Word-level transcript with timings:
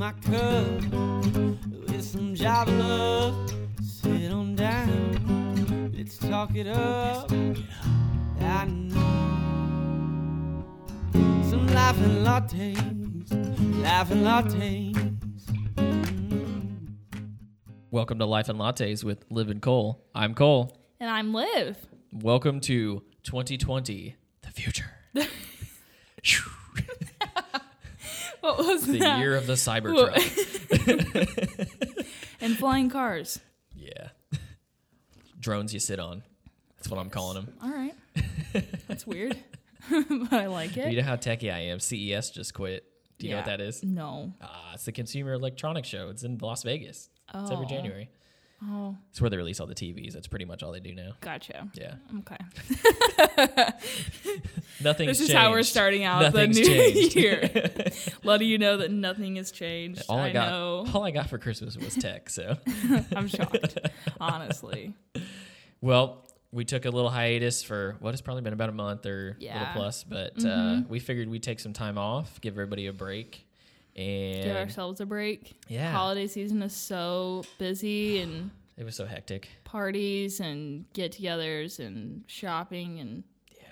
my 0.00 0.12
cup 0.12 0.80
with 1.90 2.02
some 2.02 2.34
Java 2.34 2.70
love. 2.70 3.52
Sit 3.82 4.32
on 4.32 4.56
down, 4.56 5.92
let's 5.94 6.16
talk 6.16 6.56
it 6.56 6.66
up. 6.68 7.30
I 8.40 8.64
know 8.64 9.04
some 11.50 11.66
laughing 11.66 12.24
lattes, 12.24 13.82
laughing 13.82 14.22
lattes. 14.22 14.94
Mm. 15.74 16.94
Welcome 17.90 18.18
to 18.20 18.24
Life 18.24 18.48
and 18.48 18.58
Lattes 18.58 19.04
with 19.04 19.26
Liv 19.28 19.50
and 19.50 19.60
Cole. 19.60 20.02
I'm 20.14 20.34
Cole. 20.34 20.78
And 20.98 21.10
I'm 21.10 21.34
Liv. 21.34 21.76
Welcome 22.10 22.60
to 22.62 23.02
2020, 23.24 24.16
the 24.40 24.50
future. 24.50 24.92
What 28.56 28.58
was 28.58 28.86
the 28.86 28.98
that? 29.00 29.18
year 29.18 29.34
of 29.36 29.46
the 29.46 29.52
Cybertruck. 29.54 30.16
and 32.40 32.56
flying 32.56 32.88
cars. 32.90 33.38
yeah. 33.76 34.08
Drones 35.38 35.72
you 35.74 35.80
sit 35.80 35.98
on. 35.98 36.22
That's 36.76 36.88
what 36.88 36.98
I'm 37.00 37.10
calling 37.10 37.34
them. 37.44 37.54
All 37.62 37.70
right. 37.70 37.94
That's 38.88 39.06
weird. 39.06 39.36
but 39.90 40.32
I 40.32 40.46
like 40.46 40.76
it. 40.76 40.90
You 40.92 40.98
know 40.98 41.06
how 41.06 41.16
techie 41.16 41.52
I 41.52 41.58
am. 41.60 41.80
CES 41.80 42.30
just 42.30 42.52
quit. 42.54 42.84
Do 43.18 43.26
you 43.26 43.32
know 43.32 43.38
what 43.38 43.46
that 43.46 43.60
is? 43.60 43.82
No. 43.84 44.32
Ah, 44.40 44.72
it's 44.74 44.84
the 44.84 44.92
Consumer 44.92 45.32
Electronics 45.34 45.88
Show. 45.88 46.08
It's 46.08 46.22
in 46.22 46.38
Las 46.38 46.62
Vegas. 46.62 47.08
It's 47.34 47.50
every 47.50 47.66
Oh. 47.66 47.68
January. 47.68 48.08
Oh, 48.62 48.96
It's 49.10 49.20
where 49.22 49.30
they 49.30 49.38
release 49.38 49.58
all 49.58 49.66
the 49.66 49.74
TVs. 49.74 50.12
That's 50.12 50.26
pretty 50.26 50.44
much 50.44 50.62
all 50.62 50.70
they 50.72 50.80
do 50.80 50.94
now. 50.94 51.12
gotcha. 51.22 51.68
Yeah. 51.74 51.94
Okay. 52.18 52.36
Nothing's 54.82 55.08
This 55.10 55.20
is 55.20 55.28
changed. 55.28 55.32
how 55.34 55.50
we're 55.50 55.62
starting 55.62 56.04
out 56.04 56.22
Nothing's 56.22 56.56
the 56.56 56.62
new 56.62 56.68
changed. 56.92 57.16
year. 57.16 57.70
Letting 58.24 58.48
you 58.48 58.58
know 58.58 58.78
that 58.78 58.90
nothing 58.90 59.36
has 59.36 59.50
changed. 59.50 60.02
all 60.08 60.18
I, 60.18 60.28
I, 60.28 60.32
got, 60.32 60.50
know. 60.50 60.86
all 60.94 61.04
I 61.04 61.10
got 61.10 61.28
for 61.28 61.38
Christmas 61.38 61.76
was 61.76 61.94
tech. 61.96 62.30
So, 62.30 62.56
I'm 63.16 63.28
shocked. 63.28 63.78
honestly. 64.20 64.94
well, 65.80 66.26
we 66.52 66.64
took 66.64 66.84
a 66.84 66.90
little 66.90 67.10
hiatus 67.10 67.62
for 67.62 67.96
what 68.00 68.12
has 68.12 68.20
probably 68.20 68.42
been 68.42 68.52
about 68.52 68.68
a 68.70 68.72
month 68.72 69.06
or 69.06 69.36
a 69.40 69.44
little 69.44 69.68
plus, 69.72 70.04
but 70.04 70.32
uh, 70.38 70.48
Mhm. 70.48 70.88
we 70.88 70.98
figured 70.98 71.28
we'd 71.28 71.42
take 71.42 71.60
some 71.60 71.72
time 71.72 71.96
off, 71.96 72.40
give 72.40 72.54
everybody 72.54 72.86
a 72.86 72.92
break, 72.92 73.46
and 73.96 74.44
Give 74.44 74.56
ourselves 74.56 75.00
a 75.00 75.06
break. 75.06 75.54
yeah, 75.68 75.92
Holiday 75.92 76.26
season 76.26 76.62
is 76.62 76.74
so 76.74 77.42
busy 77.58 78.20
and 78.20 78.50
it 78.76 78.84
was 78.84 78.94
so 78.96 79.06
hectic. 79.06 79.48
parties 79.64 80.40
and 80.40 80.84
get 80.92 81.12
togethers 81.12 81.78
and 81.78 82.24
shopping 82.26 82.98
and 83.00 83.24
Yeah. 83.56 83.66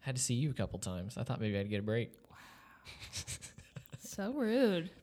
Had 0.00 0.16
to 0.16 0.22
see 0.22 0.34
you 0.34 0.50
a 0.50 0.54
couple 0.54 0.78
times. 0.78 1.16
I 1.16 1.22
thought 1.24 1.40
maybe 1.40 1.58
I'd 1.58 1.70
get 1.70 1.80
a 1.80 1.82
break. 1.82 2.12
Wow. 2.30 2.36
so 4.00 4.32
rude. 4.32 4.90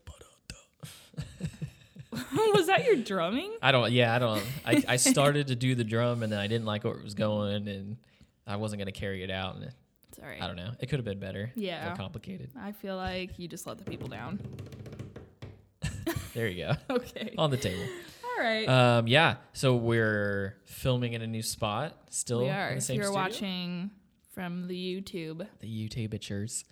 Uh, 2.13 2.17
was 2.53 2.67
that 2.67 2.83
your 2.85 2.97
drumming? 2.97 3.51
I 3.61 3.71
don't. 3.71 3.91
Yeah, 3.91 4.13
I 4.13 4.19
don't. 4.19 4.43
I, 4.65 4.83
I 4.87 4.95
started 4.97 5.47
to 5.47 5.55
do 5.55 5.75
the 5.75 5.83
drum 5.85 6.23
and 6.23 6.31
then 6.31 6.39
I 6.39 6.47
didn't 6.47 6.65
like 6.65 6.83
where 6.83 6.93
it 6.93 7.03
was 7.03 7.13
going 7.13 7.67
and 7.69 7.95
I 8.45 8.57
wasn't 8.57 8.79
gonna 8.79 8.91
carry 8.91 9.23
it 9.23 9.31
out 9.31 9.55
and 9.55 9.71
It's 10.11 10.19
all 10.19 10.27
right. 10.27 10.41
I 10.41 10.47
don't 10.47 10.57
know. 10.57 10.71
It 10.79 10.87
could 10.87 10.99
have 10.99 11.05
been 11.05 11.19
better. 11.19 11.51
Yeah. 11.55 11.85
More 11.85 11.95
complicated. 11.95 12.49
I 12.59 12.73
feel 12.73 12.97
like 12.97 13.39
you 13.39 13.47
just 13.47 13.65
let 13.65 13.77
the 13.77 13.83
people 13.85 14.07
down. 14.09 14.39
There 16.33 16.47
you 16.47 16.65
go. 16.65 16.73
Okay. 16.95 17.33
On 17.37 17.49
the 17.49 17.57
table. 17.57 17.83
All 18.23 18.43
right. 18.43 18.67
Um, 18.67 19.07
yeah. 19.07 19.35
So 19.53 19.75
we're 19.75 20.57
filming 20.65 21.13
in 21.13 21.21
a 21.21 21.27
new 21.27 21.41
spot. 21.41 21.97
Still 22.09 22.43
we 22.43 22.49
are. 22.49 22.71
the 22.71 22.77
If 22.77 22.83
same 22.83 22.95
you're 22.97 23.05
studio. 23.05 23.21
watching 23.21 23.91
from 24.33 24.67
the 24.67 24.75
YouTube, 25.01 25.45
the 25.59 25.67
YouTube 25.67 26.09
YouTubers 26.09 26.63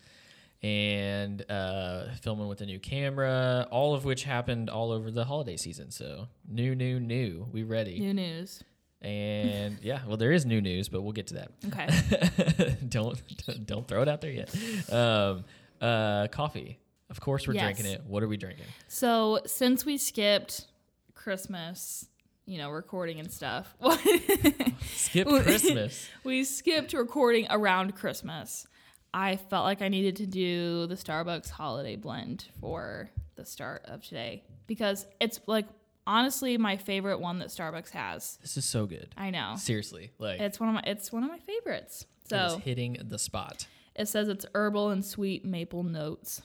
and 0.62 1.50
uh, 1.50 2.06
filming 2.22 2.48
with 2.50 2.60
a 2.62 2.66
new 2.66 2.80
camera, 2.80 3.68
all 3.72 3.94
of 3.94 4.04
which 4.06 4.24
happened 4.24 4.70
all 4.70 4.92
over 4.92 5.12
the 5.12 5.26
holiday 5.26 5.56
season. 5.58 5.92
So 5.92 6.28
new, 6.48 6.76
new, 6.76 7.00
new. 7.00 7.48
We 7.52 7.64
ready? 7.64 8.00
new 8.00 8.14
news. 8.14 8.64
And 9.02 9.78
yeah, 9.82 10.02
well, 10.06 10.18
there 10.18 10.32
is 10.34 10.46
new 10.46 10.60
news, 10.62 10.90
but 10.90 11.02
we'll 11.02 11.14
get 11.14 11.28
to 11.28 11.34
that. 11.36 11.52
Okay. 11.68 12.76
don't 12.90 13.22
don't 13.66 13.88
throw 13.88 14.02
it 14.02 14.10
out 14.10 14.20
there 14.22 14.32
yet. 14.32 14.54
Um, 14.92 15.46
uh, 15.80 16.28
coffee. 16.28 16.80
Of 17.10 17.20
course, 17.22 17.48
we're 17.48 17.54
Yes. 17.54 17.64
drinking 17.64 17.86
it. 17.88 18.04
What 18.06 18.22
are 18.24 18.28
we 18.28 18.38
drinking? 18.38 18.66
so 18.88 19.40
since 19.46 19.86
we 19.86 19.98
skipped 19.98 20.68
Christmas, 21.16 22.08
you 22.46 22.58
know, 22.58 22.70
recording 22.70 23.20
and 23.20 23.32
stuff, 23.32 23.74
Skip 24.96 25.28
Christmas. 25.28 26.08
we 26.24 26.44
skipped 26.44 26.94
recording 26.94 27.48
around 27.50 27.96
Christmas. 27.96 28.68
I 29.14 29.38
felt 29.38 29.64
like 29.66 29.82
I 29.82 29.88
needed 29.88 30.18
to 30.18 30.28
do 30.28 30.86
the 30.88 30.96
Starbucks 30.96 31.50
holiday 31.50 31.96
blend 31.96 32.46
for 32.60 33.10
the 33.36 33.46
start 33.46 33.84
of 33.86 34.04
today 34.04 34.44
because 34.68 35.08
it's 35.20 35.40
like 35.48 35.66
honestly 36.08 36.58
my 36.58 36.78
favorite 36.78 37.20
one 37.20 37.40
that 37.40 37.50
Starbucks 37.50 37.92
has. 37.92 38.38
This 38.42 38.58
is 38.58 38.66
so 38.66 38.86
good. 38.86 39.14
I 39.18 39.30
know. 39.30 39.56
Seriously, 39.58 40.12
like 40.20 40.40
It's 40.40 40.60
one 40.60 40.70
of 40.70 40.76
my 40.76 40.84
it's 40.86 41.12
one 41.12 41.24
of 41.24 41.30
my 41.30 41.40
favorites. 41.40 42.06
it 42.32 42.36
is 42.36 42.52
So 42.54 42.58
hitting 42.60 42.98
the 43.02 43.20
spot. 43.20 43.68
it 43.96 44.08
says 44.08 44.28
it's 44.30 44.46
herbal 44.56 44.90
and 44.90 45.04
sweet 45.04 45.46
maple 45.46 45.84
notes. 45.84 46.42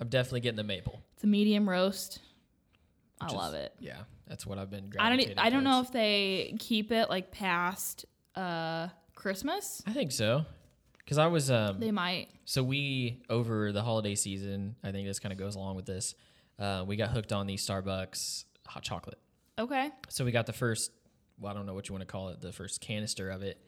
I'm 0.00 0.08
definitely 0.08 0.40
getting 0.40 0.56
the 0.56 0.64
maple. 0.64 1.00
It's 1.14 1.24
a 1.24 1.26
medium 1.26 1.68
roast. 1.68 2.20
I 3.20 3.32
love 3.32 3.54
it. 3.54 3.72
Yeah, 3.80 4.00
that's 4.26 4.44
what 4.46 4.58
I've 4.58 4.70
been. 4.70 4.90
Grabbing. 4.90 5.00
I 5.06 5.08
don't 5.08 5.20
e- 5.20 5.24
gravitating 5.24 5.38
I 5.46 5.50
don't 5.50 5.64
know 5.64 5.76
towards. 5.76 5.88
if 5.88 5.92
they 5.94 6.54
keep 6.58 6.92
it 6.92 7.08
like 7.08 7.30
past 7.30 8.04
uh 8.34 8.88
Christmas. 9.14 9.82
I 9.86 9.92
think 9.92 10.12
so. 10.12 10.44
Because 10.98 11.18
I 11.18 11.28
was 11.28 11.50
um, 11.52 11.78
They 11.80 11.92
might. 11.92 12.28
So 12.44 12.62
we 12.64 13.22
over 13.30 13.70
the 13.72 13.80
holiday 13.82 14.16
season, 14.16 14.74
I 14.82 14.90
think 14.90 15.06
this 15.06 15.18
kind 15.20 15.32
of 15.32 15.38
goes 15.38 15.54
along 15.54 15.76
with 15.76 15.86
this. 15.86 16.14
Uh, 16.58 16.84
we 16.86 16.96
got 16.96 17.10
hooked 17.10 17.32
on 17.32 17.46
the 17.46 17.54
Starbucks 17.56 18.44
hot 18.66 18.82
chocolate. 18.82 19.18
Okay. 19.58 19.90
So 20.08 20.24
we 20.24 20.32
got 20.32 20.46
the 20.46 20.52
first, 20.52 20.90
well, 21.40 21.50
I 21.50 21.54
don't 21.56 21.66
know 21.66 21.74
what 21.74 21.88
you 21.88 21.94
want 21.94 22.02
to 22.02 22.06
call 22.12 22.28
it, 22.28 22.40
the 22.40 22.52
first 22.52 22.80
canister 22.80 23.30
of 23.30 23.42
it, 23.42 23.58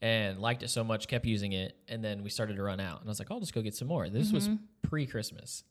and 0.00 0.38
liked 0.40 0.62
it 0.62 0.68
so 0.70 0.82
much, 0.84 1.08
kept 1.08 1.26
using 1.26 1.52
it, 1.52 1.76
and 1.88 2.02
then 2.04 2.22
we 2.22 2.30
started 2.30 2.56
to 2.56 2.62
run 2.62 2.80
out, 2.80 3.00
and 3.00 3.08
I 3.08 3.10
was 3.10 3.18
like, 3.18 3.30
I'll 3.30 3.40
just 3.40 3.54
go 3.54 3.62
get 3.62 3.74
some 3.74 3.88
more. 3.88 4.08
This 4.08 4.32
was 4.32 4.48
pre-Christmas. 4.82 5.64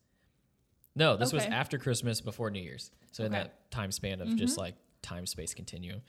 No, 0.96 1.16
this 1.16 1.32
was 1.32 1.44
Mm-hmm. 1.44 1.54
After 1.54 1.78
Christmas, 1.78 2.20
before 2.22 2.50
New 2.52 2.62
Year's. 2.62 2.92
So 3.12 3.24
in 3.24 3.32
Okay. 3.34 3.40
Mm-hmm. 3.44 3.48
that 3.50 3.72
time 3.72 3.92
span 3.92 4.20
of 4.22 4.36
just 4.36 4.58
like 4.58 4.76
time 5.02 5.26
space 5.26 5.54
continuum, 5.54 6.02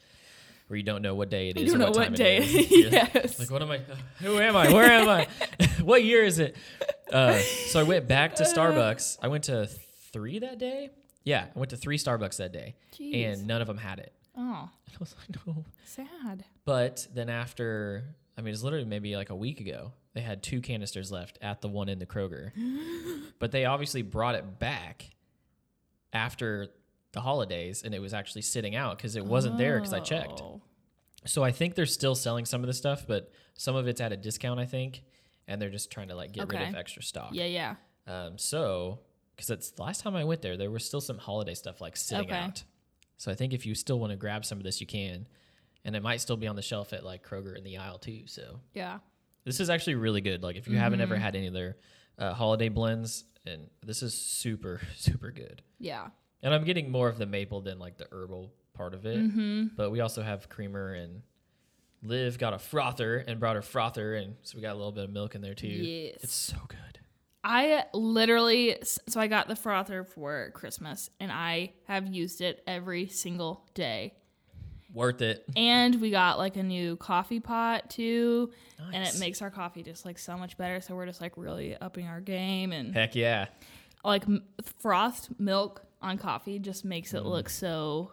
where 0.66 0.76
you 0.76 0.82
don't 0.82 1.02
know 1.02 1.14
what 1.14 1.30
day 1.30 1.50
it 1.50 1.58
You 1.58 1.66
don't 1.66 1.74
or 1.76 1.78
know 1.78 1.84
what, 1.90 2.10
what 2.10 2.14
day. 2.14 2.38
It 2.38 2.44
is. 2.72 2.92
Yes. 2.92 3.38
Like, 3.38 3.50
what 3.50 3.62
am 3.62 3.70
I? 3.70 3.78
Who 4.20 4.38
am 4.38 4.56
I? 4.56 4.72
Where 4.72 4.90
am 4.90 5.08
I? 5.08 5.26
what 5.82 6.02
year 6.02 6.24
is 6.24 6.38
it? 6.38 6.56
Uh, 7.12 7.38
so 7.68 7.78
I 7.80 7.82
went 7.84 8.08
back 8.08 8.36
to 8.36 8.44
Starbucks. 8.44 9.18
I 9.22 9.28
went 9.28 9.44
to 9.44 9.66
three 10.12 10.38
that 10.40 10.58
day. 10.58 10.90
Yeah, 11.24 11.46
I 11.54 11.58
went 11.58 11.70
to 11.70 11.76
three 11.76 11.98
Starbucks 11.98 12.36
that 12.38 12.52
day, 12.52 12.74
Jeez. 12.96 13.32
and 13.32 13.46
none 13.46 13.60
of 13.60 13.66
them 13.66 13.78
had 13.78 13.98
it. 13.98 14.12
oh, 14.36 14.68
I 14.88 14.96
was 14.98 15.14
like, 15.18 15.46
no. 15.46 15.64
sad. 15.84 16.44
But 16.64 17.06
then 17.14 17.28
after, 17.28 18.04
I 18.36 18.40
mean, 18.42 18.52
it's 18.52 18.62
literally 18.62 18.84
maybe 18.84 19.16
like 19.16 19.30
a 19.30 19.36
week 19.36 19.60
ago. 19.60 19.92
They 20.14 20.20
had 20.20 20.42
two 20.42 20.60
canisters 20.60 21.10
left 21.10 21.38
at 21.40 21.62
the 21.62 21.68
one 21.68 21.88
in 21.88 21.98
the 21.98 22.06
Kroger, 22.06 22.52
but 23.38 23.50
they 23.50 23.64
obviously 23.64 24.02
brought 24.02 24.34
it 24.34 24.58
back 24.58 25.10
after 26.12 26.68
the 27.12 27.20
holidays, 27.20 27.82
and 27.82 27.94
it 27.94 28.00
was 28.00 28.12
actually 28.12 28.42
sitting 28.42 28.74
out 28.74 28.98
because 28.98 29.16
it 29.16 29.24
wasn't 29.24 29.58
there 29.58 29.76
because 29.76 29.92
I 29.92 30.00
checked. 30.00 30.40
Oh. 30.42 30.60
So 31.24 31.44
I 31.44 31.52
think 31.52 31.74
they're 31.76 31.86
still 31.86 32.14
selling 32.14 32.44
some 32.44 32.62
of 32.62 32.66
the 32.66 32.72
stuff, 32.74 33.06
but 33.06 33.30
some 33.54 33.76
of 33.76 33.86
it's 33.86 34.00
at 34.00 34.12
a 34.12 34.16
discount, 34.16 34.58
I 34.58 34.66
think, 34.66 35.02
and 35.46 35.60
they're 35.62 35.70
just 35.70 35.90
trying 35.90 36.08
to 36.08 36.14
like 36.14 36.32
get 36.32 36.50
rid 36.50 36.60
of 36.60 36.74
extra 36.74 37.02
stock. 37.02 37.30
Yeah, 37.32 37.44
yeah. 37.46 37.74
Um, 38.06 38.38
so 38.38 38.98
because 39.34 39.50
it's 39.50 39.70
the 39.70 39.82
last 39.82 40.02
time 40.02 40.14
I 40.16 40.24
went 40.24 40.42
there, 40.42 40.56
there 40.56 40.70
was 40.70 40.84
still 40.84 41.00
some 41.00 41.18
holiday 41.18 41.54
stuff 41.54 41.80
like 41.80 41.96
sitting 41.96 42.26
Okay. 42.26 42.36
out. 42.38 42.62
So 43.16 43.30
I 43.30 43.34
think 43.34 43.52
if 43.52 43.64
you 43.66 43.74
still 43.74 43.98
want 44.00 44.10
to 44.10 44.16
grab 44.16 44.44
some 44.44 44.58
of 44.58 44.64
this, 44.64 44.80
you 44.80 44.86
can, 44.86 45.26
and 45.84 45.94
it 45.96 46.02
might 46.02 46.20
still 46.20 46.36
be 46.36 46.46
on 46.48 46.56
the 46.56 46.62
shelf 46.62 46.92
at 46.92 47.04
like 47.04 47.26
Kroger 47.26 47.56
in 47.56 47.64
the 47.64 47.78
aisle 47.78 47.98
too. 47.98 48.22
So 48.26 48.60
Yeah. 48.74 48.98
this 49.44 49.60
is 49.60 49.70
actually 49.70 49.94
really 49.96 50.20
good. 50.20 50.42
Like 50.42 50.56
if 50.56 50.66
you 50.68 50.76
haven't 50.76 50.98
Mm-hmm. 51.00 51.12
ever 51.12 51.16
had 51.16 51.36
any 51.36 51.46
of 51.46 51.54
their 51.54 51.76
uh, 52.18 52.34
holiday 52.34 52.68
blends, 52.68 53.24
and 53.46 53.68
this 53.84 54.02
is 54.02 54.14
super 54.14 54.80
super 54.96 55.30
good. 55.30 55.62
Yeah. 55.78 56.08
And 56.42 56.52
I'm 56.52 56.64
getting 56.64 56.90
more 56.90 57.08
of 57.08 57.18
the 57.18 57.26
maple 57.26 57.60
than 57.60 57.78
like 57.78 57.96
the 57.96 58.06
herbal 58.10 58.52
part 58.74 58.94
of 58.94 59.06
it. 59.06 59.18
Mm-hmm. 59.18 59.66
But 59.76 59.90
we 59.90 60.00
also 60.00 60.22
have 60.22 60.48
creamer 60.48 60.92
and 60.94 61.22
Liv 62.02 62.36
got 62.38 62.52
a 62.52 62.58
frother 62.58 63.18
and 63.18 63.38
brought 63.38 63.54
her 63.54 63.62
frother, 63.62 64.14
and 64.16 64.34
so 64.42 64.56
we 64.56 64.62
got 64.62 64.72
a 64.72 64.74
little 64.74 64.90
bit 64.90 65.04
of 65.04 65.10
milk 65.10 65.36
in 65.36 65.40
there 65.40 65.54
too. 65.54 65.68
Yes. 65.68 66.18
It's 66.22 66.34
so 66.34 66.56
good. 66.66 66.98
I 67.44 67.84
literally, 67.92 68.76
so 68.82 69.20
I 69.20 69.26
got 69.26 69.48
the 69.48 69.56
frother 69.56 70.04
for 70.04 70.50
Christmas 70.54 71.10
and 71.18 71.32
I 71.32 71.72
have 71.88 72.06
used 72.06 72.40
it 72.40 72.62
every 72.66 73.08
single 73.08 73.64
day. 73.74 74.14
Worth 74.94 75.22
it. 75.22 75.44
And 75.56 76.00
we 76.00 76.10
got 76.10 76.38
like 76.38 76.56
a 76.56 76.62
new 76.62 76.96
coffee 76.96 77.40
pot 77.40 77.90
too. 77.90 78.50
And 78.92 79.02
it 79.06 79.18
makes 79.18 79.40
our 79.42 79.50
coffee 79.50 79.82
just 79.82 80.04
like 80.04 80.18
so 80.18 80.36
much 80.36 80.56
better. 80.58 80.80
So 80.80 80.94
we're 80.94 81.06
just 81.06 81.20
like 81.20 81.32
really 81.36 81.76
upping 81.76 82.06
our 82.06 82.20
game. 82.20 82.72
And 82.72 82.94
Heck 82.94 83.14
yeah. 83.16 83.46
like 84.04 84.24
frothed 84.80 85.28
milk 85.40 85.82
on 86.00 86.18
coffee 86.18 86.58
just 86.58 86.84
makes 86.84 87.14
it 87.14 87.22
Mm. 87.22 87.26
look 87.26 87.48
so, 87.48 88.10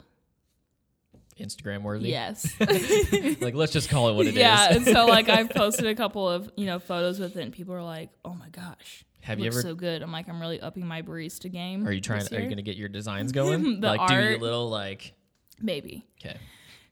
Instagram 1.40 1.84
worthy. 1.84 2.10
yes. 2.10 2.52
like 3.42 3.56
let's 3.56 3.72
just 3.72 3.90
call 3.90 4.10
it 4.10 4.14
what 4.14 4.26
it 4.26 4.30
is. 4.30 4.36
yeah. 4.36 4.74
and 4.74 4.86
so 4.86 5.06
like 5.06 5.30
I've 5.30 5.50
posted 5.56 5.86
a 5.88 5.96
couple 5.96 6.28
of, 6.28 6.52
you 6.58 6.66
know, 6.66 6.80
photos 6.80 7.20
with 7.20 7.36
it 7.38 7.42
and 7.42 7.52
people 7.54 7.74
are 7.74 7.84
like, 7.84 8.10
oh 8.26 8.34
my 8.34 8.50
gosh, 8.50 9.06
Have 9.22 9.40
you 9.40 9.48
ever? 9.48 9.62
so 9.62 9.76
good. 9.76 10.02
I'm 10.02 10.12
like, 10.12 10.28
I'm 10.30 10.40
really 10.42 10.60
upping 10.62 10.86
my 10.88 11.02
barista 11.02 11.52
game. 11.52 11.86
are 11.88 11.92
you 11.92 12.02
trying? 12.02 12.22
Are 12.34 12.40
you 12.40 12.50
gonna 12.50 12.62
get 12.62 12.76
your 12.78 12.90
designs 13.00 13.32
going? 13.32 13.82
The 13.82 13.88
like 13.88 14.08
do 14.10 14.16
your 14.16 14.38
little 14.40 14.70
like. 14.70 15.14
Maybe, 15.62 16.06
Okay. 16.24 16.38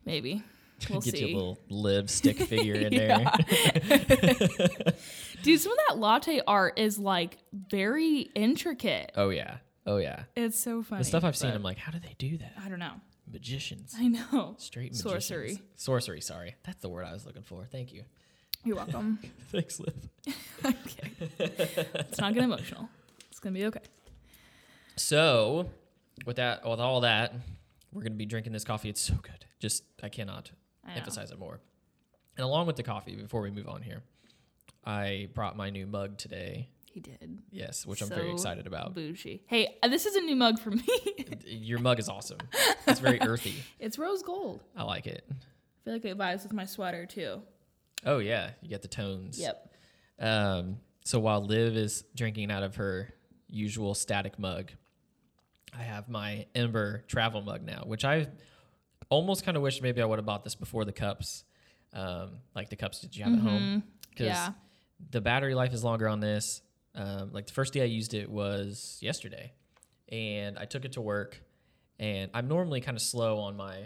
maybe. 0.06 0.44
We'll 0.91 1.01
get 1.01 1.15
see. 1.18 1.25
your 1.29 1.35
little 1.39 1.59
live 1.69 2.07
stick 2.12 2.38
figure 2.38 2.75
in 2.75 2.94
there. 2.94 3.25
Dude, 5.41 5.59
some 5.59 5.71
of 5.71 5.77
that 5.88 5.97
latte 5.97 6.41
art 6.45 6.77
is 6.77 7.00
like 7.00 7.39
very 7.51 8.29
intricate. 8.35 9.12
oh 9.15 9.29
yeah. 9.29 9.57
Oh 9.88 9.97
yeah. 9.97 10.24
It's 10.35 10.59
so 10.59 10.83
funny. 10.83 11.00
The 11.01 11.06
stuff 11.06 11.24
I've 11.24 11.35
seen, 11.35 11.51
I'm 11.51 11.63
like, 11.63 11.77
how 11.79 11.91
do 11.91 12.00
they 12.00 12.13
do 12.19 12.38
that? 12.38 12.53
I 12.63 12.69
don't 12.69 12.77
know. 12.79 12.94
Magicians. 13.31 13.95
I 13.97 14.07
know. 14.07 14.56
Straight 14.59 14.91
magicians. 14.91 15.01
Sorcery. 15.25 15.62
Sorcery. 15.75 16.21
Sorry, 16.21 16.56
that's 16.63 16.81
the 16.81 16.89
word 16.89 17.06
I 17.06 17.13
was 17.13 17.25
looking 17.25 17.41
for. 17.44 17.65
Thank 17.71 17.91
you. 17.94 18.03
You're 18.68 18.75
welcome. 18.75 19.18
Thanks, 19.50 19.80
Liv. 19.80 19.94
okay. 20.66 21.88
Let's 21.96 22.19
not 22.19 22.34
get 22.34 22.44
emotional. 22.44 22.90
It's 23.30 23.40
gonna 23.40 23.54
be 23.54 23.66
okay. 23.68 23.80
So, 24.98 25.69
with 26.25 26.36
that, 26.36 26.68
with 26.68 26.81
all 26.81 27.00
that, 27.00 27.34
we're 27.94 28.02
gonna 28.02 28.16
be 28.16 28.25
drinking 28.25 28.52
this 28.52 28.66
coffee. 28.66 28.90
It's 28.90 29.00
so 29.00 29.14
good. 29.14 29.46
Just 29.62 29.86
I 30.04 30.10
cannot 30.10 30.52
I 30.86 30.96
emphasize 30.96 31.31
it 31.31 31.40
more. 31.40 31.62
And 32.36 32.44
along 32.44 32.68
with 32.68 32.75
the 32.75 32.84
coffee, 32.84 33.16
before 33.16 33.40
we 33.40 33.52
move 33.52 33.69
on 33.69 33.84
here, 33.84 34.04
I 34.84 35.30
brought 35.34 35.56
my 35.56 35.70
new 35.70 35.88
mug 35.88 36.18
today. 36.18 36.68
He 36.92 37.00
did. 37.00 37.40
Yes, 37.50 37.86
which 37.86 38.02
I'm 38.02 38.10
very 38.10 38.34
excited 38.34 38.68
about. 38.68 38.94
Bougie. 38.94 39.44
Hey, 39.48 39.78
uh, 39.81 39.88
this 39.88 40.06
is 40.06 40.18
a 40.18 40.22
new 40.22 40.36
mug 40.36 40.60
for 40.60 40.72
me. 40.72 40.86
Your 41.46 41.80
mug 41.80 42.00
is 42.00 42.10
awesome. 42.10 42.40
It's 42.86 43.00
very 43.00 43.22
earthy. 43.22 43.56
it's 43.80 43.98
rose 43.98 44.24
gold. 44.24 44.62
I 44.75 44.84
like 44.84 45.08
it. 45.08 45.24
I 45.31 45.36
feel 45.86 45.94
like 45.94 46.04
it 46.04 46.18
vibes 46.18 46.44
with 46.44 46.52
my 46.52 46.66
sweater 46.66 47.06
too. 47.06 47.44
Oh 48.06 48.20
yeah, 48.20 48.52
you 48.62 48.70
get 48.70 48.82
the 48.82 48.88
tones. 48.88 49.40
Yep. 49.40 49.74
Um, 50.20 50.78
so 51.06 51.20
while 51.20 51.44
Liv 51.44 51.76
is 51.76 52.04
drinking 52.16 52.52
out 52.52 52.64
of 52.64 52.76
her 52.76 53.14
usual 53.50 53.94
static 53.94 54.38
mug, 54.40 54.72
I 55.78 55.84
have 55.84 56.10
my 56.10 56.46
Ember 56.56 57.04
travel 57.08 57.42
mug 57.42 57.64
now, 57.64 57.84
which 57.86 58.04
I 58.06 58.28
almost 59.10 59.46
kind 59.46 59.56
of 59.58 59.64
wish 59.64 59.82
maybe 59.82 60.02
I 60.02 60.06
would 60.06 60.20
have 60.20 60.26
bought 60.26 60.44
this 60.44 60.56
before 60.56 60.86
the 60.86 60.92
cups, 60.92 61.44
um, 61.94 62.40
like 62.56 62.70
the 62.70 62.76
cups 62.76 63.00
that 63.02 63.16
you 63.18 63.24
have 63.24 63.34
at 63.34 63.40
home, 63.40 63.84
because 64.10 64.28
Yeah. 64.28 64.54
the 65.12 65.22
battery 65.22 65.56
life 65.56 65.74
is 65.74 65.84
longer 65.84 66.08
on 66.08 66.20
this. 66.20 66.62
Um, 66.96 67.32
like 67.32 67.46
the 67.48 67.54
first 67.54 67.74
day 67.74 67.82
I 67.82 67.86
used 67.86 68.14
it 68.14 68.30
was 68.30 68.98
yesterday, 69.02 69.54
and 70.10 70.58
I 70.58 70.66
took 70.66 70.84
it 70.84 70.94
to 70.94 71.02
work, 71.02 71.42
and 72.00 72.32
I'm 72.34 72.48
normally 72.48 72.82
kind 72.82 72.98
of 72.98 73.02
slow 73.02 73.40
on 73.40 73.56
my 73.56 73.86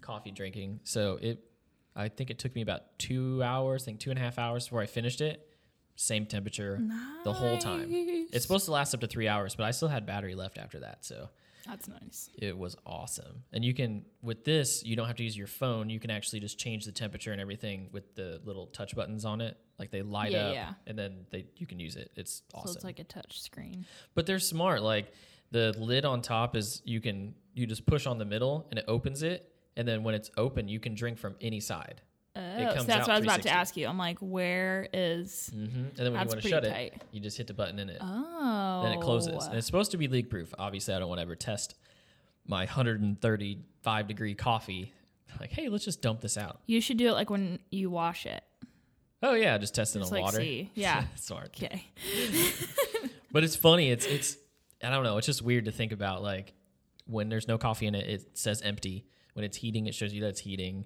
coffee 0.00 0.30
drinking, 0.32 0.80
so 0.84 1.18
it. 1.20 1.44
I 1.94 2.08
think 2.08 2.30
it 2.30 2.38
took 2.38 2.54
me 2.54 2.62
about 2.62 2.98
two 2.98 3.42
hours, 3.42 3.82
I 3.82 3.86
think 3.86 4.00
two 4.00 4.10
and 4.10 4.18
a 4.18 4.22
half 4.22 4.38
hours 4.38 4.64
before 4.66 4.80
I 4.80 4.86
finished 4.86 5.20
it. 5.20 5.46
Same 5.94 6.24
temperature 6.26 6.80
the 7.22 7.32
whole 7.32 7.58
time. 7.58 7.88
It's 7.90 8.42
supposed 8.44 8.64
to 8.64 8.72
last 8.72 8.94
up 8.94 9.00
to 9.00 9.06
three 9.06 9.28
hours, 9.28 9.54
but 9.54 9.64
I 9.64 9.72
still 9.72 9.88
had 9.88 10.06
battery 10.06 10.34
left 10.34 10.56
after 10.56 10.80
that, 10.80 11.04
so 11.04 11.28
That's 11.66 11.86
nice. 11.86 12.30
it 12.38 12.56
was 12.56 12.76
awesome. 12.86 13.44
And 13.52 13.62
you 13.62 13.74
can 13.74 14.06
with 14.22 14.42
this, 14.42 14.82
you 14.84 14.96
don't 14.96 15.06
have 15.06 15.16
to 15.16 15.22
use 15.22 15.36
your 15.36 15.46
phone. 15.46 15.90
You 15.90 16.00
can 16.00 16.10
actually 16.10 16.40
just 16.40 16.58
change 16.58 16.86
the 16.86 16.92
temperature 16.92 17.30
and 17.30 17.40
everything 17.42 17.90
with 17.92 18.14
the 18.14 18.40
little 18.44 18.66
touch 18.68 18.96
buttons 18.96 19.26
on 19.26 19.42
it. 19.42 19.58
Like 19.78 19.90
they 19.90 20.00
light 20.00 20.32
Yeah, 20.32 20.46
up, 20.46 20.54
yeah. 20.54 20.72
and 20.86 20.98
then 20.98 21.26
they 21.30 21.44
you 21.56 21.66
can 21.66 21.78
use 21.78 21.96
it. 21.96 22.10
It's 22.16 22.42
awesome. 22.54 22.68
So 22.68 22.76
it's 22.76 22.84
like 22.84 22.98
a 22.98 23.04
touch 23.04 23.40
screen. 23.42 23.84
but 24.14 24.24
they're 24.24 24.38
smart. 24.38 24.82
Like 24.82 25.12
the 25.50 25.74
lid 25.78 26.06
on 26.06 26.22
top 26.22 26.56
is 26.56 26.80
you 26.86 27.02
can 27.02 27.34
you 27.52 27.66
just 27.66 27.84
push 27.84 28.06
on 28.06 28.16
the 28.16 28.24
middle 28.24 28.66
and 28.70 28.78
it 28.78 28.86
opens 28.88 29.22
it, 29.22 29.51
and 29.76 29.86
then 29.86 30.02
when 30.02 30.14
it's 30.14 30.30
open, 30.36 30.68
you 30.68 30.80
can 30.80 30.94
drink 30.94 31.18
from 31.18 31.34
any 31.40 31.60
side. 31.60 32.00
Oh, 32.34 32.40
comes 32.40 32.80
so 32.80 32.84
that's 32.84 33.06
what 33.06 33.14
I 33.14 33.18
was 33.18 33.24
about 33.24 33.42
to 33.42 33.50
ask 33.50 33.76
you. 33.76 33.86
I'm 33.86 33.98
like, 33.98 34.18
where 34.20 34.88
is? 34.94 35.50
hmm 35.52 35.58
And 35.64 35.92
then 35.96 36.12
when 36.14 36.22
you 36.22 36.28
want 36.28 36.42
to 36.42 36.48
shut 36.48 36.64
tight. 36.64 36.94
it, 36.94 37.02
you 37.12 37.20
just 37.20 37.36
hit 37.36 37.46
the 37.46 37.52
button 37.54 37.78
in 37.78 37.90
it. 37.90 37.98
Oh. 38.00 38.80
then 38.84 38.92
it 38.92 39.00
closes. 39.02 39.46
And 39.46 39.56
it's 39.56 39.66
supposed 39.66 39.90
to 39.90 39.98
be 39.98 40.08
leak 40.08 40.30
proof. 40.30 40.54
Obviously, 40.58 40.94
I 40.94 40.98
don't 40.98 41.08
want 41.08 41.18
to 41.18 41.22
ever 41.22 41.36
test 41.36 41.74
my 42.46 42.60
135 42.60 44.08
degree 44.08 44.34
coffee. 44.34 44.92
Like, 45.40 45.50
hey, 45.50 45.68
let's 45.68 45.84
just 45.84 46.00
dump 46.02 46.20
this 46.20 46.36
out. 46.38 46.60
You 46.66 46.80
should 46.80 46.96
do 46.96 47.08
it 47.08 47.12
like 47.12 47.30
when 47.30 47.58
you 47.70 47.90
wash 47.90 48.26
it. 48.26 48.42
Oh 49.22 49.34
yeah, 49.34 49.56
just 49.58 49.74
test 49.74 49.94
it 49.94 50.00
Just 50.00 50.12
on 50.12 50.16
like 50.18 50.24
water. 50.24 50.38
see. 50.38 50.70
Yeah. 50.74 51.04
Smart. 51.16 51.46
Okay. 51.48 51.84
But 53.30 53.44
it's 53.44 53.56
funny. 53.56 53.90
It's 53.90 54.04
it's 54.04 54.36
I 54.84 54.90
don't 54.90 55.04
know. 55.04 55.16
It's 55.16 55.26
just 55.26 55.40
weird 55.40 55.64
to 55.64 55.72
think 55.72 55.92
about. 55.92 56.22
Like 56.22 56.52
when 57.06 57.30
there's 57.30 57.48
no 57.48 57.56
coffee 57.56 57.86
in 57.86 57.94
it, 57.94 58.06
it 58.06 58.36
says 58.38 58.60
empty. 58.60 59.06
When 59.34 59.44
it's 59.44 59.56
heating, 59.56 59.86
it 59.86 59.94
shows 59.94 60.12
you 60.12 60.20
that 60.22 60.28
it's 60.28 60.40
heating. 60.40 60.84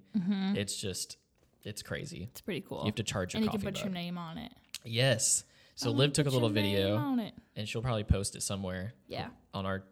It's 0.57 0.77
just 0.77 1.17
it's 1.65 1.83
crazy. 1.83 2.29
It's 2.31 2.41
pretty 2.41 2.61
cool. 2.61 2.81
You 2.81 2.87
have 2.87 2.95
to 2.97 3.03
charge 3.03 3.35
your 3.35 3.39
and 3.39 3.45
you 3.47 3.51
can 3.51 3.61
put 3.61 3.81
your 3.83 3.91
name 3.93 4.17
on 4.19 4.39
it. 4.39 4.53
Yes. 4.85 5.45
So 5.75 5.91
Oh, 5.91 5.93
Liv 5.93 6.13
took 6.13 6.27
a 6.27 6.31
little 6.31 6.49
video, 6.49 6.97
on 6.97 7.19
it. 7.19 7.35
and 7.57 7.69
she'll 7.69 7.83
probably 7.83 8.05
post 8.05 8.35
it 8.37 8.43
somewhere. 8.43 8.95
Yeah. 9.09 9.29
on 9.53 9.67
our 9.67 9.83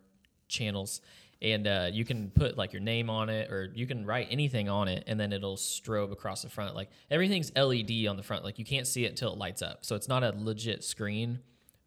channels 0.49 1.01
and 1.43 1.67
uh, 1.67 1.89
you 1.93 2.05
can 2.05 2.31
put 2.31 2.57
like 2.57 2.73
your 2.73 2.81
name 2.83 3.11
on 3.11 3.29
it 3.29 3.51
or 3.51 3.71
you 3.75 3.87
can 3.87 4.05
write 4.07 4.29
anything 4.31 4.69
on 4.69 4.89
it 4.89 5.05
and 5.07 5.19
then 5.19 5.33
it'll 5.33 5.57
strobe 5.57 6.13
across 6.13 6.43
the 6.43 6.49
front 6.51 6.75
like 6.75 6.91
everything's 7.11 7.51
led 7.57 7.91
on 8.09 8.17
the 8.17 8.23
front 8.23 8.45
like 8.45 8.59
you 8.59 8.65
can't 8.65 8.87
see 8.87 9.05
it 9.05 9.09
until 9.09 9.33
it 9.33 9.39
lights 9.39 9.63
up 9.63 9.85
so 9.85 9.97
it's 9.97 10.07
not 10.07 10.23
a 10.23 10.33
legit 10.37 10.85
screen 10.85 11.41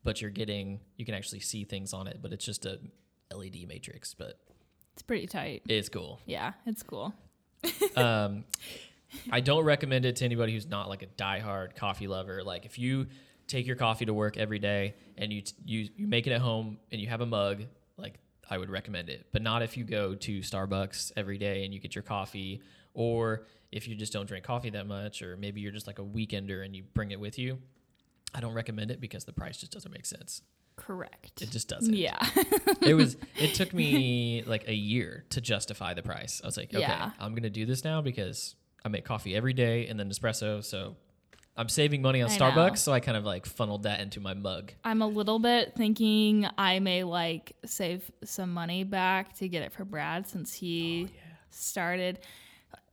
but 0.04 0.22
you're 0.22 0.32
getting 0.32 0.80
you 0.98 1.06
can 1.06 1.14
actually 1.14 1.40
see 1.40 1.64
things 1.64 1.94
on 1.94 2.08
it 2.08 2.18
but 2.22 2.34
it's 2.34 2.44
just 2.46 2.66
a 2.66 2.80
led 3.32 3.56
matrix 3.68 4.14
but 4.14 4.40
It's 4.98 5.04
pretty 5.04 5.28
tight. 5.28 5.62
it's 5.70 5.90
cool 5.90 6.20
Yeah, 6.26 6.54
it's 6.66 6.82
cool. 6.82 7.14
um, 7.96 8.46
I 9.30 9.42
don't 9.42 9.64
recommend 9.64 10.06
it 10.06 10.16
to 10.16 10.26
anybody 10.26 10.54
who's 10.54 10.66
not 10.66 10.90
like 10.90 11.04
a 11.04 11.06
diehard 11.06 11.76
coffee 11.76 12.08
lover. 12.08 12.44
Like 12.44 12.66
if 12.66 12.80
you 12.80 13.06
take 13.46 13.68
your 13.68 13.76
coffee 13.76 14.06
to 14.06 14.14
work 14.16 14.38
every 14.38 14.58
day 14.58 14.96
and 15.16 15.32
you 15.32 15.44
you 15.64 15.90
you 15.96 16.08
make 16.08 16.26
it 16.26 16.32
at 16.34 16.42
home 16.42 16.80
and 16.92 17.00
you 17.00 17.10
have 17.10 17.22
a 17.22 17.28
mug, 17.28 17.66
like 17.96 18.16
I 18.50 18.58
would 18.58 18.72
recommend 18.72 19.10
it. 19.10 19.28
But 19.32 19.44
not 19.44 19.62
if 19.62 19.78
you 19.78 19.84
go 19.84 20.16
to 20.16 20.40
Starbucks 20.40 21.12
every 21.16 21.38
day 21.38 21.64
and 21.64 21.72
you 21.72 21.80
get 21.80 21.94
your 21.94 22.02
coffee, 22.02 22.64
or 22.96 23.46
if 23.72 23.88
you 23.88 23.94
just 23.94 24.12
don't 24.12 24.26
drink 24.26 24.46
coffee 24.46 24.72
that 24.72 24.88
much, 24.88 25.22
or 25.22 25.38
maybe 25.38 25.62
you're 25.62 25.72
just 25.72 25.86
like 25.86 26.00
a 26.00 26.04
weekender 26.04 26.66
and 26.66 26.76
you 26.76 26.86
bring 26.96 27.12
it 27.12 27.20
with 27.20 27.38
you. 27.38 27.60
I 28.34 28.40
don't 28.40 28.56
recommend 28.56 28.90
it 28.90 29.00
because 29.00 29.26
the 29.26 29.32
price 29.32 29.58
just 29.58 29.74
doesn't 29.74 29.92
make 29.92 30.08
sense. 30.08 30.42
Correct. 30.78 31.42
It 31.42 31.52
just 31.52 31.68
doesn't. 31.68 31.94
Yeah. 31.94 32.18
it 32.82 32.94
was 32.96 33.18
it 33.36 33.54
took 33.56 33.74
me 33.74 34.44
like 34.46 34.68
a 34.68 34.74
year 34.74 35.26
to 35.32 35.42
justify 35.42 35.94
the 35.94 36.04
price. 36.04 36.40
I 36.44 36.48
was 36.48 36.56
like, 36.56 36.70
okay, 36.74 36.80
Yeah. 36.80 37.12
I'm 37.20 37.36
gonna 37.36 37.50
do 37.50 37.66
this 37.66 37.84
now 37.84 38.02
because 38.02 38.56
I 38.86 38.90
make 38.90 39.04
coffee 39.04 39.36
every 39.36 39.54
day 39.54 39.88
and 39.88 40.00
then 40.00 40.10
espresso, 40.10 40.64
so 40.64 40.96
I'm 41.58 41.68
saving 41.70 42.04
money 42.04 42.22
on 42.22 42.30
I 42.30 42.38
Starbucks, 42.38 42.70
know. 42.70 42.76
so 42.76 42.94
I 42.94 43.00
kind 43.00 43.18
of 43.18 43.26
like 43.26 43.46
funneled 43.48 43.84
that 43.84 44.00
into 44.00 44.20
my 44.20 44.36
mug. 44.36 44.72
I'm 44.84 45.02
a 45.02 45.08
little 45.08 45.40
bit 45.40 45.74
thinking 45.76 46.48
I 46.58 46.80
may 46.80 47.04
like 47.04 47.54
save 47.66 48.10
some 48.24 48.54
money 48.54 48.84
back 48.84 49.34
to 49.38 49.50
get 49.50 49.64
it 49.64 49.74
for 49.74 49.84
Brad 49.84 50.28
since 50.28 50.54
he 50.54 51.08
oh, 51.10 51.20
started. 51.50 52.20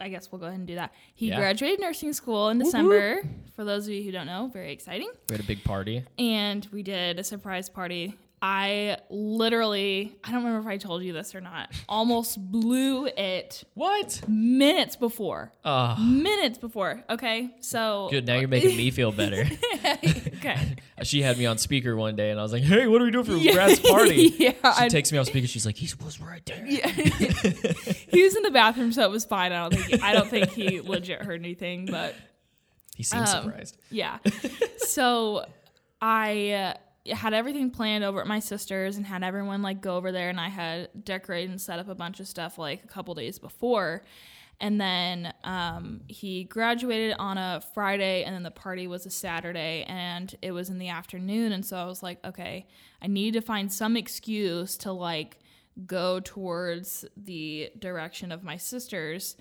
I 0.00 0.08
guess 0.08 0.30
we'll 0.30 0.38
go 0.40 0.46
ahead 0.46 0.58
and 0.58 0.66
do 0.66 0.74
that. 0.74 0.92
He 1.14 1.28
Yeah. 1.28 1.38
graduated 1.38 1.80
nursing 1.80 2.12
school 2.12 2.48
in 2.50 2.58
December. 2.58 3.22
For 3.56 3.64
those 3.64 3.86
of 3.86 3.92
you 3.94 4.02
who 4.02 4.10
don't 4.12 4.26
know, 4.26 4.50
very 4.52 4.72
exciting. 4.72 5.10
We 5.28 5.34
had 5.36 5.40
a 5.44 5.46
big 5.46 5.62
party. 5.64 6.04
And 6.18 6.66
we 6.72 6.82
did 6.82 7.18
a 7.18 7.24
surprise 7.24 7.68
party. 7.68 8.14
I 8.46 8.98
literally, 9.08 10.14
I 10.22 10.30
don't 10.30 10.44
remember 10.44 10.68
if 10.68 10.70
I 10.70 10.76
told 10.76 11.02
you 11.02 11.14
this 11.14 11.34
or 11.34 11.40
not, 11.40 11.72
almost 11.88 12.38
blew 12.52 13.06
it 13.06 13.64
What? 13.72 14.20
minutes 14.28 14.96
before. 14.96 15.50
Oh, 15.64 15.96
Minutes 15.96 16.58
before. 16.58 17.02
Okay. 17.08 17.54
So 17.60 18.08
good. 18.10 18.26
Now 18.26 18.34
you're 18.38 18.48
making 18.48 18.76
me 18.76 18.90
feel 18.90 19.12
better. 19.12 19.46
okay. 19.84 20.76
she 21.04 21.22
had 21.22 21.38
me 21.38 21.46
on 21.46 21.56
speaker 21.56 21.96
one 21.96 22.16
day, 22.16 22.30
and 22.32 22.38
I 22.38 22.42
was 22.42 22.52
like, 22.52 22.62
"Hey, 22.64 22.86
what 22.86 23.00
are 23.00 23.06
we 23.06 23.10
doing 23.12 23.24
for 23.24 23.38
Brad's 23.54 23.80
party?" 23.80 24.34
yeah. 24.38 24.50
She 24.50 24.58
I- 24.84 24.88
takes 24.88 25.10
me 25.10 25.16
on 25.16 25.24
speaker. 25.24 25.46
She's 25.46 25.64
like, 25.64 25.76
"He 25.76 25.88
was 26.04 26.20
right 26.20 26.44
there." 26.44 26.66
Yeah. 26.66 26.86
he 26.88 28.22
was 28.24 28.36
in 28.36 28.42
the 28.42 28.50
bathroom, 28.52 28.92
so 28.92 29.04
it 29.04 29.10
was 29.10 29.24
fine. 29.24 29.52
I 29.52 29.66
don't 29.70 29.74
think 29.82 30.02
I 30.02 30.12
don't 30.12 30.28
think 30.28 30.50
he 30.50 30.82
legit 30.82 31.22
heard 31.22 31.40
anything, 31.40 31.86
but 31.86 32.14
He 32.94 33.04
seems 33.04 33.32
Um, 33.32 33.44
surprised. 33.44 33.78
yeah. 33.90 34.18
so 34.76 35.46
I 36.02 36.50
uh, 36.50 36.74
had 37.06 37.34
everything 37.34 37.70
planned 37.70 38.04
over 38.04 38.20
at 38.20 38.26
my 38.26 38.38
sister's 38.38 38.96
and 38.96 39.04
had 39.04 39.22
everyone 39.22 39.62
like 39.62 39.80
go 39.80 39.96
over 39.96 40.10
there, 40.10 40.30
and 40.30 40.40
I 40.40 40.48
had 40.48 40.88
decorated 41.04 41.50
and 41.50 41.60
set 41.60 41.78
up 41.78 41.88
a 41.88 41.94
bunch 41.94 42.20
of 42.20 42.28
stuff 42.28 42.58
like 42.58 42.82
a 42.84 42.86
couple 42.86 43.14
days 43.14 43.38
before. 43.38 44.04
And 44.60 44.80
then 44.80 45.34
um, 45.42 46.02
he 46.06 46.44
graduated 46.44 47.16
on 47.18 47.36
a 47.38 47.60
Friday, 47.74 48.22
and 48.24 48.34
then 48.34 48.44
the 48.44 48.50
party 48.50 48.86
was 48.86 49.04
a 49.04 49.10
Saturday, 49.10 49.84
and 49.88 50.34
it 50.42 50.52
was 50.52 50.70
in 50.70 50.78
the 50.78 50.88
afternoon. 50.88 51.52
And 51.52 51.66
so 51.66 51.76
I 51.76 51.84
was 51.84 52.02
like, 52.02 52.24
okay, 52.24 52.66
I 53.02 53.08
need 53.08 53.34
to 53.34 53.40
find 53.40 53.72
some 53.72 53.96
excuse 53.96 54.76
to 54.78 54.92
like 54.92 55.38
go 55.86 56.20
towards 56.20 57.04
the 57.16 57.70
direction 57.78 58.30
of 58.30 58.44
my 58.44 58.56
sister's. 58.56 59.36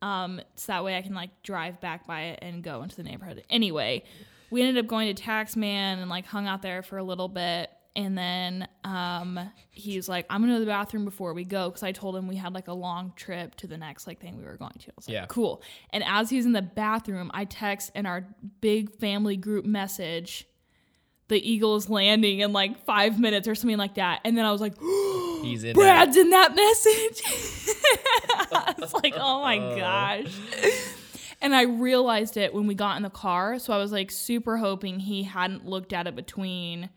Um, 0.00 0.40
so 0.54 0.72
that 0.72 0.84
way 0.84 0.96
I 0.96 1.02
can 1.02 1.14
like 1.14 1.42
drive 1.42 1.80
back 1.80 2.06
by 2.06 2.22
it 2.22 2.38
and 2.40 2.62
go 2.62 2.82
into 2.82 2.96
the 2.96 3.02
neighborhood. 3.02 3.44
Anyway, 3.50 4.04
we 4.52 4.62
ended 4.62 4.84
up 4.84 4.88
going 4.88 5.12
to 5.14 5.20
Taxman 5.22 5.64
and 6.00 6.08
like 6.08 6.26
hung 6.26 6.46
out 6.46 6.62
there 6.62 6.82
for 6.82 6.98
a 6.98 7.02
little 7.02 7.28
bit. 7.28 7.70
And 7.94 8.16
then 8.16 8.66
um, 8.84 9.38
he 9.70 9.96
was 9.96 10.08
like, 10.08 10.24
I'm 10.30 10.40
gonna 10.40 10.54
go 10.54 10.58
to 10.60 10.64
the 10.64 10.70
bathroom 10.70 11.04
before 11.04 11.34
we 11.34 11.44
go 11.44 11.68
because 11.68 11.82
I 11.82 11.92
told 11.92 12.16
him 12.16 12.26
we 12.26 12.36
had 12.36 12.54
like 12.54 12.68
a 12.68 12.72
long 12.72 13.12
trip 13.16 13.54
to 13.56 13.66
the 13.66 13.76
next 13.76 14.06
like 14.06 14.18
thing 14.18 14.38
we 14.38 14.44
were 14.44 14.56
going 14.56 14.72
to. 14.78 14.88
I 14.90 14.92
was 14.96 15.08
like, 15.08 15.14
Yeah. 15.14 15.26
cool. 15.26 15.62
And 15.90 16.02
as 16.06 16.30
he's 16.30 16.46
in 16.46 16.52
the 16.52 16.62
bathroom, 16.62 17.30
I 17.34 17.44
text 17.44 17.90
in 17.94 18.06
our 18.06 18.24
big 18.62 18.94
family 18.98 19.36
group 19.36 19.66
message, 19.66 20.46
the 21.28 21.36
eagle 21.50 21.76
is 21.76 21.90
landing 21.90 22.40
in 22.40 22.54
like 22.54 22.82
five 22.86 23.20
minutes 23.20 23.46
or 23.46 23.54
something 23.54 23.76
like 23.78 23.96
that. 23.96 24.20
And 24.24 24.38
then 24.38 24.46
I 24.46 24.52
was 24.52 24.62
like, 24.62 24.74
He's 25.42 25.62
in 25.64 25.74
Brad's 25.74 26.16
in 26.16 26.30
that 26.30 26.54
message. 26.54 27.22
I 28.52 28.74
was 28.78 28.94
like, 28.94 29.12
oh 29.18 29.42
my 29.42 29.58
Uh. 29.58 29.76
gosh. 29.76 30.34
And 31.52 31.58
I 31.58 31.64
realized 31.64 32.38
it 32.38 32.54
when 32.54 32.66
we 32.66 32.74
got 32.74 32.96
in 32.96 33.02
the 33.02 33.10
car. 33.10 33.58
So 33.58 33.74
I 33.74 33.76
was 33.76 33.92
like 33.92 34.10
super 34.10 34.56
hoping 34.56 34.98
he 34.98 35.22
hadn't 35.22 35.66
looked 35.66 35.92
at 35.92 36.06
it 36.06 36.16
between 36.16 36.88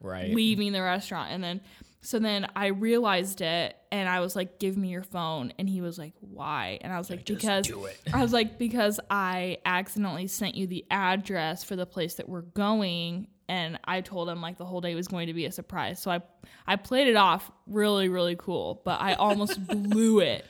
right. 0.00 0.34
leaving 0.34 0.72
the 0.72 0.82
restaurant. 0.82 1.30
And 1.30 1.44
then, 1.44 1.60
so 2.00 2.18
then 2.18 2.48
I 2.56 2.68
realized 2.68 3.40
it 3.40 3.76
and 3.92 4.08
I 4.08 4.18
was 4.18 4.34
like, 4.34 4.58
give 4.58 4.76
me 4.76 4.88
your 4.88 5.04
phone. 5.04 5.52
And 5.60 5.70
he 5.70 5.80
was 5.80 5.96
like, 5.96 6.14
why? 6.18 6.80
And 6.80 6.92
I 6.92 6.98
was 6.98 7.08
like, 7.08 7.24
because 7.24 7.68
do 7.68 7.84
it. 7.84 8.00
I 8.12 8.20
was 8.20 8.32
like, 8.32 8.58
because 8.58 8.98
I 9.08 9.58
accidentally 9.64 10.26
sent 10.26 10.56
you 10.56 10.66
the 10.66 10.84
address 10.90 11.62
for 11.62 11.76
the 11.76 11.86
place 11.86 12.14
that 12.14 12.28
we're 12.28 12.42
going. 12.42 13.28
And 13.48 13.78
I 13.84 14.00
told 14.00 14.28
him 14.28 14.42
like 14.42 14.58
the 14.58 14.64
whole 14.64 14.80
day 14.80 14.96
was 14.96 15.06
going 15.06 15.28
to 15.28 15.34
be 15.34 15.46
a 15.46 15.52
surprise. 15.52 16.02
So 16.02 16.10
I, 16.10 16.20
I 16.66 16.74
played 16.74 17.06
it 17.06 17.16
off 17.16 17.48
really, 17.68 18.08
really 18.08 18.34
cool, 18.34 18.82
but 18.84 19.00
I 19.00 19.12
almost 19.12 19.64
blew 19.68 20.18
it. 20.18 20.44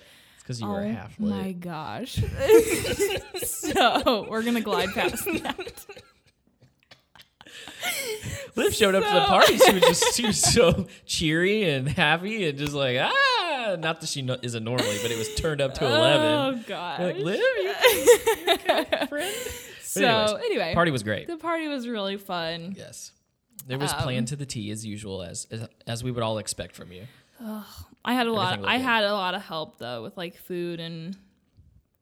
Because 0.51 0.61
you 0.63 0.67
were 0.67 0.81
oh 0.81 0.89
half 0.89 1.15
lit. 1.21 1.31
my 1.31 1.53
gosh. 1.53 2.15
so 3.45 4.27
we're 4.29 4.43
going 4.43 4.57
to 4.57 4.61
glide 4.61 4.89
past 4.89 5.25
that. 5.25 5.87
Liv 8.57 8.75
showed 8.75 8.97
up 8.97 9.05
to 9.05 9.15
the 9.15 9.27
party. 9.27 9.59
She 9.59 9.73
was 9.75 9.83
just 9.83 10.17
she 10.17 10.27
was 10.27 10.43
so 10.43 10.89
cheery 11.07 11.71
and 11.71 11.89
happy 11.89 12.49
and 12.49 12.59
just 12.59 12.73
like 12.73 12.99
ah. 13.01 13.77
Not 13.79 14.01
that 14.01 14.09
she 14.09 14.23
no, 14.23 14.39
isn't 14.43 14.65
normally, 14.65 14.99
but 15.03 15.13
it 15.13 15.19
was 15.19 15.33
turned 15.37 15.61
up 15.61 15.75
to 15.75 15.87
eleven. 15.87 16.27
Oh, 16.59 16.65
gosh. 16.67 16.99
Like 16.99 17.17
Liv, 17.19 17.39
you, 17.39 17.75
you 17.95 18.55
okay, 18.55 19.07
friend? 19.09 19.35
so 19.83 20.03
anyways, 20.03 20.45
anyway, 20.47 20.75
Party 20.75 20.91
was 20.91 21.05
great. 21.05 21.29
the 21.29 21.37
party 21.37 21.69
was 21.69 21.87
really 21.87 22.17
fun. 22.17 22.75
Yes, 22.77 23.13
there 23.69 23.79
was 23.79 23.93
Um, 23.93 24.01
planned 24.01 24.27
to 24.29 24.37
the 24.37 24.47
T 24.47 24.73
as 24.73 24.85
usual, 24.85 25.23
as 25.23 25.47
as, 25.53 25.69
as 25.87 26.03
we 26.03 26.11
would 26.11 26.25
all 26.25 26.39
expect 26.39 26.75
from 26.75 26.91
you. 26.91 27.05
I 28.05 28.15
had 28.15 28.27
a 28.27 28.33
lot. 28.33 28.65
I 28.65 28.79
had 28.79 29.05
a 29.05 29.13
lot 29.13 29.35
of 29.35 29.43
help 29.43 29.79
though 29.79 30.03
with 30.03 30.17
like 30.17 30.37
food 30.37 30.81
and 30.81 31.17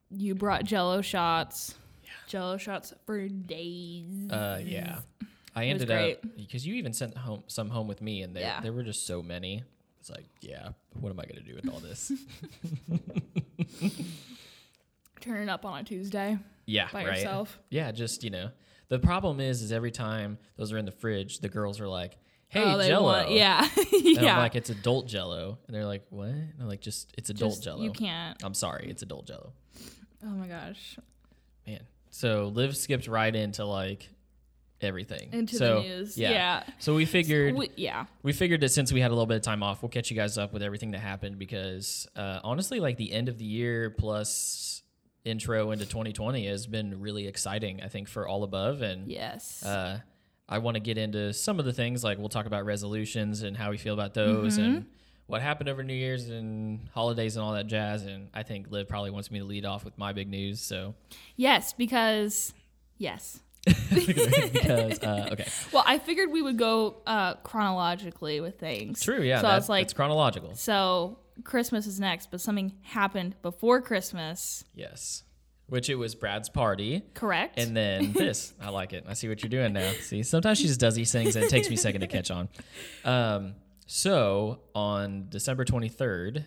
you 0.09 0.35
brought 0.35 0.63
Jello 0.63 1.01
shots. 1.01 1.75
Jello 2.27 2.57
shots 2.57 2.93
for 3.05 3.27
days. 3.27 4.29
Uh, 4.31 4.61
yeah, 4.63 4.99
I 5.55 5.63
It 5.65 5.69
ended 5.71 5.91
up 5.91 6.17
because 6.37 6.65
you 6.65 6.75
even 6.75 6.93
sent 6.93 7.17
home 7.17 7.43
some 7.47 7.69
home 7.69 7.87
with 7.87 8.01
me, 8.01 8.21
and 8.21 8.35
there 8.35 8.43
Yeah. 8.43 8.61
there 8.61 8.71
were 8.73 8.83
just 8.83 9.05
so 9.05 9.21
many. 9.21 9.63
It's 9.99 10.09
like, 10.09 10.27
yeah, 10.41 10.69
what 10.93 11.09
am 11.09 11.19
I 11.19 11.25
gonna 11.25 11.41
do 11.41 11.55
with 11.55 11.67
all 11.69 11.79
this? 11.79 12.11
Turn 15.21 15.43
it 15.43 15.49
up 15.49 15.65
on 15.65 15.79
a 15.79 15.83
Tuesday 15.83 16.37
yeah, 16.65 16.87
by 16.93 17.03
right. 17.05 17.17
yourself. 17.17 17.59
Yeah, 17.69 17.91
just 17.91 18.23
you 18.23 18.29
know, 18.29 18.51
the 18.87 18.99
problem 18.99 19.39
is, 19.39 19.61
is 19.61 19.71
every 19.71 19.91
time 19.91 20.37
those 20.55 20.71
are 20.71 20.77
in 20.77 20.85
the 20.85 20.91
fridge, 20.91 21.39
the 21.39 21.49
girls 21.49 21.81
are 21.81 21.87
like, 21.87 22.17
"Hey, 22.49 22.63
oh, 22.63 22.81
Jello." 22.83 23.03
want- 23.03 23.31
yeah, 23.31 23.67
And 23.77 23.87
yeah. 24.03 24.33
I'm 24.33 24.39
like, 24.39 24.55
it's 24.55 24.69
adult 24.69 25.07
Jello, 25.07 25.57
and 25.67 25.75
they're 25.75 25.85
like, 25.85 26.05
what? 26.09 26.27
And 26.29 26.53
I'm 26.59 26.67
like, 26.67 26.81
just 26.81 27.13
it's 27.17 27.29
adult 27.29 27.53
Just- 27.53 27.63
Jello. 27.63 27.81
You 27.83 27.91
can't. 27.91 28.37
I'm 28.43 28.53
sorry, 28.53 28.87
it's 28.89 29.01
adult 29.01 29.25
Jello. 29.27 29.53
Oh 30.23 30.27
my 30.29 30.47
gosh. 30.47 30.97
Man, 31.65 31.79
so 32.09 32.47
Liv 32.53 32.75
skipped 32.75 33.07
right 33.07 33.33
into 33.33 33.63
like 33.65 34.09
everything 34.81 35.29
Into 35.33 35.55
so, 35.57 35.81
the 35.81 35.87
news. 35.89 36.17
Yeah. 36.17 36.31
Yeah. 36.31 36.63
So 36.79 36.95
we 36.95 37.05
figured 37.05 37.55
We- 37.55 37.71
yeah. 37.75 38.05
we 38.23 38.31
figured 38.33 38.61
that 38.61 38.69
since 38.69 38.91
we 38.93 39.01
had 39.01 39.11
a 39.11 39.13
little 39.13 39.25
bit 39.25 39.37
of 39.37 39.43
time 39.43 39.61
off, 39.63 39.81
we'll 39.81 39.89
catch 39.89 40.09
you 40.09 40.15
guys 40.15 40.37
up 40.37 40.53
with 40.53 40.63
everything 40.63 40.91
that 40.91 40.99
happened 40.99 41.37
because 41.37 42.07
uh, 42.15 42.39
honestly, 42.43 42.79
like 42.79 42.97
the 42.97 43.11
end 43.11 43.27
of 43.29 43.37
the 43.37 43.45
year 43.45 43.89
plus 43.89 44.81
intro 45.25 45.71
into 45.71 45.85
2020 45.85 46.47
has 46.47 46.65
been 46.65 47.01
really 47.01 47.27
exciting. 47.27 47.81
I 47.83 47.89
think 47.89 48.07
for 48.07 48.25
all 48.27 48.43
above 48.43 48.81
and 48.81 49.07
Yes. 49.11 49.63
uh, 49.63 49.99
I 50.49 50.57
want 50.57 50.75
to 50.75 50.79
get 50.81 50.97
into 50.97 51.31
some 51.33 51.59
of 51.59 51.65
the 51.65 51.73
things 51.73 52.03
like 52.03 52.17
we'll 52.17 52.27
talk 52.29 52.47
about 52.47 52.65
resolutions 52.65 53.43
and 53.43 53.55
how 53.55 53.69
we 53.69 53.77
feel 53.77 53.93
about 53.93 54.13
those 54.15 54.57
Mm-hmm. 54.57 54.65
and 54.65 54.85
what 55.27 55.43
happened 55.43 55.69
over 55.69 55.83
New 55.83 55.93
Year's 55.93 56.27
and 56.29 56.89
holidays 56.91 57.35
and 57.35 57.45
all 57.45 57.53
that 57.53 57.67
jazz. 57.67 58.03
And 58.03 58.29
I 58.33 58.41
think 58.41 58.71
Liv 58.71 58.89
probably 58.89 59.11
wants 59.11 59.29
me 59.29 59.37
to 59.37 59.45
lead 59.45 59.63
off 59.63 59.85
with 59.85 59.95
my 59.95 60.11
big 60.11 60.27
news. 60.27 60.59
So 60.59 60.95
yes, 61.35 61.73
because 61.73 62.51
yes. 62.97 63.39
because 63.93 64.99
uh, 65.03 65.29
okay, 65.33 65.45
Well, 65.71 65.83
I 65.85 65.99
figured 65.99 66.31
we 66.31 66.41
would 66.41 66.57
go 66.57 67.01
uh, 67.05 67.35
chronologically 67.35 68.39
with 68.41 68.57
things. 68.57 69.01
true, 69.01 69.21
yeah, 69.21 69.41
So 69.41 69.47
I 69.47 69.55
was 69.55 69.69
like, 69.69 69.83
it's 69.83 69.93
chronological. 69.93 70.55
so 70.55 71.19
Christmas 71.43 71.85
is 71.85 71.99
next, 71.99 72.31
but 72.31 72.41
something 72.41 72.73
happened 72.81 73.35
before 73.41 73.81
Christmas. 73.81 74.63
Yes, 74.73 75.23
which 75.69 75.89
it 75.89 75.95
was 75.95 76.15
Brad's 76.15 76.49
party. 76.49 77.03
Correct. 77.13 77.59
And 77.59 77.75
then 77.75 78.11
this, 78.13 78.53
I 78.61 78.69
like 78.69 78.93
it. 78.93 79.05
I 79.07 79.13
see 79.13 79.27
what 79.29 79.41
you're 79.41 79.49
doing 79.49 79.73
now. 79.73 79.91
See, 80.01 80.23
sometimes 80.23 80.57
she 80.59 80.67
just 80.67 80.79
does 80.79 80.95
these 80.95 81.11
things 81.11 81.35
and 81.35 81.45
it 81.45 81.49
takes 81.49 81.69
me 81.69 81.75
a 81.75 81.77
second 81.77 82.01
to 82.01 82.07
catch 82.07 82.31
on. 82.31 82.49
Um, 83.05 83.55
so 83.85 84.59
on 84.75 85.27
December 85.29 85.65
23rd, 85.65 86.45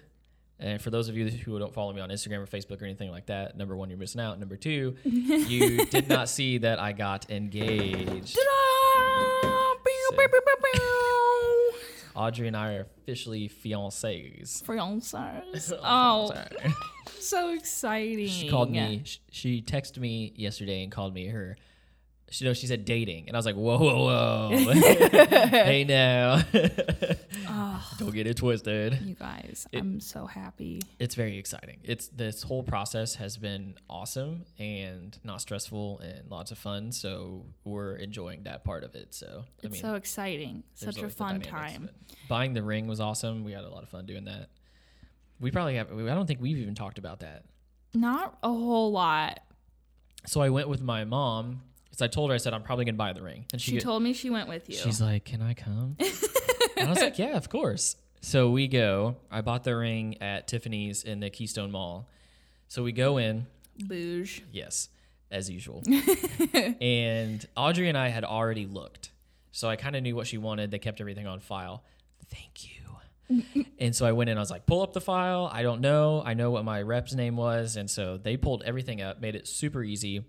and 0.58 0.80
for 0.80 0.90
those 0.90 1.08
of 1.08 1.16
you 1.16 1.28
who 1.28 1.58
don't 1.58 1.74
follow 1.74 1.92
me 1.92 2.00
on 2.00 2.08
Instagram 2.10 2.38
or 2.38 2.46
Facebook 2.46 2.80
or 2.80 2.84
anything 2.84 3.10
like 3.10 3.26
that, 3.26 3.56
number 3.56 3.76
one, 3.76 3.88
you're 3.90 3.98
missing 3.98 4.20
out. 4.20 4.38
Number 4.38 4.56
two, 4.56 4.96
you 5.02 5.84
did 5.86 6.08
not 6.08 6.28
see 6.28 6.58
that 6.58 6.78
I 6.78 6.92
got 6.92 7.30
engaged. 7.30 8.38
Audrey 12.14 12.46
and 12.46 12.56
I 12.56 12.74
are 12.74 12.86
officially 13.02 13.48
fiancés. 13.48 14.62
Fiancés. 14.62 15.72
Oh. 15.82 16.32
So 17.26 17.52
exciting. 17.54 18.28
She 18.28 18.48
called 18.48 18.70
me. 18.70 19.02
sh- 19.04 19.18
She 19.30 19.62
texted 19.62 19.98
me 19.98 20.32
yesterday 20.36 20.82
and 20.82 20.90
called 20.92 21.14
me 21.14 21.26
her. 21.28 21.56
She 22.30 22.46
know 22.46 22.54
she 22.54 22.66
said 22.66 22.86
dating, 22.86 23.28
and 23.28 23.36
I 23.36 23.38
was 23.38 23.44
like, 23.44 23.56
whoa, 23.56 23.76
whoa, 23.76 24.50
whoa. 24.50 24.72
hey 24.72 25.84
now, 25.84 26.40
don't 27.98 28.14
get 28.14 28.26
it 28.26 28.38
twisted. 28.38 28.98
You 29.02 29.14
guys, 29.14 29.66
It- 29.70 29.78
I'm 29.80 30.00
so 30.00 30.26
happy. 30.26 30.80
It's 30.98 31.14
very 31.14 31.36
exciting. 31.36 31.80
It's 31.84 32.08
this 32.08 32.42
whole 32.42 32.62
process 32.62 33.16
has 33.16 33.36
been 33.36 33.74
awesome 33.88 34.44
and 34.58 35.18
not 35.24 35.40
stressful 35.42 36.00
and 36.00 36.30
lots 36.30 36.50
of 36.50 36.58
fun. 36.58 36.92
So 36.92 37.44
we're 37.64 37.96
enjoying 37.96 38.44
that 38.44 38.64
part 38.64 38.84
of 38.84 38.94
it. 38.94 39.14
So 39.14 39.44
I 39.44 39.66
It's 39.66 39.72
mean, 39.74 39.82
so 39.82 39.94
exciting. 39.94 40.62
Such 40.74 40.98
a 41.02 41.10
fun 41.10 41.40
time. 41.42 41.90
Buying 42.28 42.54
the 42.54 42.62
ring 42.62 42.86
was 42.86 43.00
awesome. 43.00 43.44
We 43.44 43.52
had 43.52 43.64
a 43.64 43.68
lot 43.70 43.82
of 43.82 43.88
fun 43.90 44.06
doing 44.06 44.24
that. 44.24 44.48
We 45.42 45.50
probably 45.50 45.74
have. 45.74 45.88
I 45.92 46.14
don't 46.14 46.26
think 46.26 46.40
we've 46.40 46.56
even 46.56 46.74
talked 46.74 46.98
about 46.98 47.20
that. 47.20 47.44
Not 47.92 48.38
a 48.42 48.48
whole 48.48 48.92
lot. 48.92 49.40
So 50.24 50.40
I 50.40 50.48
went 50.50 50.68
with 50.68 50.80
my 50.80 51.04
mom 51.04 51.62
because 51.84 52.00
I 52.00 52.06
told 52.06 52.30
her 52.30 52.34
I 52.34 52.38
said 52.38 52.54
I'm 52.54 52.62
probably 52.62 52.84
gonna 52.84 52.96
buy 52.96 53.12
the 53.12 53.22
ring, 53.22 53.44
and 53.52 53.60
She 53.60 53.72
she, 53.72 53.80
told 53.80 54.02
me 54.02 54.12
she 54.12 54.30
went 54.30 54.48
with 54.48 54.70
you. 54.70 54.76
she's 54.76 55.00
like, 55.00 55.24
"Can 55.24 55.42
I 55.42 55.54
come?" 55.54 55.96
and 56.76 56.86
I 56.86 56.90
was 56.90 57.00
like, 57.00 57.18
"Yeah, 57.18 57.36
of 57.36 57.48
course." 57.50 57.96
So 58.20 58.50
we 58.50 58.68
go. 58.68 59.16
I 59.32 59.40
bought 59.40 59.64
the 59.64 59.76
ring 59.76 60.22
at 60.22 60.46
Tiffany's 60.46 61.02
in 61.02 61.18
the 61.18 61.28
Keystone 61.28 61.72
Mall. 61.72 62.08
So 62.68 62.84
we 62.84 62.92
go 62.92 63.18
in. 63.18 63.46
Booge. 63.78 64.42
Yes, 64.52 64.88
as 65.30 65.50
usual. 65.50 65.82
and 66.80 67.44
Audrey 67.56 67.88
and 67.88 67.98
I 67.98 68.08
had 68.08 68.22
already 68.24 68.66
looked, 68.66 69.10
so 69.50 69.68
I 69.68 69.74
kind 69.74 69.96
of 69.96 70.04
knew 70.04 70.14
what 70.14 70.28
she 70.28 70.38
wanted. 70.38 70.70
They 70.70 70.78
kept 70.78 71.00
everything 71.00 71.26
on 71.26 71.40
file. 71.40 71.82
Thank 72.30 72.64
you. 72.64 72.81
And 73.78 73.94
so 73.94 74.06
I 74.06 74.12
went 74.12 74.30
in. 74.30 74.36
I 74.36 74.40
was 74.40 74.50
like, 74.50 74.66
"Pull 74.66 74.82
up 74.82 74.92
the 74.92 75.00
file." 75.00 75.50
I 75.52 75.62
don't 75.62 75.80
know. 75.80 76.22
I 76.24 76.34
know 76.34 76.50
what 76.50 76.64
my 76.64 76.82
rep's 76.82 77.14
name 77.14 77.36
was, 77.36 77.76
and 77.76 77.90
so 77.90 78.16
they 78.16 78.36
pulled 78.36 78.62
everything 78.64 79.00
up, 79.02 79.20
made 79.20 79.34
it 79.36 79.46
super 79.48 79.82
easy. 79.82 80.24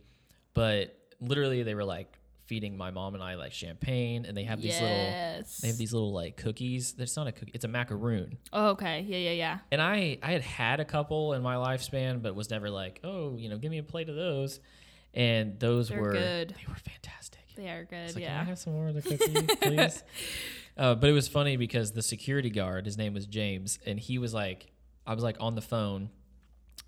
But 0.53 0.97
literally, 1.19 1.63
they 1.63 1.75
were 1.75 1.85
like 1.85 2.17
feeding 2.45 2.75
my 2.77 2.91
mom 2.91 3.15
and 3.15 3.23
I 3.23 3.35
like 3.35 3.53
champagne, 3.53 4.25
and 4.25 4.35
they 4.35 4.43
have 4.43 4.61
these 4.61 4.73
little. 4.79 4.87
yes. 4.89 5.57
They 5.57 5.69
have 5.69 5.77
these 5.77 5.93
little 5.93 6.11
like 6.13 6.37
cookies. 6.37 6.93
It's 6.97 7.15
not 7.15 7.27
a 7.27 7.31
cookie. 7.31 7.51
It's 7.53 7.63
a 7.65 7.69
macaroon. 7.69 8.37
Oh, 8.51 8.69
okay. 8.71 9.01
Yeah, 9.07 9.17
yeah, 9.17 9.31
yeah. 9.31 9.57
And 9.71 9.81
I 9.81 10.17
I 10.21 10.31
had 10.33 10.41
had 10.41 10.79
a 10.79 10.85
couple 10.85 11.33
in 11.33 11.41
my 11.41 11.55
lifespan, 11.55 12.21
but 12.21 12.35
was 12.35 12.49
never 12.49 12.69
like, 12.69 12.99
oh, 13.03 13.37
you 13.37 13.49
know, 13.49 13.57
give 13.57 13.71
me 13.71 13.77
a 13.77 13.83
plate 13.83 14.09
of 14.09 14.15
those. 14.15 14.59
And 15.15 15.59
those 15.59 15.89
They're 15.89 16.01
were 16.01 16.11
good. 16.11 16.49
they 16.49 16.65
were 16.67 16.75
fantastic. 16.75 17.41
They 17.55 17.69
are 17.69 17.83
good. 17.85 18.15
Like, 18.15 18.23
Can 18.25 18.35
I 18.35 18.43
have 18.45 18.57
some 18.57 18.73
more 18.73 18.87
of 18.87 18.95
the 18.95 19.01
cookie, 19.03 19.55
please? 19.61 20.03
Uh, 20.77 20.95
but 20.95 21.09
it 21.09 21.13
was 21.13 21.27
funny 21.27 21.57
because 21.57 21.91
the 21.91 22.01
security 22.01 22.49
guard, 22.49 22.85
his 22.85 22.97
name 22.97 23.13
was 23.13 23.25
James, 23.25 23.79
and 23.85 23.99
he 23.99 24.17
was 24.17 24.33
like, 24.33 24.71
I 25.05 25.13
was 25.13 25.23
like 25.23 25.37
on 25.39 25.55
the 25.55 25.61
phone, 25.61 26.09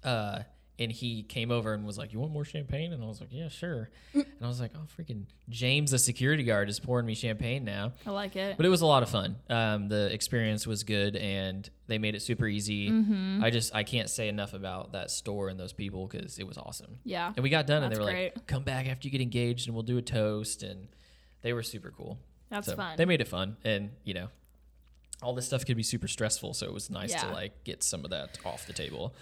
uh, 0.03 0.39
and 0.77 0.91
he 0.91 1.23
came 1.23 1.51
over 1.51 1.73
and 1.73 1.85
was 1.85 1.97
like, 1.97 2.11
"You 2.11 2.19
want 2.19 2.33
more 2.33 2.43
champagne?" 2.43 2.91
And 2.91 3.01
I 3.01 3.07
was 3.07 3.21
like, 3.21 3.29
"Yeah, 3.31 3.47
sure." 3.47 3.89
and 4.13 4.25
I 4.41 4.47
was 4.47 4.59
like, 4.59 4.71
"Oh, 4.75 4.85
freaking 4.99 5.23
James, 5.47 5.91
the 5.91 5.99
security 5.99 6.43
guard, 6.43 6.67
is 6.67 6.79
pouring 6.81 7.05
me 7.05 7.15
champagne 7.15 7.63
now." 7.63 7.93
I 8.05 8.09
like 8.11 8.35
it. 8.35 8.57
But 8.57 8.65
it 8.65 8.69
was 8.69 8.81
a 8.81 8.85
lot 8.85 9.01
of 9.01 9.09
fun. 9.09 9.37
Um, 9.49 9.87
the 9.87 10.13
experience 10.13 10.67
was 10.67 10.83
good, 10.83 11.15
and 11.15 11.69
they 11.87 11.97
made 11.97 12.13
it 12.13 12.21
super 12.21 12.45
easy. 12.45 12.89
Mm-hmm. 12.89 13.41
I 13.41 13.51
just 13.51 13.73
I 13.73 13.83
can't 13.83 14.09
say 14.09 14.27
enough 14.27 14.53
about 14.53 14.91
that 14.91 15.11
store 15.11 15.47
and 15.47 15.57
those 15.57 15.71
people 15.71 16.07
because 16.07 16.39
it 16.39 16.47
was 16.47 16.57
awesome. 16.57 16.97
yeah. 17.05 17.31
And 17.33 17.43
we 17.43 17.49
got 17.49 17.67
done, 17.67 17.83
and 17.83 17.93
they 17.93 17.97
were 17.97 18.05
great. 18.05 18.35
like, 18.35 18.47
"Come 18.47 18.63
back 18.63 18.87
after 18.87 19.07
you 19.07 19.11
get 19.11 19.21
engaged, 19.21 19.67
and 19.67 19.75
we'll 19.75 19.83
do 19.83 19.97
a 19.97 20.01
toast." 20.01 20.61
And 20.61 20.89
they 21.41 21.53
were 21.53 21.63
super 21.63 21.93
cool. 21.95 22.19
That's 22.49 22.67
So 22.67 22.75
fun. 22.75 22.95
They 22.97 23.05
made 23.05 23.21
it 23.21 23.27
fun, 23.27 23.57
and 23.63 23.91
you 24.03 24.13
know, 24.13 24.27
all 25.21 25.33
this 25.33 25.47
stuff 25.47 25.65
could 25.65 25.77
be 25.77 25.83
super 25.83 26.07
stressful, 26.07 26.53
so 26.53 26.65
it 26.65 26.73
was 26.73 26.89
nice 26.89 27.13
to 27.13 27.27
like 27.31 27.63
get 27.63 27.83
some 27.83 28.03
of 28.05 28.11
that 28.11 28.37
off 28.45 28.67
the 28.67 28.73
table. 28.73 29.13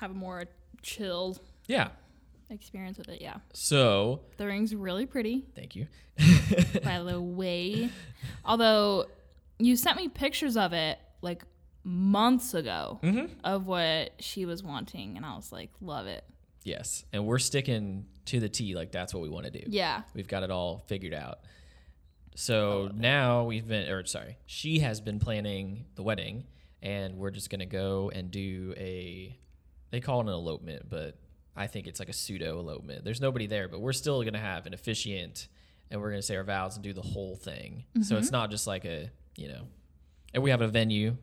Have 0.00 0.10
a 0.10 0.14
more 0.14 0.44
chilled. 0.82 1.40
Yeah, 1.66 1.88
experience 2.50 2.98
with 2.98 3.08
it. 3.08 3.20
Yeah, 3.20 3.36
So, 3.52 4.20
the 4.36 4.46
ring's 4.46 4.74
really 4.74 5.06
pretty, 5.06 5.44
thank 5.54 5.76
you. 5.76 5.86
by 6.84 7.02
the 7.02 7.20
way. 7.20 7.90
Although 8.44 9.06
you 9.58 9.76
sent 9.76 9.96
me 9.96 10.08
pictures 10.08 10.56
of 10.56 10.72
it 10.72 10.98
like 11.22 11.42
months 11.84 12.54
ago 12.54 13.00
Mm-hmm. 13.02 13.26
of 13.44 13.66
what 13.66 14.12
she 14.18 14.44
was 14.46 14.62
wanting, 14.62 15.16
and 15.16 15.24
I 15.26 15.36
was 15.36 15.52
like, 15.52 15.70
love 15.80 16.06
it. 16.06 16.24
Yes, 16.64 17.04
and 17.12 17.24
we're 17.26 17.38
sticking 17.38 18.06
to 18.26 18.40
the 18.40 18.48
T. 18.48 18.74
Like 18.74 18.92
that's 18.92 19.14
what 19.14 19.22
we 19.22 19.28
want 19.28 19.46
to 19.46 19.50
do. 19.52 19.62
Yeah. 19.66 20.02
We've 20.14 20.28
got 20.28 20.42
it 20.42 20.50
all 20.50 20.84
figured 20.86 21.14
out. 21.14 21.38
So 22.34 22.88
oh, 22.90 22.94
now 22.94 23.44
we've 23.44 23.66
been, 23.66 23.88
or 23.88 24.04
sorry, 24.06 24.38
she 24.46 24.80
has 24.80 25.00
been 25.00 25.18
planning 25.18 25.84
the 25.94 26.02
wedding, 26.02 26.44
and 26.82 27.16
we're 27.16 27.30
just 27.30 27.50
gonna 27.50 27.66
go 27.66 28.10
and 28.14 28.30
do 28.30 28.74
a. 28.76 29.36
They 29.90 30.00
call 30.00 30.20
it 30.20 30.26
an 30.26 30.32
elopement, 30.32 30.88
but 30.88 31.16
I 31.56 31.66
think 31.66 31.86
it's 31.86 31.98
like 31.98 32.08
a 32.08 32.12
pseudo 32.12 32.58
elopement. 32.58 33.04
There's 33.04 33.20
nobody 33.20 33.46
there, 33.46 33.68
but 33.68 33.80
we're 33.80 33.92
still 33.92 34.22
gonna 34.22 34.38
have 34.38 34.66
an 34.66 34.74
officiant, 34.74 35.48
and 35.90 36.00
we're 36.00 36.10
gonna 36.10 36.22
say 36.22 36.36
our 36.36 36.44
vows 36.44 36.76
and 36.76 36.84
do 36.84 36.92
the 36.92 37.02
whole 37.02 37.36
thing. 37.36 37.84
So 38.02 38.16
it's 38.16 38.28
mm-hmm. 38.28 38.36
not 38.36 38.50
just 38.50 38.66
like 38.66 38.84
a, 38.84 39.10
you 39.36 39.48
know, 39.48 39.62
and 40.34 40.42
we 40.42 40.50
have 40.50 40.60
a 40.60 40.68
venue. 40.68 41.16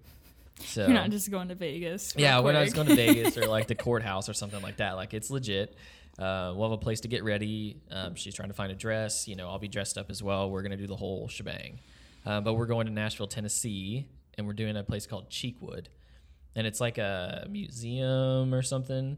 So 0.62 0.86
You're 0.86 0.94
not 0.94 1.10
just 1.10 1.30
going 1.30 1.50
to 1.50 1.56
Vegas. 1.56 2.14
yeah, 2.16 2.36
real 2.36 2.46
we're 2.46 2.54
not 2.54 2.64
just 2.64 2.76
going 2.76 2.88
to 2.88 2.96
Vegas 2.96 3.38
or 3.38 3.48
like 3.48 3.68
the 3.68 3.76
courthouse 3.76 4.30
or 4.30 4.34
something 4.34 4.62
like 4.62 4.78
that. 4.78 4.96
Like 4.96 5.14
it's 5.14 5.30
legit. 5.30 5.76
Uh, 6.17 6.53
we'll 6.55 6.69
have 6.69 6.79
a 6.79 6.81
place 6.81 7.01
to 7.01 7.07
get 7.07 7.24
ready. 7.24 7.81
Um, 7.91 8.15
she's 8.15 8.34
trying 8.34 8.48
to 8.48 8.53
find 8.53 8.72
a 8.72 8.75
dress. 8.75 9.27
You 9.27 9.36
know, 9.36 9.50
I'll 9.50 9.60
be 9.60 9.67
dressed 9.67 9.98
up 9.98 10.10
as 10.10 10.24
well. 10.24 10.50
We're 10.50 10.62
gonna 10.62 10.77
do 10.77 10.88
the 10.88 10.95
whole 10.95 11.27
shebang. 11.27 11.79
Uh, 12.25 12.41
but 12.41 12.53
we're 12.55 12.65
going 12.65 12.88
to 12.88 12.91
Nashville, 12.91 13.27
Tennessee, 13.27 14.07
and 14.38 14.48
we're 14.48 14.53
doing 14.53 14.75
a 14.75 14.84
place 14.84 15.05
called 15.05 15.29
Cheekwood, 15.29 15.88
and 16.55 16.65
it's 16.65 16.81
like 16.81 16.98
a 16.98 17.45
museum 17.50 18.53
or 18.53 18.62
something 18.62 19.17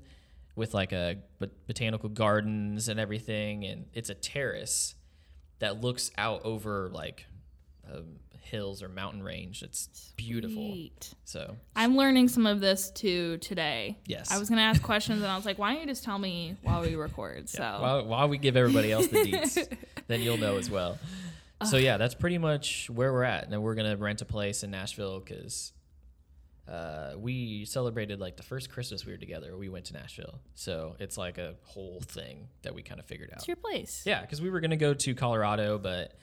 with 0.55 0.73
like 0.73 0.91
a 0.91 1.17
bot- 1.39 1.67
botanical 1.67 2.09
gardens 2.09 2.89
and 2.89 2.99
everything, 2.99 3.63
and 3.63 3.85
it's 3.93 4.09
a 4.09 4.13
terrace 4.15 4.95
that 5.59 5.81
looks 5.81 6.11
out 6.17 6.41
over 6.43 6.89
like 6.89 7.25
um, 7.91 8.17
hills 8.47 8.81
or 8.81 8.89
mountain 8.89 9.21
range. 9.21 9.61
It's 9.63 10.13
beautiful. 10.17 10.55
Sweet. 10.71 11.13
So 11.25 11.55
I'm 11.75 11.95
learning 11.95 12.29
some 12.29 12.45
of 12.45 12.59
this 12.59 12.89
too 12.91 13.37
today. 13.37 13.97
Yes. 14.05 14.31
I 14.31 14.39
was 14.39 14.49
gonna 14.49 14.61
ask 14.61 14.81
questions 14.81 15.21
and 15.21 15.31
I 15.31 15.35
was 15.35 15.45
like, 15.45 15.59
why 15.59 15.71
don't 15.71 15.81
you 15.81 15.87
just 15.87 16.03
tell 16.03 16.17
me 16.17 16.55
while 16.63 16.81
we 16.81 16.95
record? 16.95 17.49
So 17.49 17.61
While, 17.61 18.05
while 18.05 18.27
we 18.29 18.37
give 18.37 18.57
everybody 18.57 18.91
else 18.91 19.07
the 19.07 19.17
deets, 19.17 19.77
then 20.07 20.21
you'll 20.21 20.37
know 20.37 20.57
as 20.57 20.69
well. 20.69 20.97
So 21.65 21.77
yeah, 21.77 21.97
that's 21.97 22.15
pretty 22.15 22.37
much 22.37 22.89
where 22.89 23.11
we're 23.11 23.23
at. 23.23 23.49
And 23.49 23.63
we're 23.63 23.75
gonna 23.75 23.97
rent 23.97 24.21
a 24.21 24.25
place 24.25 24.63
in 24.63 24.71
Nashville 24.71 25.19
because 25.19 25.73
uh, 26.67 27.13
we 27.17 27.65
celebrated 27.65 28.19
like 28.19 28.37
the 28.37 28.43
first 28.43 28.69
Christmas 28.69 29.05
we 29.05 29.11
were 29.13 29.17
together. 29.17 29.57
We 29.57 29.69
went 29.69 29.85
to 29.85 29.93
Nashville, 29.93 30.39
so 30.53 30.95
it's 30.99 31.17
like 31.17 31.37
a 31.37 31.55
whole 31.63 32.01
thing 32.01 32.47
that 32.63 32.75
we 32.75 32.81
kind 32.83 32.99
of 32.99 33.05
figured 33.05 33.29
out. 33.31 33.37
it's 33.39 33.47
your 33.47 33.55
place. 33.57 34.03
Yeah, 34.05 34.21
because 34.21 34.41
we 34.41 34.49
were 34.49 34.59
gonna 34.59 34.75
go 34.77 34.93
to 34.93 35.15
Colorado, 35.15 35.77
but 35.79 36.13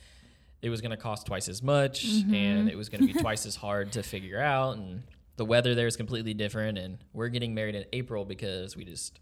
it 0.64 0.71
was 0.71 0.80
gonna 0.80 0.97
cost 0.97 1.26
twice 1.26 1.49
as 1.49 1.62
much, 1.62 2.06
Mm-hmm. 2.06 2.35
and 2.35 2.68
it 2.71 2.76
was 2.76 2.88
gonna 2.88 3.06
be 3.06 3.12
twice 3.12 3.44
as 3.47 3.54
hard 3.56 3.92
to 3.92 4.02
figure 4.02 4.40
out, 4.40 4.76
and 4.76 5.02
the 5.37 5.44
weather 5.44 5.75
there 5.75 5.87
is 5.87 5.97
completely 5.97 6.33
different. 6.35 6.78
And 6.78 6.99
we're 7.12 7.28
getting 7.28 7.54
married 7.54 7.75
in 7.75 7.85
April 7.92 8.25
because 8.25 8.76
we 8.76 8.85
just 8.85 9.21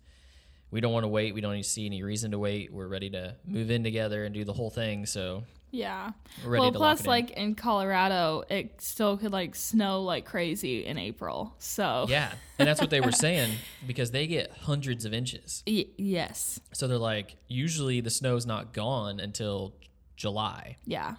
we 0.71 0.81
don't 0.81 0.93
want 0.93 1.05
to 1.05 1.09
wait. 1.09 1.35
We 1.35 1.41
don't 1.43 1.57
to 1.57 1.63
see 1.63 1.85
any 1.87 2.03
reason 2.03 2.31
to 2.31 2.39
wait. 2.39 2.73
We're 2.73 2.89
ready 2.89 3.11
to 3.11 3.35
move 3.47 3.71
in 3.71 3.83
together 3.85 4.25
and 4.25 4.33
do 4.35 4.43
the 4.45 4.55
whole 4.55 4.71
thing. 4.71 5.05
So 5.05 5.45
Yeah. 5.71 6.13
we're 6.45 6.51
ready 6.53 6.61
well, 6.63 6.73
to 6.73 6.79
plus 6.79 7.01
in. 7.03 7.07
like 7.09 7.31
in 7.33 7.55
Colorado, 7.57 8.45
it 8.49 8.81
still 8.81 9.17
could 9.19 9.33
like 9.33 9.55
snow 9.55 10.03
like 10.03 10.25
crazy 10.25 10.87
in 10.87 10.97
April. 10.97 11.55
So 11.59 12.07
yeah, 12.09 12.33
and 12.59 12.67
that's 12.69 12.81
what 12.81 12.89
they 12.91 13.01
were 13.03 13.13
saying 13.13 13.57
because 13.87 14.13
they 14.13 14.27
get 14.27 14.51
hundreds 14.53 15.05
of 15.05 15.13
inches. 15.13 15.63
Y- 15.67 15.87
yes. 15.99 16.59
So 16.73 16.87
they're 16.89 16.97
like, 16.99 17.37
usually 17.49 18.01
the 18.01 18.11
snow's 18.11 18.47
not 18.47 18.73
gone 18.73 19.19
until 19.21 19.75
July. 20.17 20.77
Yeah. 20.87 21.17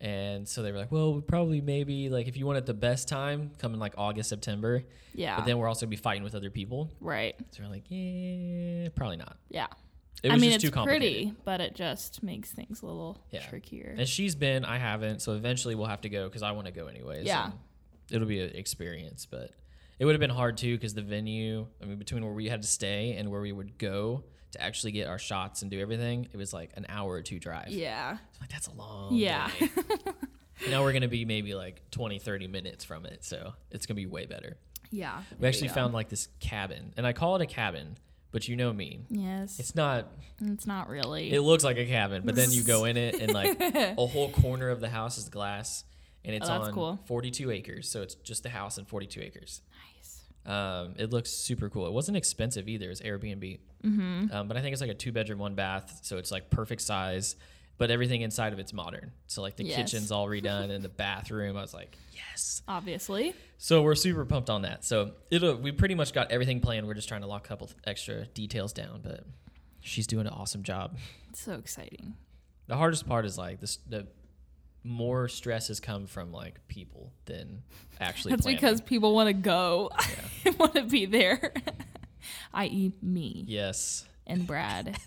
And 0.00 0.48
so 0.48 0.62
they 0.62 0.72
were 0.72 0.78
like, 0.78 0.90
well, 0.90 1.20
probably 1.20 1.60
maybe 1.60 2.08
like 2.08 2.26
if 2.26 2.36
you 2.36 2.46
want 2.46 2.56
it 2.58 2.66
the 2.66 2.72
best 2.74 3.06
time, 3.08 3.50
come 3.58 3.74
in 3.74 3.80
like 3.80 3.94
August, 3.98 4.28
September. 4.30 4.82
Yeah. 5.14 5.36
But 5.36 5.44
then 5.44 5.58
we're 5.58 5.68
also 5.68 5.84
gonna 5.84 5.90
be 5.90 5.96
fighting 5.96 6.22
with 6.22 6.34
other 6.34 6.50
people. 6.50 6.90
right. 7.00 7.34
So 7.50 7.62
we're 7.62 7.68
like, 7.68 7.84
yeah, 7.88 8.88
probably 8.94 9.18
not. 9.18 9.36
Yeah. 9.50 9.66
It 10.22 10.30
I 10.30 10.34
was 10.34 10.40
mean, 10.42 10.50
just 10.52 10.64
it's 10.64 10.70
too 10.70 10.74
complicated. 10.74 11.12
pretty, 11.28 11.34
but 11.44 11.60
it 11.60 11.74
just 11.74 12.22
makes 12.22 12.50
things 12.50 12.82
a 12.82 12.86
little 12.86 13.18
Yeah. 13.30 13.46
trickier. 13.48 13.94
And 13.98 14.08
she's 14.08 14.34
been, 14.34 14.64
I 14.64 14.78
haven't. 14.78 15.20
So 15.22 15.32
eventually 15.32 15.74
we'll 15.74 15.86
have 15.86 16.02
to 16.02 16.08
go 16.08 16.28
because 16.28 16.42
I 16.42 16.52
want 16.52 16.66
to 16.66 16.72
go 16.72 16.86
anyways. 16.86 17.26
Yeah. 17.26 17.52
It'll 18.10 18.26
be 18.28 18.40
an 18.40 18.50
experience, 18.56 19.26
but 19.30 19.50
it 19.98 20.04
would 20.06 20.12
have 20.14 20.20
been 20.20 20.30
hard 20.30 20.56
too 20.56 20.76
because 20.76 20.94
the 20.94 21.02
venue, 21.02 21.66
I 21.82 21.84
mean, 21.86 21.98
between 21.98 22.24
where 22.24 22.32
we 22.34 22.48
had 22.48 22.62
to 22.62 22.68
stay 22.68 23.14
and 23.14 23.30
where 23.30 23.40
we 23.40 23.52
would 23.52 23.76
go 23.78 24.24
to 24.52 24.62
actually 24.62 24.92
get 24.92 25.06
our 25.08 25.18
shots 25.18 25.62
and 25.62 25.70
do 25.70 25.80
everything, 25.80 26.28
it 26.32 26.36
was 26.36 26.52
like 26.52 26.70
an 26.74 26.86
hour 26.88 27.12
or 27.12 27.22
two 27.22 27.38
drive. 27.38 27.68
yeah. 27.70 28.16
So 28.16 28.38
like, 28.40 28.50
that's 28.50 28.66
a 28.66 28.72
long 28.74 29.14
Yeah. 29.14 29.50
now 30.68 30.82
we're 30.82 30.92
going 30.92 31.02
to 31.02 31.08
be 31.08 31.24
maybe 31.24 31.54
like 31.54 31.82
20, 31.90 32.18
30 32.18 32.46
minutes 32.48 32.84
from 32.84 33.06
it. 33.06 33.24
So 33.24 33.54
it's 33.70 33.86
going 33.86 33.96
to 33.96 34.00
be 34.02 34.06
way 34.06 34.26
better. 34.26 34.56
Yeah. 34.90 35.22
We 35.38 35.46
actually 35.48 35.68
found 35.68 35.94
like 35.94 36.08
this 36.08 36.28
cabin, 36.40 36.92
and 36.96 37.06
I 37.06 37.12
call 37.12 37.36
it 37.36 37.42
a 37.42 37.46
cabin, 37.46 37.96
but 38.32 38.48
you 38.48 38.56
know 38.56 38.72
me. 38.72 39.00
Yes. 39.08 39.58
It's, 39.60 39.74
not. 39.76 40.08
It's 40.40 40.66
not 40.66 40.80
not 40.80 40.88
really. 40.88 41.32
It 41.32 41.42
looks 41.42 41.62
like 41.64 41.78
a 41.78 41.86
cabin, 41.86 42.22
but 42.24 42.34
then 42.34 42.50
you 42.50 42.62
go 42.62 42.84
in 42.86 42.96
it 42.96 43.14
and 43.20 43.32
like 43.32 43.60
a 43.60 43.94
whole 44.06 44.30
corner 44.30 44.68
of 44.70 44.80
the 44.80 44.88
house 44.88 45.16
is 45.16 45.28
glass, 45.28 45.84
and 46.24 46.34
it's 46.34 46.48
Oh, 46.48 46.52
on 46.62 46.72
cool. 46.72 46.98
42 47.06 47.50
acres. 47.52 47.88
So 47.88 48.02
it's 48.02 48.14
just 48.16 48.42
the 48.42 48.48
house 48.48 48.78
and 48.78 48.86
42 48.88 49.20
acres. 49.20 49.62
Um, 50.46 50.94
it 50.98 51.10
looks 51.10 51.30
super 51.30 51.68
cool. 51.68 51.86
It 51.86 51.92
wasn't 51.92 52.16
expensive 52.16 52.68
either. 52.68 52.90
It's 52.90 53.02
Airbnb, 53.02 53.58
mm-hmm. 53.84 54.26
um, 54.32 54.48
but 54.48 54.56
I 54.56 54.62
think 54.62 54.72
it's 54.72 54.80
like 54.80 54.90
a 54.90 54.94
two 54.94 55.12
bedroom, 55.12 55.38
one 55.38 55.54
bath, 55.54 56.00
so 56.02 56.16
it's 56.16 56.30
like 56.30 56.50
perfect 56.50 56.82
size. 56.82 57.36
But 57.78 57.90
everything 57.90 58.20
inside 58.20 58.52
of 58.52 58.58
it's 58.58 58.74
modern. 58.74 59.10
So 59.26 59.40
like 59.40 59.56
the 59.56 59.64
Yes. 59.64 59.76
kitchen's 59.76 60.12
all 60.12 60.26
redone 60.28 60.70
and 60.70 60.84
the 60.84 60.90
bathroom. 60.90 61.56
I 61.56 61.62
was 61.62 61.72
like, 61.72 61.96
yes. 62.12 62.60
Obviously. 62.68 63.34
So 63.56 63.80
we're 63.82 63.94
super 63.94 64.26
pumped 64.26 64.50
on 64.50 64.62
that. 64.62 64.84
So 64.84 65.12
it'll 65.30 65.56
we 65.56 65.72
pretty 65.72 65.94
much 65.94 66.12
got 66.12 66.30
everything 66.30 66.60
planned. 66.60 66.86
We're 66.86 66.92
just 66.92 67.08
trying 67.08 67.22
to 67.22 67.26
lock 67.26 67.46
a 67.46 67.48
couple 67.48 67.70
extra 67.86 68.26
details 68.26 68.74
down, 68.74 69.00
but 69.02 69.24
she's 69.80 70.06
doing 70.06 70.26
an 70.26 70.32
awesome 70.34 70.62
job. 70.62 70.98
It's 71.30 71.40
so 71.40 71.54
exciting. 71.54 72.16
The 72.66 72.76
hardest 72.76 73.08
part 73.08 73.24
is 73.24 73.38
like 73.38 73.60
this. 73.60 73.78
The 73.88 74.06
more 74.82 75.28
stress 75.28 75.68
has 75.68 75.80
come 75.80 76.06
from 76.06 76.32
like 76.32 76.66
people 76.68 77.12
than 77.26 77.62
actually. 78.00 78.30
That's 78.30 78.42
planning. 78.42 78.60
because 78.60 78.80
people 78.80 79.14
want 79.14 79.28
to 79.28 79.32
go, 79.32 79.90
want 80.58 80.74
to 80.74 80.82
be 80.84 81.06
there, 81.06 81.52
i.e., 82.54 82.92
me 83.02 83.44
yes, 83.46 84.06
and 84.26 84.46
Brad. 84.46 84.98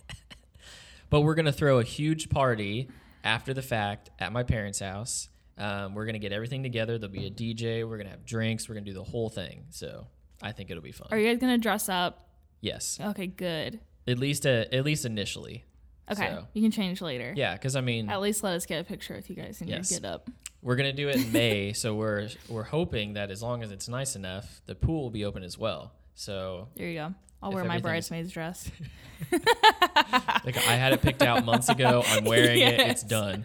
but 1.09 1.21
we're 1.21 1.35
gonna 1.35 1.51
throw 1.51 1.79
a 1.79 1.83
huge 1.83 2.29
party 2.29 2.89
after 3.23 3.53
the 3.53 3.61
fact 3.61 4.09
at 4.19 4.31
my 4.31 4.43
parents' 4.43 4.79
house. 4.79 5.29
Um, 5.57 5.93
we're 5.93 6.05
gonna 6.05 6.19
get 6.19 6.31
everything 6.31 6.63
together. 6.63 6.97
There'll 6.97 7.13
be 7.13 7.27
a 7.27 7.31
DJ. 7.31 7.87
We're 7.87 7.97
gonna 7.97 8.09
have 8.09 8.25
drinks. 8.25 8.67
We're 8.67 8.75
gonna 8.75 8.85
do 8.85 8.93
the 8.93 9.03
whole 9.03 9.29
thing. 9.29 9.65
So 9.69 10.07
I 10.41 10.51
think 10.51 10.71
it'll 10.71 10.83
be 10.83 10.91
fun. 10.91 11.07
Are 11.11 11.17
you 11.17 11.29
guys 11.29 11.39
gonna 11.39 11.57
dress 11.57 11.89
up? 11.89 12.27
yes, 12.61 12.97
Okay, 13.01 13.27
good. 13.27 13.79
at 14.07 14.17
least 14.17 14.45
uh, 14.45 14.65
at 14.71 14.83
least 14.85 15.05
initially. 15.05 15.65
Okay, 16.11 16.27
So, 16.29 16.47
you 16.53 16.61
can 16.61 16.71
change 16.71 17.01
later. 17.01 17.33
yeah, 17.35 17.53
because 17.53 17.75
I 17.75 17.81
mean, 17.81 18.09
At 18.09 18.19
least 18.21 18.43
let 18.43 18.53
us 18.55 18.65
get 18.65 18.81
a 18.81 18.83
picture 18.83 19.15
with 19.15 19.29
you 19.29 19.35
guys 19.35 19.61
and 19.61 19.69
Yes. 19.69 19.89
get 19.89 20.03
up. 20.05 20.29
We're 20.61 20.75
gonna 20.75 20.93
do 20.93 21.07
it 21.09 21.15
in 21.15 21.31
May, 21.31 21.73
so 21.81 21.95
we're 21.95 22.29
we're 22.49 22.63
hoping 22.63 23.13
that 23.13 23.31
as 23.31 23.41
long 23.41 23.63
as 23.63 23.71
it's 23.71 23.87
nice 23.87 24.15
enough, 24.15 24.61
the 24.65 24.75
pool 24.75 25.03
will 25.03 25.09
be 25.11 25.23
open 25.25 25.43
as 25.43 25.57
well. 25.57 25.93
So 26.15 26.67
There 26.75 26.87
you 26.87 26.95
go. 26.95 27.13
I'll 27.41 27.51
wear 27.51 27.63
my 27.65 27.79
bridesmaid's 27.79 28.31
dress. 28.31 28.71
like 29.31 30.57
I 30.57 30.75
had 30.75 30.93
it 30.93 31.01
picked 31.01 31.21
out 31.21 31.43
months 31.43 31.67
ago. 31.69 32.01
I'm 32.05 32.23
wearing 32.23 32.61
it. 32.61 32.79
It's 32.79 33.03
done. 33.19 33.43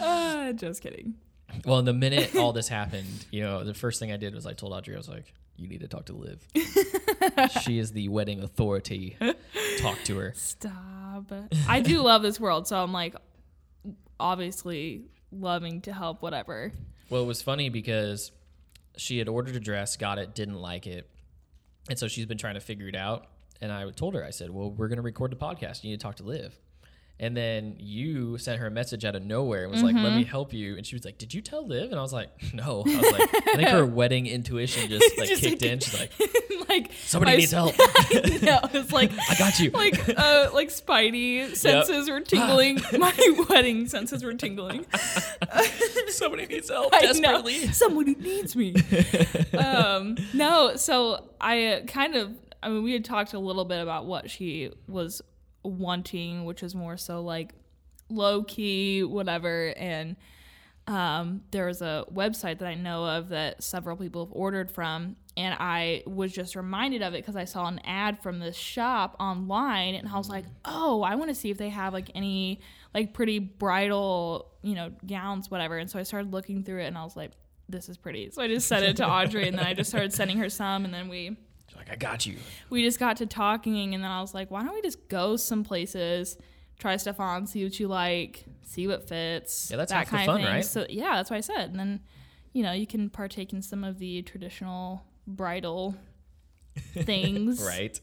uh, 0.00 0.52
just 0.52 0.82
kidding. 0.82 1.14
Well, 1.64 1.82
the 1.82 1.92
minute 1.92 2.34
all 2.36 2.52
this 2.52 2.68
happened, 2.68 3.26
you 3.30 3.42
know, 3.42 3.64
the 3.64 3.74
first 3.74 4.00
thing 4.00 4.12
I 4.12 4.16
did 4.16 4.34
was 4.34 4.46
I 4.46 4.52
told 4.52 4.72
Audrey, 4.72 4.94
I 4.94 4.98
was 4.98 5.08
like, 5.08 5.32
"You 5.56 5.68
need 5.68 5.80
to 5.80 5.88
talk 5.88 6.06
to 6.06 6.12
Liv. 6.12 6.46
she 7.62 7.78
is 7.78 7.92
the 7.92 8.08
wedding 8.08 8.42
authority. 8.42 9.16
Talk 9.78 9.98
to 10.04 10.18
her." 10.18 10.32
Stop. 10.34 11.32
I 11.68 11.80
do 11.80 12.00
love 12.02 12.22
this 12.22 12.40
world, 12.40 12.66
so 12.66 12.82
I'm 12.82 12.92
like, 12.92 13.14
obviously 14.18 15.04
loving 15.30 15.80
to 15.82 15.92
help. 15.92 16.22
Whatever. 16.22 16.72
Well, 17.10 17.22
it 17.22 17.26
was 17.26 17.42
funny 17.42 17.68
because 17.68 18.32
she 18.96 19.18
had 19.18 19.28
ordered 19.28 19.56
a 19.56 19.60
dress, 19.60 19.96
got 19.96 20.18
it, 20.18 20.34
didn't 20.34 20.58
like 20.58 20.86
it. 20.86 21.08
And 21.88 21.98
so 21.98 22.08
she's 22.08 22.26
been 22.26 22.38
trying 22.38 22.54
to 22.54 22.60
figure 22.60 22.88
it 22.88 22.96
out. 22.96 23.26
And 23.60 23.72
I 23.72 23.88
told 23.90 24.14
her, 24.14 24.24
I 24.24 24.30
said, 24.30 24.50
Well, 24.50 24.70
we're 24.70 24.88
going 24.88 24.96
to 24.96 25.02
record 25.02 25.30
the 25.30 25.36
podcast. 25.36 25.84
You 25.84 25.90
need 25.90 26.00
to 26.00 26.02
talk 26.02 26.16
to 26.16 26.24
Liv. 26.24 26.58
And 27.20 27.36
then 27.36 27.76
you 27.78 28.36
sent 28.38 28.58
her 28.58 28.66
a 28.66 28.70
message 28.70 29.04
out 29.04 29.14
of 29.14 29.22
nowhere 29.22 29.62
and 29.62 29.70
was 29.70 29.82
like, 29.82 29.94
Mm-hmm. 29.94 30.04
Let 30.04 30.16
me 30.16 30.24
help 30.24 30.52
you. 30.52 30.76
And 30.76 30.84
she 30.84 30.96
was 30.96 31.04
like, 31.04 31.18
Did 31.18 31.32
you 31.32 31.40
tell 31.40 31.64
Liv? 31.64 31.90
And 31.90 31.98
I 31.98 32.02
was 32.02 32.12
like, 32.12 32.30
No. 32.54 32.82
I 32.84 32.96
was 33.00 33.12
like, 33.12 33.34
I 33.48 33.56
think 33.56 33.68
her 33.68 33.86
wedding 34.00 34.26
intuition 34.26 34.88
just 34.88 35.18
like 35.18 35.28
Just 35.28 35.42
kicked 35.42 35.62
like- 35.62 35.70
in. 35.70 35.78
She's 35.78 35.98
like, 35.98 36.10
like 36.68 36.90
Somebody 37.04 37.36
needs 37.36 37.52
help. 37.52 37.74
no, 37.78 38.58
it's 38.72 38.90
like 38.92 39.12
I 39.30 39.34
got 39.36 39.60
you. 39.60 39.70
like 39.70 40.08
uh 40.18 40.50
like 40.52 40.68
Spidey 40.70 41.54
senses 41.54 42.10
were 42.10 42.20
tingling. 42.20 42.80
My 42.98 43.14
wedding 43.48 43.86
senses 43.86 44.24
were 44.24 44.34
tingling. 44.34 44.84
Somebody 46.08 46.46
needs 46.46 46.70
help 46.70 46.92
I 46.92 47.00
know. 47.00 47.12
desperately. 47.12 47.66
Somebody 47.72 48.14
needs 48.16 48.56
me. 48.56 48.74
um, 49.56 50.16
no, 50.34 50.76
so 50.76 51.28
I 51.40 51.66
uh, 51.66 51.80
kind 51.86 52.14
of 52.16 52.32
I 52.62 52.68
mean, 52.68 52.82
we 52.82 52.92
had 52.92 53.04
talked 53.04 53.32
a 53.34 53.38
little 53.38 53.64
bit 53.64 53.80
about 53.80 54.06
what 54.06 54.30
she 54.30 54.70
was 54.88 55.20
wanting, 55.62 56.44
which 56.44 56.62
is 56.62 56.74
more 56.74 56.96
so 56.96 57.22
like 57.22 57.54
low 58.08 58.42
key, 58.42 59.02
whatever. 59.02 59.74
And 59.76 60.16
um, 60.86 61.42
there 61.52 61.66
was 61.66 61.80
a 61.80 62.04
website 62.12 62.58
that 62.58 62.66
I 62.66 62.74
know 62.74 63.04
of 63.04 63.28
that 63.28 63.62
several 63.62 63.96
people 63.96 64.26
have 64.26 64.34
ordered 64.34 64.70
from, 64.70 65.16
and 65.36 65.56
I 65.58 66.02
was 66.06 66.32
just 66.32 66.56
reminded 66.56 67.02
of 67.02 67.14
it 67.14 67.18
because 67.18 67.36
I 67.36 67.44
saw 67.44 67.66
an 67.68 67.80
ad 67.84 68.18
from 68.20 68.40
this 68.40 68.56
shop 68.56 69.16
online, 69.20 69.94
and 69.94 70.08
I 70.08 70.18
was 70.18 70.28
like, 70.28 70.44
oh, 70.64 71.02
I 71.02 71.14
want 71.14 71.30
to 71.30 71.34
see 71.34 71.50
if 71.50 71.56
they 71.56 71.68
have 71.68 71.92
like 71.92 72.10
any 72.14 72.60
like 72.92 73.14
pretty 73.14 73.38
bridal, 73.38 74.50
you 74.62 74.74
know, 74.74 74.90
gowns, 75.06 75.50
whatever. 75.50 75.78
And 75.78 75.88
so 75.88 75.98
I 76.00 76.02
started 76.02 76.32
looking 76.32 76.64
through 76.64 76.80
it, 76.80 76.86
and 76.86 76.98
I 76.98 77.04
was 77.04 77.16
like, 77.16 77.30
this 77.68 77.88
is 77.88 77.96
pretty. 77.96 78.30
So 78.32 78.42
I 78.42 78.48
just 78.48 78.66
sent 78.66 78.84
it 78.84 78.96
to 78.96 79.08
Audrey, 79.08 79.46
and 79.46 79.56
then 79.56 79.64
I 79.64 79.74
just 79.74 79.88
started 79.88 80.12
sending 80.12 80.38
her 80.38 80.50
some, 80.50 80.84
and 80.84 80.92
then 80.92 81.08
we 81.08 81.36
She's 81.72 81.78
like, 81.78 81.90
I 81.90 81.96
got 81.96 82.26
you. 82.26 82.36
we 82.70 82.82
just 82.82 82.98
got 82.98 83.16
to 83.18 83.26
talking 83.26 83.94
and 83.94 84.04
then 84.04 84.10
I 84.10 84.20
was 84.20 84.34
like, 84.34 84.50
why 84.50 84.62
don't 84.62 84.74
we 84.74 84.82
just 84.82 85.08
go 85.08 85.36
some 85.36 85.64
places, 85.64 86.36
try 86.78 86.96
stuff 86.98 87.18
on, 87.18 87.46
see 87.46 87.64
what 87.64 87.80
you 87.80 87.88
like, 87.88 88.44
see 88.62 88.86
what 88.86 89.08
fits. 89.08 89.70
Yeah, 89.70 89.78
that's 89.78 89.90
that 89.90 89.98
half 89.98 90.06
the 90.06 90.10
kind 90.10 90.26
fun, 90.26 90.36
of 90.40 90.42
thing. 90.46 90.54
right? 90.54 90.64
So 90.64 90.86
yeah, 90.90 91.16
that's 91.16 91.30
what 91.30 91.36
I 91.36 91.40
said. 91.40 91.70
And 91.70 91.78
then, 91.80 92.00
you 92.52 92.62
know, 92.62 92.72
you 92.72 92.86
can 92.86 93.08
partake 93.08 93.52
in 93.54 93.62
some 93.62 93.84
of 93.84 93.98
the 93.98 94.20
traditional 94.22 95.02
bridal 95.26 95.94
things. 96.92 97.62
Right. 97.66 97.98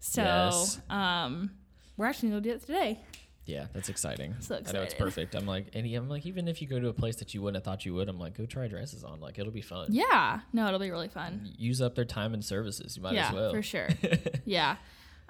So 0.00 0.22
Yes. 0.22 0.80
um 0.90 1.50
we're 1.96 2.06
actually 2.06 2.28
gonna 2.30 2.40
do 2.42 2.50
it 2.50 2.60
today. 2.60 3.00
Yeah, 3.48 3.66
that's 3.72 3.88
exciting. 3.88 4.36
So 4.40 4.60
I 4.66 4.72
know 4.72 4.82
it's 4.82 4.92
perfect. 4.92 5.34
I'm 5.34 5.46
like, 5.46 5.68
and 5.72 5.86
I'm 5.86 6.08
like, 6.10 6.26
even 6.26 6.48
if 6.48 6.60
you 6.60 6.68
go 6.68 6.78
to 6.78 6.88
a 6.88 6.92
place 6.92 7.16
that 7.16 7.32
you 7.32 7.40
wouldn't 7.40 7.56
have 7.56 7.64
thought 7.64 7.86
you 7.86 7.94
would, 7.94 8.06
I'm 8.10 8.18
like, 8.18 8.36
go 8.36 8.44
try 8.44 8.68
dresses 8.68 9.02
on. 9.04 9.20
Like, 9.20 9.38
it'll 9.38 9.52
be 9.52 9.62
fun. 9.62 9.86
Yeah. 9.88 10.40
No, 10.52 10.66
it'll 10.68 10.78
be 10.78 10.90
really 10.90 11.08
fun. 11.08 11.50
Use 11.56 11.80
up 11.80 11.94
their 11.94 12.04
time 12.04 12.34
and 12.34 12.44
services. 12.44 12.98
You 12.98 13.02
might 13.02 13.14
yeah, 13.14 13.28
as 13.28 13.34
well. 13.34 13.50
for 13.50 13.62
sure. 13.62 13.88
yeah. 14.44 14.76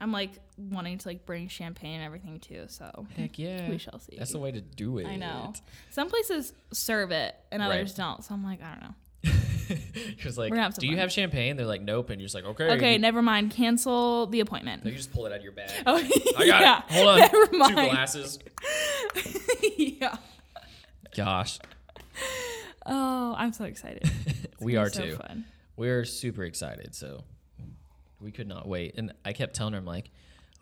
I'm 0.00 0.10
like 0.10 0.32
wanting 0.56 0.98
to 0.98 1.08
like 1.08 1.26
bring 1.26 1.46
champagne 1.46 1.94
and 1.96 2.04
everything 2.04 2.40
too, 2.40 2.64
so 2.66 3.06
Heck 3.16 3.38
yeah. 3.38 3.68
we 3.70 3.78
shall 3.78 4.00
see. 4.00 4.16
That's 4.18 4.32
the 4.32 4.38
way 4.38 4.50
to 4.50 4.60
do 4.60 4.98
it. 4.98 5.06
I 5.06 5.14
know. 5.14 5.52
Some 5.90 6.08
places 6.08 6.52
serve 6.72 7.12
it 7.12 7.36
and 7.52 7.60
Right. 7.62 7.70
others 7.70 7.94
don't. 7.94 8.24
So 8.24 8.34
I'm 8.34 8.44
like, 8.44 8.60
I 8.62 8.70
don't 8.72 8.82
know. 8.82 8.94
Like, 10.36 10.50
gonna 10.50 10.62
have 10.62 10.74
some 10.74 10.82
do 10.82 10.86
you 10.88 10.96
have 10.96 11.10
champagne? 11.10 11.56
They're 11.56 11.66
like, 11.66 11.82
nope, 11.82 12.10
and 12.10 12.20
you're 12.20 12.26
just 12.26 12.34
like, 12.34 12.44
okay. 12.44 12.70
Okay, 12.72 12.92
You, 12.94 12.98
never 12.98 13.22
mind. 13.22 13.50
Cancel 13.50 14.26
the 14.26 14.40
appointment. 14.40 14.84
no, 14.84 14.90
you 14.90 14.96
just 14.96 15.12
pull 15.12 15.26
it 15.26 15.32
out 15.32 15.38
of 15.38 15.42
your 15.44 15.52
bag. 15.52 15.70
Oh, 15.86 15.96
I 15.96 16.02
got 16.46 16.60
yeah. 16.60 16.78
it. 16.78 16.92
Hold 16.92 17.08
on. 17.08 17.18
Never 17.20 17.68
Two 17.68 17.90
glasses. 17.90 18.38
yeah. 19.76 20.16
Gosh, 21.16 21.58
Oh, 22.86 23.34
I'm 23.36 23.52
so 23.52 23.64
excited. 23.64 24.10
We 24.60 24.76
are 24.76 24.88
so 24.88 25.02
too. 25.02 25.16
Fun. 25.16 25.44
We're 25.76 26.04
super 26.04 26.44
excited. 26.44 26.94
So 26.94 27.24
we 28.20 28.30
could 28.32 28.48
not 28.48 28.66
wait. 28.66 28.94
And 28.96 29.12
I 29.24 29.32
kept 29.32 29.54
telling 29.54 29.72
her, 29.74 29.78
I'm 29.78 29.84
like, 29.84 30.10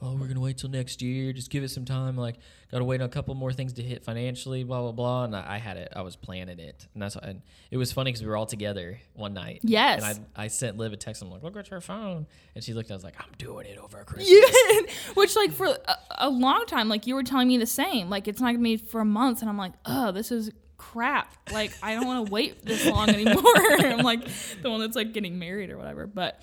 oh, 0.02 0.14
we're 0.14 0.28
gonna 0.28 0.40
wait 0.40 0.58
till 0.58 0.70
next 0.70 1.02
year. 1.02 1.32
Just 1.32 1.50
give 1.50 1.64
it 1.64 1.70
some 1.70 1.84
time. 1.84 2.16
Like, 2.16 2.36
gotta 2.70 2.84
wait 2.84 3.00
on 3.00 3.06
a 3.06 3.10
couple 3.10 3.34
more 3.34 3.52
things 3.52 3.72
to 3.74 3.82
hit 3.82 4.04
financially. 4.04 4.64
Blah 4.64 4.82
blah 4.82 4.92
blah. 4.92 5.24
And 5.24 5.36
I, 5.36 5.54
I 5.54 5.58
had 5.58 5.76
it. 5.76 5.92
I 5.94 6.02
was 6.02 6.16
planning 6.16 6.58
it, 6.58 6.86
and 6.94 7.02
that's 7.02 7.16
and 7.16 7.42
it 7.70 7.76
was 7.76 7.92
funny 7.92 8.10
because 8.10 8.22
we 8.22 8.28
were 8.28 8.36
all 8.36 8.46
together 8.46 8.98
one 9.14 9.34
night. 9.34 9.60
Yes. 9.62 10.04
And 10.04 10.26
I 10.36 10.44
I 10.44 10.48
sent 10.48 10.76
Liv 10.76 10.92
a 10.92 10.96
text. 10.96 11.22
I'm 11.22 11.30
like, 11.30 11.42
look 11.42 11.56
at 11.56 11.70
your 11.70 11.80
phone, 11.80 12.26
and 12.54 12.62
she 12.62 12.74
looked. 12.74 12.90
I 12.90 12.94
was 12.94 13.04
like, 13.04 13.18
I'm 13.18 13.32
doing 13.38 13.66
it 13.66 13.78
over 13.78 14.02
Christmas. 14.04 14.30
Yeah. 14.30 14.80
Which, 15.14 15.36
like, 15.36 15.52
for 15.52 15.66
a, 15.66 15.96
a 16.18 16.28
long 16.30 16.66
time, 16.66 16.88
like, 16.88 17.06
you 17.06 17.14
were 17.14 17.22
telling 17.22 17.48
me 17.48 17.58
the 17.58 17.66
same. 17.66 18.10
Like, 18.10 18.28
it's 18.28 18.40
not 18.40 18.48
going 18.48 18.58
to 18.58 18.62
be 18.62 18.76
for 18.76 19.04
months. 19.04 19.40
And 19.40 19.48
I'm 19.50 19.58
like, 19.58 19.72
oh, 19.84 20.12
this 20.12 20.30
is 20.32 20.50
crap. 20.76 21.34
Like, 21.52 21.72
I 21.82 21.94
don't 21.94 22.06
want 22.06 22.26
to 22.26 22.32
wait 22.32 22.64
this 22.64 22.86
long 22.86 23.08
anymore. 23.08 23.42
I'm 23.56 24.04
like 24.04 24.26
the 24.62 24.70
one 24.70 24.80
that's, 24.80 24.96
like, 24.96 25.12
getting 25.12 25.38
married 25.38 25.70
or 25.70 25.78
whatever. 25.78 26.06
But 26.06 26.42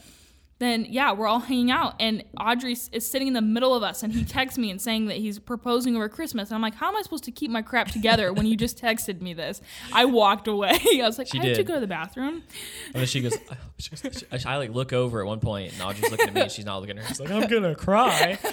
then, 0.63 0.85
yeah, 0.89 1.11
we're 1.11 1.27
all 1.27 1.39
hanging 1.39 1.69
out. 1.71 1.95
And 1.99 2.23
Audrey 2.39 2.77
is 2.91 3.09
sitting 3.09 3.27
in 3.27 3.33
the 3.33 3.41
middle 3.41 3.75
of 3.75 3.83
us. 3.83 4.01
And 4.03 4.13
he 4.13 4.23
texts 4.23 4.57
me 4.57 4.71
and 4.71 4.81
saying 4.81 5.07
that 5.07 5.17
he's 5.17 5.37
proposing 5.39 5.95
over 5.95 6.07
Christmas. 6.09 6.49
And 6.49 6.55
I'm 6.55 6.61
like, 6.61 6.75
how 6.75 6.87
am 6.87 6.95
I 6.95 7.01
supposed 7.01 7.23
to 7.25 7.31
keep 7.31 7.51
my 7.51 7.61
crap 7.61 7.89
together 7.89 8.31
when 8.33 8.45
you 8.45 8.55
just 8.55 8.79
texted 8.81 9.21
me 9.21 9.33
this? 9.33 9.61
I 9.91 10.05
walked 10.05 10.47
away. 10.47 10.79
I 11.01 11.01
was 11.03 11.17
like, 11.17 11.27
She 11.27 11.39
I 11.39 11.45
have 11.45 11.57
to 11.57 11.63
go 11.63 11.75
to 11.75 11.79
the 11.79 11.87
bathroom. 11.87 12.43
And 12.87 12.95
then 12.95 13.05
she 13.05 13.21
goes, 13.21 13.35
she 13.77 13.89
goes 13.89 14.23
I, 14.31 14.53
I 14.53 14.57
like 14.57 14.71
look 14.71 14.93
over 14.93 15.19
at 15.21 15.27
one 15.27 15.39
point, 15.39 15.73
and 15.73 15.81
Audrey's 15.81 16.09
looking 16.09 16.27
at 16.29 16.33
me, 16.33 16.41
and 16.41 16.51
she's 16.51 16.65
not 16.65 16.79
looking 16.79 16.97
at 16.97 17.03
her. 17.03 17.07
She's 17.09 17.19
like, 17.19 17.31
I'm 17.31 17.47
gonna 17.47 17.75
cry. 17.75 18.37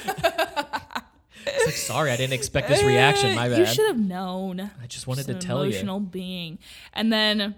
It's 1.46 1.66
like, 1.66 1.74
sorry, 1.74 2.10
I 2.10 2.16
didn't 2.16 2.34
expect 2.34 2.68
this 2.68 2.82
reaction. 2.82 3.34
My 3.34 3.48
Eh, 3.48 3.58
You 3.60 3.66
should 3.66 3.86
have 3.86 3.98
known. 3.98 4.60
I 4.60 4.86
just 4.86 5.06
wanted 5.06 5.20
Just 5.26 5.28
to 5.28 5.34
an 5.36 5.40
tell 5.40 5.64
you. 5.64 5.70
emotional 5.72 5.98
being. 6.00 6.58
And 6.92 7.10
then, 7.12 7.54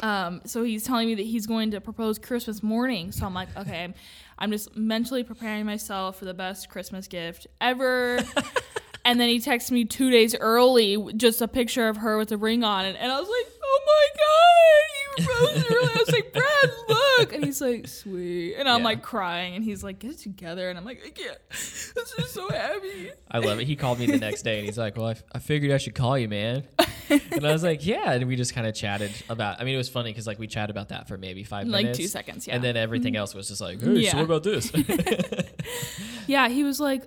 um, 0.00 0.42
so 0.44 0.64
he's 0.64 0.84
telling 0.84 1.08
me 1.08 1.14
that 1.14 1.22
he's 1.22 1.46
going 1.46 1.70
to 1.70 1.80
propose 1.80 2.18
Christmas 2.18 2.62
morning. 2.62 3.12
So 3.12 3.26
I'm 3.26 3.34
like, 3.34 3.48
okay, 3.56 3.84
I'm, 3.84 3.94
I'm 4.38 4.50
just 4.50 4.76
mentally 4.76 5.24
preparing 5.24 5.66
myself 5.66 6.18
for 6.18 6.24
the 6.24 6.34
best 6.34 6.68
Christmas 6.68 7.06
gift 7.06 7.46
ever. 7.60 8.20
and 9.04 9.20
then 9.20 9.28
he 9.28 9.38
texts 9.40 9.70
me 9.70 9.84
two 9.84 10.10
days 10.10 10.34
early, 10.34 11.12
just 11.16 11.40
a 11.42 11.48
picture 11.48 11.88
of 11.88 11.98
her 11.98 12.18
with 12.18 12.32
a 12.32 12.36
ring 12.36 12.64
on 12.64 12.84
it, 12.84 12.96
and 12.98 13.12
I 13.12 13.20
was 13.20 13.28
like, 13.28 13.52
oh 13.62 13.80
my 13.86 14.06
god, 14.16 14.93
I 15.18 15.96
was 15.98 16.12
like, 16.12 16.32
Brad, 16.32 16.70
look, 16.88 17.32
and 17.32 17.44
he's 17.44 17.60
like, 17.60 17.86
sweet, 17.88 18.54
and 18.56 18.68
I'm 18.68 18.80
Yeah. 18.80 18.84
like 18.84 19.02
crying, 19.02 19.54
and 19.54 19.64
he's 19.64 19.82
like, 19.84 19.98
get 19.98 20.12
it 20.12 20.18
together, 20.18 20.68
and 20.68 20.78
I'm 20.78 20.84
like, 20.84 21.02
I 21.06 21.10
can't. 21.10 21.38
This 21.50 22.12
is 22.18 22.30
so 22.30 22.48
heavy. 22.48 23.10
I 23.30 23.38
love 23.38 23.60
it. 23.60 23.66
He 23.66 23.76
called 23.76 23.98
me 23.98 24.06
the 24.06 24.18
next 24.18 24.42
day, 24.42 24.58
and 24.58 24.66
he's 24.66 24.78
like, 24.78 24.96
"Well, 24.96 25.06
I, 25.06 25.10
f- 25.12 25.22
I 25.32 25.38
figured 25.38 25.72
I 25.72 25.78
should 25.78 25.94
call 25.94 26.18
you, 26.18 26.28
man." 26.28 26.64
and 27.08 27.46
I 27.46 27.52
was 27.52 27.62
like, 27.62 27.86
"Yeah." 27.86 28.12
And 28.12 28.26
we 28.26 28.36
just 28.36 28.54
kind 28.54 28.66
of 28.66 28.74
chatted 28.74 29.12
about. 29.28 29.60
I 29.60 29.64
mean, 29.64 29.74
it 29.74 29.78
was 29.78 29.88
funny 29.88 30.10
because 30.10 30.26
like 30.26 30.38
we 30.38 30.46
chatted 30.46 30.70
about 30.70 30.88
that 30.90 31.08
for 31.08 31.16
maybe 31.16 31.44
five 31.44 31.66
Like 31.66 31.82
minutes, 31.84 31.98
two 31.98 32.08
seconds, 32.08 32.46
yeah. 32.46 32.54
and 32.56 32.64
then 32.64 32.76
everything 32.76 33.12
mm-hmm. 33.14 33.20
else 33.20 33.34
was 33.34 33.48
just 33.48 33.60
like, 33.60 33.80
"Hey, 33.80 33.92
Yeah. 33.94 34.10
so 34.12 34.16
what 34.18 34.24
about 34.24 34.42
this?" 34.42 34.70
Yeah, 36.26 36.48
he 36.48 36.64
was 36.64 36.80
like, 36.80 37.04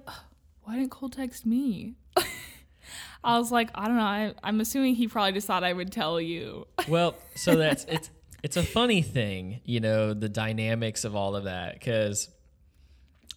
"Why 0.64 0.76
didn't 0.76 0.92
Cole 0.92 1.10
text 1.10 1.46
me?" 1.46 1.96
I 3.24 3.38
was 3.38 3.52
like, 3.52 3.70
"I 3.76 3.88
don't 3.88 3.98
know. 3.98 4.04
I, 4.04 4.34
I'm 4.44 4.60
assuming 4.62 4.96
he 4.96 5.08
probably 5.08 5.34
just 5.34 5.48
thought 5.48 5.64
I 5.64 5.74
would 5.74 5.92
tell 5.92 6.20
you." 6.20 6.68
well, 6.88 7.16
so 7.36 7.56
that's 7.56 7.86
it's 7.86 8.10
it's 8.44 8.58
a 8.58 8.64
funny 8.64 9.02
thing, 9.02 9.62
you 9.66 9.80
know, 9.80 10.14
the 10.14 10.30
dynamics 10.30 11.04
of 11.04 11.16
all 11.16 11.36
of 11.36 11.46
that 11.46 11.74
because 11.74 12.30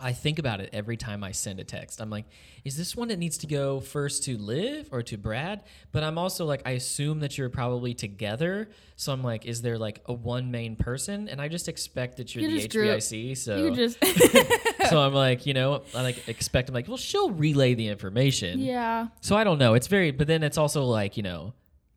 I 0.00 0.12
think 0.12 0.38
about 0.38 0.60
it 0.60 0.70
every 0.72 0.96
time 0.96 1.22
I 1.22 1.32
send 1.32 1.60
a 1.60 1.64
text. 1.64 2.00
I'm 2.00 2.10
like, 2.10 2.24
is 2.64 2.76
this 2.76 2.96
one 2.96 3.08
that 3.08 3.18
needs 3.18 3.38
to 3.38 3.46
go 3.46 3.80
first 3.80 4.24
to 4.24 4.38
Liv 4.38 4.88
or 4.92 5.02
to 5.02 5.16
Brad? 5.18 5.62
But 5.92 6.02
I'm 6.02 6.16
also 6.18 6.46
like, 6.46 6.62
I 6.64 6.72
assume 6.72 7.20
that 7.20 7.36
you're 7.36 7.50
probably 7.50 7.92
together. 7.94 8.70
So 8.96 9.12
I'm 9.12 9.22
like, 9.22 9.44
is 9.46 9.62
there 9.62 9.78
like 9.78 10.02
a 10.06 10.12
one 10.12 10.50
main 10.50 10.76
person? 10.76 11.28
And 11.28 11.40
I 11.40 11.48
just 11.48 11.68
expect 11.68 12.16
that 12.16 12.34
you're 12.34 12.44
You 12.48 12.60
the 12.60 12.68
HBIC. 12.68 13.36
So 13.36 13.56
You 13.56 13.74
just, 13.74 13.98
so 14.88 15.00
I'm 15.00 15.12
like, 15.14 15.46
you 15.46 15.54
know, 15.54 15.82
I 15.94 16.02
like 16.02 16.28
expect 16.28 16.68
I'm 16.68 16.74
like, 16.74 16.88
well, 16.88 16.96
she'll 16.96 17.30
relay 17.30 17.74
the 17.74 17.88
information. 17.88 18.60
yeah, 18.60 19.08
So 19.20 19.36
I 19.36 19.44
don't 19.44 19.58
know. 19.58 19.74
It's 19.74 19.86
very, 19.86 20.10
but 20.10 20.26
then 20.26 20.42
it's 20.42 20.58
also 20.58 20.84
like, 20.84 21.16
you 21.16 21.22
know, 21.22 21.52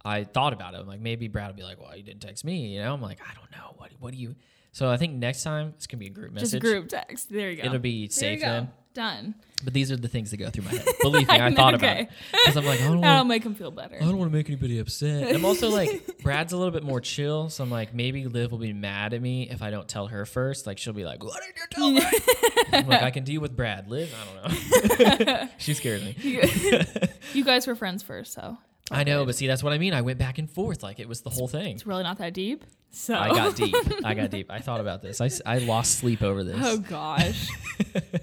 I 0.05 0.25
thought 0.25 0.51
about 0.53 0.73
it. 0.73 0.81
I'm 0.81 0.87
like, 0.87 0.99
maybe 0.99 1.27
Brad 1.29 1.47
will 1.47 1.55
be 1.55 1.63
like, 1.63 1.81
well, 1.81 1.95
you 1.95 2.03
didn't 2.03 2.21
text 2.21 2.43
me. 2.43 2.67
You 2.75 2.81
know, 2.81 2.93
I'm 2.93 3.01
like, 3.01 3.19
I 3.21 3.33
don't 3.33 3.51
know. 3.51 3.73
What, 3.77 3.91
what 3.99 4.11
do 4.11 4.17
you? 4.19 4.35
So 4.73 4.89
I 4.89 4.97
think 4.97 5.13
next 5.13 5.43
time 5.43 5.73
it's 5.77 5.87
gonna 5.87 5.99
be 5.99 6.07
a 6.07 6.09
group 6.09 6.33
message. 6.33 6.51
just 6.51 6.53
a 6.55 6.59
group 6.59 6.89
text. 6.89 7.31
There 7.31 7.49
you 7.51 7.61
go. 7.61 7.67
It'll 7.67 7.79
be 7.79 8.09
safe 8.09 8.41
then. 8.41 8.69
Done. 8.93 9.33
But 9.63 9.73
these 9.73 9.91
are 9.91 9.95
the 9.97 10.07
things 10.07 10.29
that 10.29 10.37
go 10.37 10.51
through 10.51 10.65
my 10.65 10.71
head. 10.71 10.85
Believe 11.01 11.27
me, 11.27 11.33
I 11.39 11.51
thought 11.55 11.73
about 11.73 11.89
Okay. 11.89 12.01
it 12.01 12.09
because 12.31 12.57
I'm 12.57 12.65
like, 12.65 12.79
I 12.79 12.83
don't 12.87 13.01
That'll 13.01 13.15
want. 13.17 13.27
make 13.29 13.43
him 13.43 13.55
feel 13.55 13.71
better. 13.71 13.95
I 13.95 13.99
don't 14.05 14.17
want 14.19 14.29
to 14.31 14.37
make 14.37 14.47
anybody 14.49 14.77
upset. 14.77 15.33
I'm 15.35 15.45
also 15.45 15.69
like, 15.71 16.19
Brad's 16.21 16.53
a 16.53 16.57
little 16.57 16.71
bit 16.71 16.83
more 16.83 17.01
chill, 17.01 17.49
so 17.49 17.63
I'm 17.63 17.71
like, 17.71 17.95
maybe 17.95 18.27
Liv 18.27 18.51
will 18.51 18.59
be 18.59 18.71
mad 18.73 19.15
at 19.15 19.21
me 19.21 19.49
if 19.49 19.63
I 19.63 19.71
don't 19.71 19.87
tell 19.87 20.07
her 20.07 20.27
first. 20.27 20.67
Like, 20.67 20.77
she'll 20.77 20.93
be 20.93 21.05
like, 21.05 21.23
"What 21.23 21.41
did 21.41 21.55
you 21.55 21.63
tell 21.71 21.89
me?" 21.91 22.01
I'm 22.71 22.87
like, 22.87 23.01
I 23.01 23.09
can 23.09 23.23
deal 23.23 23.41
with 23.41 23.55
Brad. 23.55 23.89
Liv, 23.89 24.13
I 24.13 24.45
don't 24.45 25.27
know. 25.27 25.49
she 25.57 25.73
scares 25.73 26.03
me. 26.03 26.15
you 27.33 27.43
guys 27.43 27.65
were 27.65 27.75
friends 27.75 28.03
first, 28.03 28.33
so 28.33 28.57
I 28.91 29.03
know, 29.03 29.25
but 29.25 29.35
see, 29.35 29.47
that's 29.47 29.63
what 29.63 29.73
I 29.73 29.77
mean. 29.77 29.93
I 29.93 30.01
went 30.01 30.19
back 30.19 30.37
and 30.37 30.49
forth, 30.49 30.83
like 30.83 30.99
it 30.99 31.07
was 31.07 31.21
the 31.21 31.29
whole 31.29 31.47
thing. 31.47 31.75
it's 31.75 31.85
really 31.87 32.03
not 32.03 32.17
that 32.17 32.33
deep. 32.33 32.63
So 32.91 33.15
I 33.15 33.29
got 33.29 33.55
deep. 33.55 33.75
I 34.05 34.13
got 34.13 34.29
deep. 34.29 34.51
I 34.51 34.59
thought 34.59 34.79
about 34.81 35.01
this. 35.01 35.19
I, 35.21 35.29
I 35.45 35.57
lost 35.59 35.97
sleep 35.99 36.21
over 36.21 36.43
this. 36.43 36.57
oh 36.59 36.77
gosh. 36.77 37.47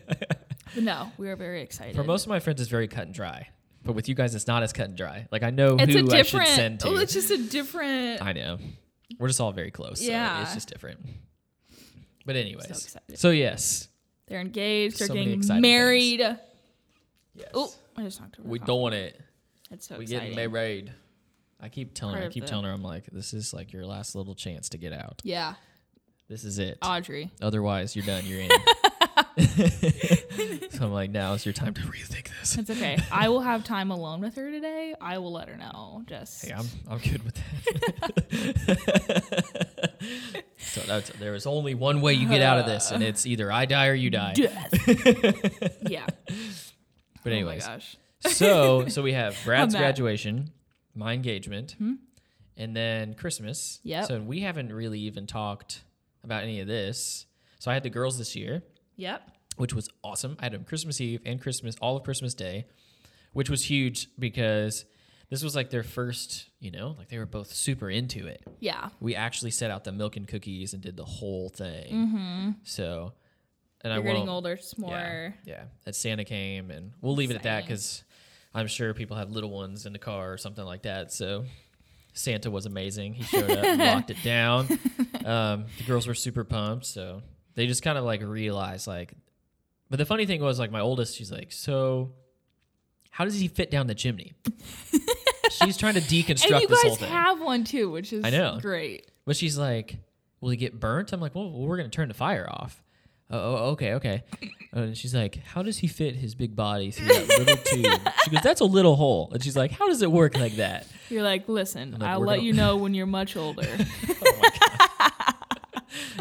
no, 0.80 1.10
we 1.18 1.26
were 1.26 1.36
very 1.36 1.62
excited. 1.62 1.96
For 1.96 2.04
most 2.04 2.24
of 2.24 2.28
my 2.28 2.40
friends, 2.40 2.60
it's 2.60 2.70
very 2.70 2.88
cut 2.88 3.04
and 3.06 3.14
dry. 3.14 3.48
But 3.84 3.94
with 3.94 4.08
you 4.08 4.14
guys, 4.14 4.34
it's 4.34 4.46
not 4.46 4.62
as 4.62 4.72
cut 4.72 4.88
and 4.88 4.96
dry. 4.96 5.26
Like 5.32 5.42
I 5.42 5.50
know 5.50 5.76
it's 5.78 5.92
who 5.92 6.10
I 6.12 6.22
should 6.22 6.46
send 6.46 6.80
to. 6.80 6.88
Oh, 6.88 6.96
it's 6.98 7.14
just 7.14 7.30
a 7.30 7.38
different. 7.38 8.22
I 8.22 8.32
know. 8.32 8.58
We're 9.18 9.28
just 9.28 9.40
all 9.40 9.52
very 9.52 9.70
close. 9.70 10.00
So 10.00 10.06
Yeah. 10.10 10.42
it's 10.42 10.54
just 10.54 10.68
different. 10.68 11.00
But 12.26 12.36
anyways. 12.36 12.90
So 12.92 12.98
So, 13.14 13.30
yes. 13.30 13.88
They're 14.28 14.40
engaged. 14.40 15.00
They're 15.00 15.08
So 15.08 15.14
getting 15.14 15.42
married. 15.60 16.20
Yes. 16.20 17.48
Oh, 17.54 17.72
I 17.96 18.02
just 18.02 18.20
knocked 18.20 18.38
over. 18.38 18.48
we 18.48 18.58
the 18.58 18.66
doing 18.66 18.92
it. 18.92 19.20
It's 19.70 19.86
so 19.88 19.96
we 19.98 20.04
exciting. 20.04 20.34
getting 20.34 20.52
married. 20.52 20.92
I 21.60 21.68
keep 21.68 21.94
telling 21.94 22.14
her, 22.14 22.20
Part 22.20 22.24
I 22.24 22.26
of 22.28 22.32
keep 22.32 22.44
the- 22.44 22.48
telling 22.50 22.64
her, 22.64 22.72
I'm 22.72 22.82
like, 22.82 23.06
this 23.12 23.32
is 23.34 23.52
like 23.52 23.72
your 23.72 23.84
last 23.86 24.14
little 24.14 24.34
chance 24.34 24.68
to 24.70 24.78
get 24.78 24.92
out. 24.92 25.20
Yeah, 25.24 25.54
This 26.28 26.44
is 26.44 26.58
it. 26.58 26.78
Audrey. 26.82 27.30
Otherwise, 27.42 27.94
you're 27.94 28.04
done. 28.06 28.24
You're 28.26 28.40
in. 28.40 28.50
so 30.70 30.84
I'm 30.84 30.92
like, 30.92 31.10
now 31.10 31.32
is 31.34 31.44
your 31.46 31.52
time 31.52 31.72
to 31.74 31.80
rethink 31.82 32.28
this. 32.40 32.56
It's 32.58 32.68
okay. 32.70 32.98
I 33.12 33.28
will 33.28 33.40
have 33.42 33.62
time 33.64 33.90
alone 33.90 34.20
with 34.20 34.34
her 34.36 34.50
today. 34.50 34.94
I 35.00 35.18
will 35.18 35.32
let 35.32 35.48
her 35.48 35.56
know. 35.56 36.02
Just 36.06 36.44
Hey, 36.46 36.52
I'm 36.52 36.66
I'm 36.88 36.98
good 36.98 37.22
with 37.24 37.34
that. 37.34 38.80
so 40.58 40.80
That's, 40.82 41.10
there 41.10 41.34
is 41.34 41.46
only 41.46 41.74
one 41.74 42.00
way 42.00 42.14
you 42.14 42.28
get 42.28 42.42
out 42.42 42.58
of 42.58 42.66
this, 42.66 42.90
and 42.90 43.02
it's 43.02 43.26
either 43.26 43.50
I 43.52 43.66
die 43.66 43.86
or 43.88 43.94
you 43.94 44.10
die. 44.10 44.32
Death. 44.34 45.78
yeah. 45.88 46.06
But 47.22 47.32
Oh 47.32 47.36
anyways, 47.36 47.66
my 47.66 47.74
gosh. 47.74 47.96
So 48.26 48.88
so 48.88 49.02
we 49.02 49.12
have 49.12 49.36
Brad's 49.44 49.74
graduation, 49.74 50.50
my 50.94 51.12
engagement, 51.12 51.76
and 52.56 52.76
then 52.76 53.14
Christmas. 53.14 53.80
Yep. 53.84 54.04
So 54.06 54.20
we 54.20 54.40
haven't 54.40 54.72
really 54.72 55.00
even 55.00 55.26
talked 55.26 55.82
about 56.24 56.42
any 56.42 56.60
of 56.60 56.66
this. 56.66 57.26
So 57.58 57.70
I 57.70 57.74
had 57.74 57.82
the 57.82 57.90
girls 57.90 58.18
this 58.18 58.34
year, 58.36 58.62
Yep. 58.96 59.30
which 59.56 59.74
was 59.74 59.88
awesome. 60.02 60.36
I 60.40 60.44
had 60.46 60.52
them 60.52 60.64
Christmas 60.64 61.00
Eve 61.00 61.20
and 61.24 61.40
Christmas, 61.40 61.76
all 61.80 61.96
of 61.96 62.04
Christmas 62.04 62.34
Day, 62.34 62.66
which 63.32 63.48
was 63.50 63.64
huge 63.64 64.08
because 64.18 64.84
this 65.30 65.42
was 65.44 65.54
like 65.54 65.70
their 65.70 65.82
first, 65.82 66.48
you 66.58 66.70
know, 66.70 66.94
like 66.98 67.08
they 67.08 67.18
were 67.18 67.26
both 67.26 67.52
super 67.54 67.88
into 67.90 68.26
it. 68.26 68.42
Yeah. 68.60 68.88
We 68.98 69.14
actually 69.14 69.50
set 69.52 69.70
out 69.70 69.84
the 69.84 69.92
milk 69.92 70.16
and 70.16 70.26
cookies 70.26 70.72
and 70.74 70.82
did 70.82 70.96
the 70.96 71.04
whole 71.04 71.48
thing. 71.50 71.92
Mm-hmm. 71.92 72.50
So, 72.64 73.12
and 73.82 73.92
You're 73.92 74.02
I 74.02 74.04
getting 74.06 74.20
won't, 74.22 74.30
older. 74.30 74.52
It's 74.54 74.76
more. 74.76 74.90
yeah, 74.90 75.30
yeah. 75.46 75.62
That 75.84 75.94
Santa 75.94 76.24
came, 76.24 76.70
and 76.70 76.92
we'll 77.00 77.14
leave 77.14 77.30
it 77.30 77.36
at 77.36 77.44
that 77.44 77.58
Exciting. 77.60 77.66
because 77.68 78.04
I'm 78.54 78.66
sure 78.66 78.92
people 78.94 79.16
have 79.16 79.30
little 79.30 79.50
ones 79.50 79.86
in 79.86 79.92
the 79.92 79.98
car 79.98 80.32
or 80.32 80.36
something 80.38 80.64
like 80.64 80.82
that. 80.82 81.12
So 81.12 81.44
Santa 82.14 82.50
was 82.50 82.66
amazing. 82.66 83.14
He 83.14 83.22
showed 83.22 83.50
up, 83.50 83.78
locked 83.78 84.10
it 84.10 84.22
down. 84.24 84.66
Um, 85.24 85.66
the 85.78 85.84
girls 85.86 86.06
were 86.06 86.14
super 86.14 86.42
pumped, 86.44 86.86
so 86.86 87.22
they 87.54 87.66
just 87.66 87.82
kind 87.82 87.96
of 87.98 88.04
like 88.04 88.22
realized 88.22 88.86
like. 88.86 89.14
But 89.88 89.98
the 89.98 90.06
funny 90.06 90.24
thing 90.26 90.40
was 90.40 90.58
like 90.58 90.70
my 90.70 90.80
oldest, 90.80 91.16
she's 91.16 91.32
like, 91.32 91.52
so 91.52 92.12
how 93.10 93.24
does 93.24 93.38
he 93.38 93.48
fit 93.48 93.70
down 93.70 93.86
the 93.88 93.94
chimney? 93.94 94.32
she's 95.50 95.76
trying 95.76 95.94
to 95.94 96.00
deconstruct 96.00 96.50
And 96.52 96.60
you 96.62 96.68
this 96.68 96.82
whole 96.82 96.90
guys 96.92 96.98
thing. 97.00 97.10
have 97.10 97.40
one 97.40 97.64
too, 97.64 97.90
which 97.90 98.12
is 98.12 98.24
I 98.24 98.30
know. 98.30 98.58
great. 98.60 99.10
But 99.26 99.36
she's 99.36 99.58
like, 99.58 99.96
"Will 100.40 100.50
he 100.50 100.56
get 100.56 100.78
burnt?" 100.80 101.12
I'm 101.12 101.20
like, 101.20 101.34
"Well, 101.34 101.50
we're 101.52 101.76
gonna 101.76 101.88
turn 101.88 102.08
the 102.08 102.14
fire 102.14 102.48
off." 102.50 102.82
Oh, 103.30 103.38
oh 103.38 103.70
okay, 103.72 103.94
okay. 103.94 104.24
And 104.72 104.96
she's 104.96 105.14
like, 105.14 105.36
"How 105.44 105.62
does 105.62 105.78
he 105.78 105.86
fit 105.86 106.14
his 106.16 106.34
big 106.34 106.54
body 106.56 106.90
through 106.90 107.06
that 107.08 107.28
little 107.28 107.56
tube?" 107.64 108.00
She 108.24 108.30
goes, 108.30 108.42
"That's 108.42 108.60
a 108.60 108.64
little 108.64 108.96
hole." 108.96 109.30
And 109.32 109.42
she's 109.42 109.56
like, 109.56 109.70
"How 109.72 109.86
does 109.88 110.02
it 110.02 110.10
work 110.10 110.36
like 110.36 110.56
that?" 110.56 110.86
You're 111.08 111.22
like, 111.22 111.48
listen, 111.48 111.92
like, 111.92 112.02
I'll 112.02 112.20
let 112.20 112.36
gonna- 112.36 112.42
you 112.42 112.52
know 112.52 112.76
when 112.82 112.94
you're 112.94 113.06
much 113.06 113.36
older. 113.36 113.66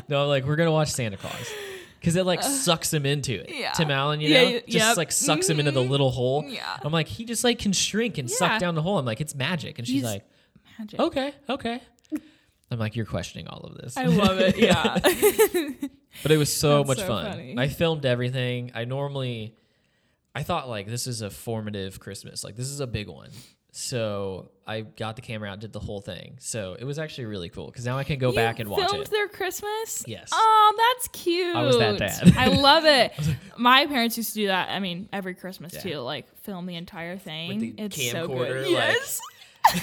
No, 0.08 0.28
like 0.28 0.46
we're 0.46 0.56
gonna 0.56 0.72
watch 0.72 0.90
Santa 0.90 1.18
Claus 1.18 1.52
because 2.00 2.16
it 2.16 2.26
like 2.26 2.42
sucks 2.42 2.92
him 2.92 3.06
into 3.06 3.36
it. 3.36 3.52
Uh, 3.52 3.54
yeah. 3.56 3.72
Tim 3.74 3.92
Allen, 3.92 4.20
you 4.20 4.30
Yeah, 4.30 4.44
know, 4.44 4.50
y- 4.54 4.64
just 4.68 4.88
yep. 4.88 4.98
like 4.98 5.12
sucks 5.12 5.48
him 5.48 5.60
into 5.60 5.72
the 5.72 5.84
little 5.84 6.10
hole. 6.10 6.44
Yeah. 6.48 6.78
I'm 6.82 6.92
like, 6.92 7.08
he 7.08 7.26
just 7.26 7.44
like 7.44 7.60
can 7.60 7.72
shrink 7.74 8.18
and 8.18 8.28
Yeah. 8.28 8.36
suck 8.36 8.60
down 8.60 8.74
the 8.74 8.82
hole. 8.82 8.98
I'm 8.98 9.06
like, 9.06 9.22
it's 9.22 9.36
magic, 9.36 9.78
and 9.78 9.88
she's 9.88 10.02
He's- 10.02 10.06
like, 10.14 10.24
Magic. 10.80 11.00
okay, 11.00 11.34
okay. 11.50 11.82
I'm 12.72 12.78
like, 12.80 12.96
you're 12.96 13.06
questioning 13.06 13.48
all 13.48 13.62
of 13.62 13.76
this. 13.76 13.98
I 13.98 14.06
love 14.06 14.40
it. 14.40 14.58
Yeah. 14.58 15.00
But 16.24 16.32
it 16.32 16.38
was 16.38 16.54
so 16.56 16.78
That's 16.78 16.88
much 16.88 16.98
so 17.00 17.08
fun. 17.08 17.26
funny. 17.32 17.56
I 17.58 17.68
filmed 17.68 18.06
everything. 18.06 18.72
I 18.76 18.86
normally, 18.86 19.56
I 20.36 20.44
thought 20.44 20.68
like 20.68 20.88
this 20.88 21.08
is 21.08 21.22
a 21.22 21.30
formative 21.30 22.00
Christmas. 22.00 22.44
Like 22.44 22.56
this 22.56 22.68
is 22.68 22.80
a 22.80 22.88
big 22.88 23.08
one. 23.08 23.30
So 23.72 24.50
I 24.66 24.82
got 24.82 25.16
the 25.16 25.22
camera 25.22 25.50
out, 25.50 25.60
did 25.60 25.72
the 25.72 25.80
whole 25.80 26.02
thing. 26.02 26.38
So 26.40 26.76
it 26.78 26.84
was 26.84 26.98
actually 26.98 27.26
really 27.26 27.50
cool 27.50 27.68
because 27.68 27.86
now 27.86 27.98
I 28.00 28.04
can 28.04 28.18
go 28.18 28.30
You 28.30 28.36
back 28.36 28.60
and 28.60 28.68
watch 28.70 28.90
filmed 28.90 29.06
it. 29.06 29.12
their 29.12 29.28
Christmas. 29.28 30.04
Yes. 30.08 30.30
Oh, 30.34 30.74
that's 30.96 31.08
cute. 31.24 31.56
I 31.56 31.62
was 31.62 31.78
that 31.78 31.98
dad. 32.00 32.34
I 32.36 32.48
love 32.48 32.86
it. 32.86 33.14
My 33.58 33.86
parents 33.86 34.18
used 34.18 34.30
to 34.34 34.40
do 34.40 34.48
that. 34.48 34.70
I 34.70 34.80
mean, 34.80 35.08
every 35.14 35.36
Christmas 35.36 35.74
Yeah. 35.76 35.82
too, 35.82 35.98
like 36.00 36.26
film 36.40 36.66
the 36.66 36.76
entire 36.76 37.18
thing. 37.18 37.60
the 37.60 37.76
it's 37.78 38.12
so 38.12 38.28
camcorder, 38.28 38.48
good. 38.48 38.74
like- 38.74 38.96
Yes. 38.96 39.20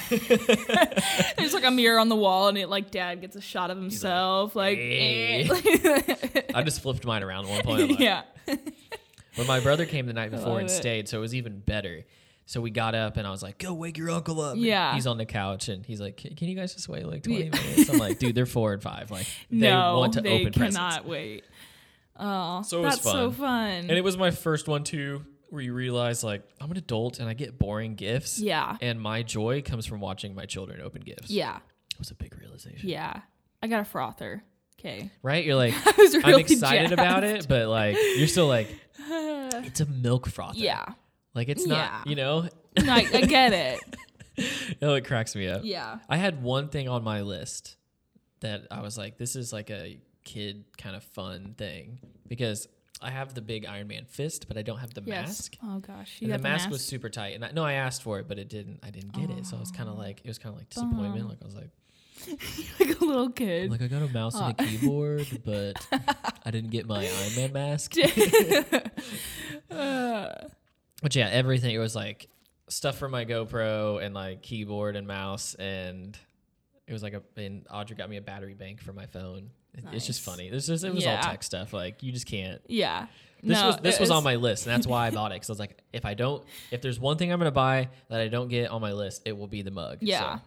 There's 0.09 1.53
like 1.53 1.63
a 1.63 1.71
mirror 1.71 1.99
on 1.99 2.09
the 2.09 2.15
wall, 2.15 2.47
and 2.47 2.57
it 2.57 2.69
like 2.69 2.91
dad 2.91 3.21
gets 3.21 3.35
a 3.35 3.41
shot 3.41 3.71
of 3.71 3.77
himself. 3.77 4.55
like, 4.55 4.77
"Hey." 4.77 5.49
eh. 5.49 6.41
I 6.53 6.63
just 6.63 6.81
flipped 6.81 7.05
mine 7.05 7.23
around 7.23 7.45
at 7.45 7.51
one 7.51 7.61
point. 7.63 7.89
Like- 7.91 7.99
yeah. 7.99 8.23
But 8.45 9.45
my 9.47 9.59
brother 9.59 9.85
came 9.85 10.07
the 10.07 10.13
night 10.13 10.31
before 10.31 10.59
and 10.59 10.67
it. 10.67 10.71
stayed, 10.73 11.07
so 11.07 11.17
it 11.19 11.21
was 11.21 11.35
even 11.35 11.59
better. 11.59 12.03
So 12.47 12.59
we 12.61 12.71
got 12.71 12.95
up 12.95 13.17
and 13.17 13.27
I 13.27 13.29
was 13.29 13.43
like, 13.43 13.57
"Go 13.59 13.73
wake 13.73 13.97
your 13.97 14.09
uncle 14.09 14.39
up." 14.41 14.53
And 14.53 14.61
Yeah. 14.63 14.95
he's 14.95 15.05
on 15.05 15.17
the 15.17 15.25
couch 15.25 15.67
and 15.69 15.85
he's 15.85 16.01
like, 16.01 16.17
"Can 16.17 16.47
you 16.47 16.55
guys 16.55 16.73
just 16.73 16.89
wait 16.89 17.05
like 17.05 17.23
twenty 17.23 17.45
Yeah. 17.45 17.49
minutes?" 17.51 17.89
I'm 17.89 17.97
like, 17.99 18.19
"Dude, 18.19 18.33
they're 18.35 18.45
four 18.45 18.73
and 18.73 18.81
five. 18.81 19.11
Like 19.11 19.27
they 19.51 19.69
no, 19.69 19.99
want 19.99 20.13
to 20.13 20.21
they 20.21 20.41
open 20.41 20.53
cannot 20.53 21.03
presents." 21.03 21.05
wait. 21.07 21.43
Oh, 22.19 22.63
So 22.63 22.81
that's 22.81 23.01
so 23.03 23.29
fun. 23.29 23.33
fun. 23.33 23.71
And 23.89 23.91
it 23.91 24.03
was 24.03 24.17
my 24.17 24.31
first 24.31 24.67
one 24.67 24.83
too, 24.83 25.23
where 25.49 25.61
you 25.61 25.73
realize 25.73 26.23
like 26.23 26.43
I'm 26.61 26.71
an 26.71 26.77
adult 26.77 27.19
and 27.19 27.27
I 27.29 27.33
get 27.33 27.57
boring 27.57 27.95
gifts. 27.95 28.39
yeah, 28.39 28.77
And 28.81 28.99
my 29.01 29.23
joy 29.23 29.61
comes 29.61 29.85
from 29.85 29.99
watching 29.99 30.35
my 30.35 30.45
children 30.45 30.81
open 30.81 31.01
gifts. 31.01 31.29
yeah, 31.29 31.57
It 31.93 31.99
was 31.99 32.11
a 32.11 32.15
big 32.15 32.37
realization. 32.39 32.89
yeah. 32.89 33.21
I 33.61 33.67
got 33.67 33.79
a 33.81 33.85
frother. 33.85 34.43
Okay, 34.79 35.09
Right? 35.23 35.43
You're 35.43 35.55
like, 35.55 35.73
I 35.87 35.93
was 35.97 36.15
really 36.15 36.33
I'm 36.33 36.39
excited 36.39 36.91
about 36.91 37.23
it, 37.23 37.47
but 37.47 37.67
like 37.67 37.97
you're 38.17 38.27
still 38.27 38.47
like, 38.47 38.67
it's 38.99 39.79
a 39.79 39.85
milk 39.87 40.27
frother. 40.27 40.57
Yeah, 40.59 40.85
Like 41.33 41.49
it's 41.49 41.65
Yeah. 41.65 41.73
not, 41.75 42.07
you 42.07 42.15
know. 42.15 42.47
no, 42.83 42.93
I, 42.93 43.07
I 43.11 43.21
get 43.21 43.53
it. 43.53 44.77
oh, 44.83 44.93
it 44.93 45.05
cracks 45.05 45.35
me 45.35 45.47
up. 45.47 45.61
Yeah, 45.63 45.97
I 46.07 46.17
had 46.17 46.43
one 46.43 46.69
thing 46.69 46.87
on 46.87 47.03
my 47.03 47.21
list 47.21 47.77
that 48.41 48.67
I 48.69 48.81
was 48.81 48.97
like, 48.97 49.17
this 49.17 49.35
is 49.35 49.51
like 49.51 49.71
a 49.71 49.97
kid 50.23 50.65
kind 50.77 50.95
of 50.95 51.03
fun 51.03 51.55
thing 51.57 51.99
because 52.27 52.67
I 53.01 53.11
have 53.11 53.33
the 53.33 53.41
big 53.41 53.65
Iron 53.65 53.87
Man 53.87 54.05
fist, 54.05 54.47
but 54.47 54.57
I 54.57 54.61
don't 54.61 54.79
have 54.79 54.93
the 54.93 55.01
yes. 55.05 55.27
mask. 55.27 55.55
Oh 55.63 55.79
gosh, 55.79 56.17
you 56.19 56.25
and 56.25 56.33
the 56.33 56.37
got 56.37 56.43
mask, 56.43 56.69
was 56.69 56.83
super 56.85 57.09
tight, 57.09 57.35
and 57.35 57.45
I, 57.45 57.51
no, 57.51 57.63
I 57.63 57.73
asked 57.73 58.01
for 58.03 58.19
it, 58.19 58.27
but 58.27 58.39
it 58.39 58.49
didn't. 58.49 58.79
I 58.83 58.89
didn't 58.89 59.13
get 59.13 59.29
it, 59.29 59.45
so 59.45 59.57
I 59.57 59.59
was 59.59 59.71
kind 59.71 59.89
of 59.89 59.97
like, 59.97 60.21
it 60.23 60.27
was 60.27 60.37
kind 60.37 60.53
of 60.53 60.59
like 60.59 60.69
disappointment. 60.69 61.29
Like 61.29 61.37
I 61.41 61.45
was 61.45 61.55
like, 61.55 61.69
like 62.79 62.99
a 63.01 63.05
little 63.05 63.29
kid. 63.29 63.69
like 63.71 63.81
I 63.81 63.87
got 63.87 64.01
a 64.01 64.07
mouse 64.07 64.35
and 64.35 64.51
a 64.59 64.63
keyboard, 64.63 65.27
but 65.45 65.85
I 66.45 66.51
didn't 66.51 66.71
get 66.71 66.87
my 66.87 67.07
Iron 67.07 67.35
Man 67.35 67.53
mask. 67.53 67.93
Uh, 69.69 70.29
But 71.01 71.15
yeah, 71.15 71.29
everything 71.29 71.75
it 71.75 71.77
was 71.77 71.95
like 71.95 72.27
stuff 72.69 72.97
for 72.97 73.07
my 73.07 73.23
GoPro 73.23 74.03
and 74.03 74.15
like 74.15 74.41
keyboard 74.41 74.95
and 74.95 75.05
mouse, 75.07 75.53
and 75.53 76.17
it 76.87 76.93
was 76.93 77.03
like 77.03 77.13
a. 77.13 77.21
And 77.39 77.67
Audrey 77.69 77.95
got 77.95 78.09
me 78.09 78.17
a 78.17 78.21
battery 78.21 78.55
bank 78.55 78.81
for 78.81 78.93
my 78.93 79.05
phone. 79.05 79.51
It- 79.73 79.83
It's 79.93 80.05
just 80.07 80.21
funny. 80.21 80.49
This 80.49 80.67
just 80.67 80.83
it 80.83 80.93
was 80.93 81.03
Yeah. 81.03 81.17
all 81.17 81.23
tech 81.23 81.43
stuff. 81.43 81.73
Like 81.73 82.03
you 82.03 82.11
just 82.11 82.25
can't. 82.25 82.61
yeah. 82.67 83.07
This 83.43 83.59
no, 83.59 83.67
was 83.67 83.77
this 83.77 83.95
it 83.95 84.01
was 84.01 84.09
on 84.09 84.23
my 84.23 84.35
list, 84.35 84.65
and 84.65 84.73
that's 84.73 84.87
why 84.87 85.05
I 85.05 85.11
bought 85.11 85.31
it. 85.31 85.35
Because 85.35 85.51
I 85.51 85.53
was 85.53 85.59
like, 85.59 85.77
if 85.93 86.05
I 86.05 86.15
don't, 86.15 86.43
if 86.71 86.81
there's 86.81 86.99
one 86.99 87.17
thing 87.17 87.31
I'm 87.31 87.37
gonna 87.39 87.51
buy 87.51 87.89
that 88.09 88.19
I 88.19 88.29
don't 88.29 88.47
get 88.47 88.71
on 88.71 88.81
my 88.81 88.93
list, 88.93 89.21
it 89.25 89.37
will 89.37 89.45
be 89.47 89.61
the 89.61 89.69
mug. 89.69 89.99
Yeah. 90.01 90.37
So 90.37 90.41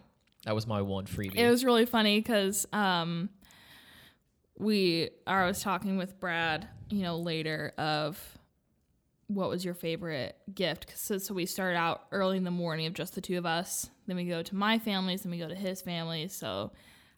that 0.45 0.55
was 0.55 0.67
my 0.67 0.81
one 0.81 1.05
freebie. 1.05 1.37
It 1.37 1.49
was 1.49 1.63
really 1.63 1.85
funny 1.85 2.19
because 2.19 2.65
um, 2.73 3.29
we 4.57 5.09
I 5.25 5.45
was 5.45 5.61
talking 5.61 5.97
with 5.97 6.19
Brad, 6.19 6.67
you 6.89 7.03
know, 7.03 7.17
later 7.17 7.73
of 7.77 8.19
what 9.27 9.49
was 9.49 9.63
your 9.63 9.73
favorite 9.73 10.35
gift. 10.53 10.93
So, 10.97 11.17
so 11.17 11.33
we 11.33 11.45
started 11.45 11.77
out 11.77 12.03
early 12.11 12.35
in 12.37 12.43
the 12.43 12.51
morning 12.51 12.85
of 12.87 12.93
just 12.93 13.15
the 13.15 13.21
two 13.21 13.37
of 13.37 13.45
us. 13.45 13.89
Then 14.07 14.17
we 14.17 14.25
go 14.25 14.43
to 14.43 14.55
my 14.55 14.77
family's, 14.79 15.21
then 15.21 15.31
we 15.31 15.37
go 15.37 15.47
to 15.47 15.55
his 15.55 15.81
family. 15.81 16.27
So 16.27 16.71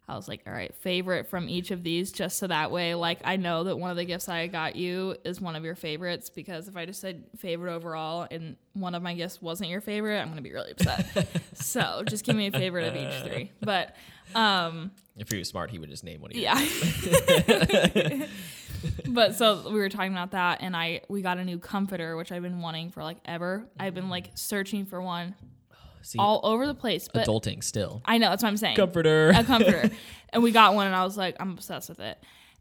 I 0.07 0.17
was 0.17 0.27
like, 0.27 0.41
all 0.45 0.51
right, 0.51 0.75
favorite 0.75 1.29
from 1.29 1.47
each 1.47 1.71
of 1.71 1.81
these, 1.81 2.11
just 2.11 2.37
so 2.37 2.47
that 2.47 2.71
way, 2.71 2.93
like 2.93 3.19
I 3.23 3.37
know 3.37 3.63
that 3.63 3.77
one 3.77 3.89
of 3.89 3.95
the 3.95 4.03
gifts 4.03 4.27
I 4.27 4.47
got 4.47 4.75
you 4.75 5.15
is 5.23 5.39
one 5.39 5.55
of 5.55 5.63
your 5.63 5.75
favorites. 5.75 6.29
Because 6.29 6.67
if 6.67 6.75
I 6.75 6.85
just 6.85 6.99
said 6.99 7.23
favorite 7.37 7.73
overall 7.73 8.27
and 8.29 8.57
one 8.73 8.95
of 8.95 9.01
my 9.01 9.13
gifts 9.13 9.41
wasn't 9.41 9.69
your 9.69 9.79
favorite, 9.79 10.19
I'm 10.19 10.27
gonna 10.27 10.41
be 10.41 10.51
really 10.51 10.71
upset. 10.71 11.27
so 11.53 12.03
just 12.05 12.25
give 12.25 12.35
me 12.35 12.47
a 12.47 12.51
favorite 12.51 12.87
of 12.87 12.95
each 12.95 13.31
three. 13.31 13.51
But 13.61 13.95
um, 14.35 14.91
if 15.15 15.31
he 15.31 15.37
was 15.37 15.47
smart, 15.47 15.71
he 15.71 15.79
would 15.79 15.89
just 15.89 16.03
name 16.03 16.19
one 16.19 16.31
of 16.31 16.37
you. 16.37 16.43
yeah. 16.43 18.27
but 19.07 19.35
so 19.35 19.69
we 19.69 19.79
were 19.79 19.89
talking 19.89 20.11
about 20.11 20.31
that, 20.31 20.59
and 20.61 20.75
I 20.75 21.01
we 21.07 21.21
got 21.21 21.37
a 21.37 21.45
new 21.45 21.59
comforter, 21.59 22.17
which 22.17 22.33
I've 22.33 22.41
been 22.41 22.59
wanting 22.59 22.91
for 22.91 23.03
like 23.03 23.17
ever. 23.23 23.69
I've 23.79 23.93
been 23.93 24.09
like 24.09 24.31
searching 24.35 24.85
for 24.85 25.01
one 25.01 25.35
See, 26.03 26.19
all 26.19 26.41
over 26.43 26.67
the 26.67 26.75
place, 26.75 27.07
but 27.11 27.25
adulting 27.25 27.63
still. 27.63 28.01
I 28.05 28.17
know 28.17 28.29
that's 28.29 28.43
what 28.43 28.49
I'm 28.49 28.57
saying. 28.57 28.75
Comforter. 28.75 29.29
a 29.29 29.43
comforter, 29.43 29.89
and 30.29 30.43
we 30.43 30.51
got 30.51 30.75
one, 30.75 30.87
and 30.87 30.95
I 30.95 31.03
was 31.03 31.17
like, 31.17 31.35
I'm 31.39 31.51
obsessed 31.51 31.89
with 31.89 31.99
it. 31.99 32.17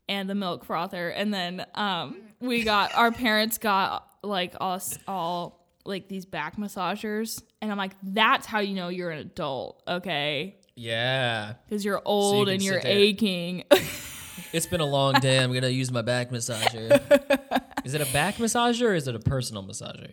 And 0.09 0.29
the 0.29 0.35
milk 0.35 0.65
frother, 0.65 1.11
and 1.11 1.33
then 1.33 1.65
um, 1.75 2.17
we 2.41 2.65
got 2.65 2.95
our 2.95 3.13
parents 3.13 3.59
got 3.59 4.09
like 4.23 4.55
us 4.61 4.99
all 5.07 5.67
like 5.85 6.09
these 6.09 6.25
back 6.25 6.57
massagers, 6.57 7.43
and 7.61 7.71
I'm 7.71 7.79
like, 7.79 7.93
that's 8.03 8.47
how 8.47 8.61
you 8.61 8.75
know 8.75 8.89
you're 8.89 9.11
an 9.11 9.19
adult, 9.19 9.83
okay? 9.87 10.57
Yeah. 10.75 11.55
Because 11.69 11.85
you're 11.85 12.03
old 12.05 12.47
can 12.47 12.55
and 12.55 12.63
you're 12.63 12.81
there. 12.81 12.93
aching. 12.93 13.65
It's 14.53 14.67
been 14.67 14.81
a 14.81 14.87
long 14.87 15.15
day. 15.15 15.39
I'm 15.39 15.53
gonna 15.53 15.69
use 15.69 15.91
my 15.91 16.03
back 16.03 16.31
massager. 16.31 17.01
is 17.85 17.95
it 17.95 18.01
a 18.01 18.13
back 18.13 18.37
massager 18.37 18.89
or 18.89 18.95
is 18.95 19.09
it 19.09 19.15
a 19.15 19.19
personal 19.19 19.63
massager? 19.63 20.13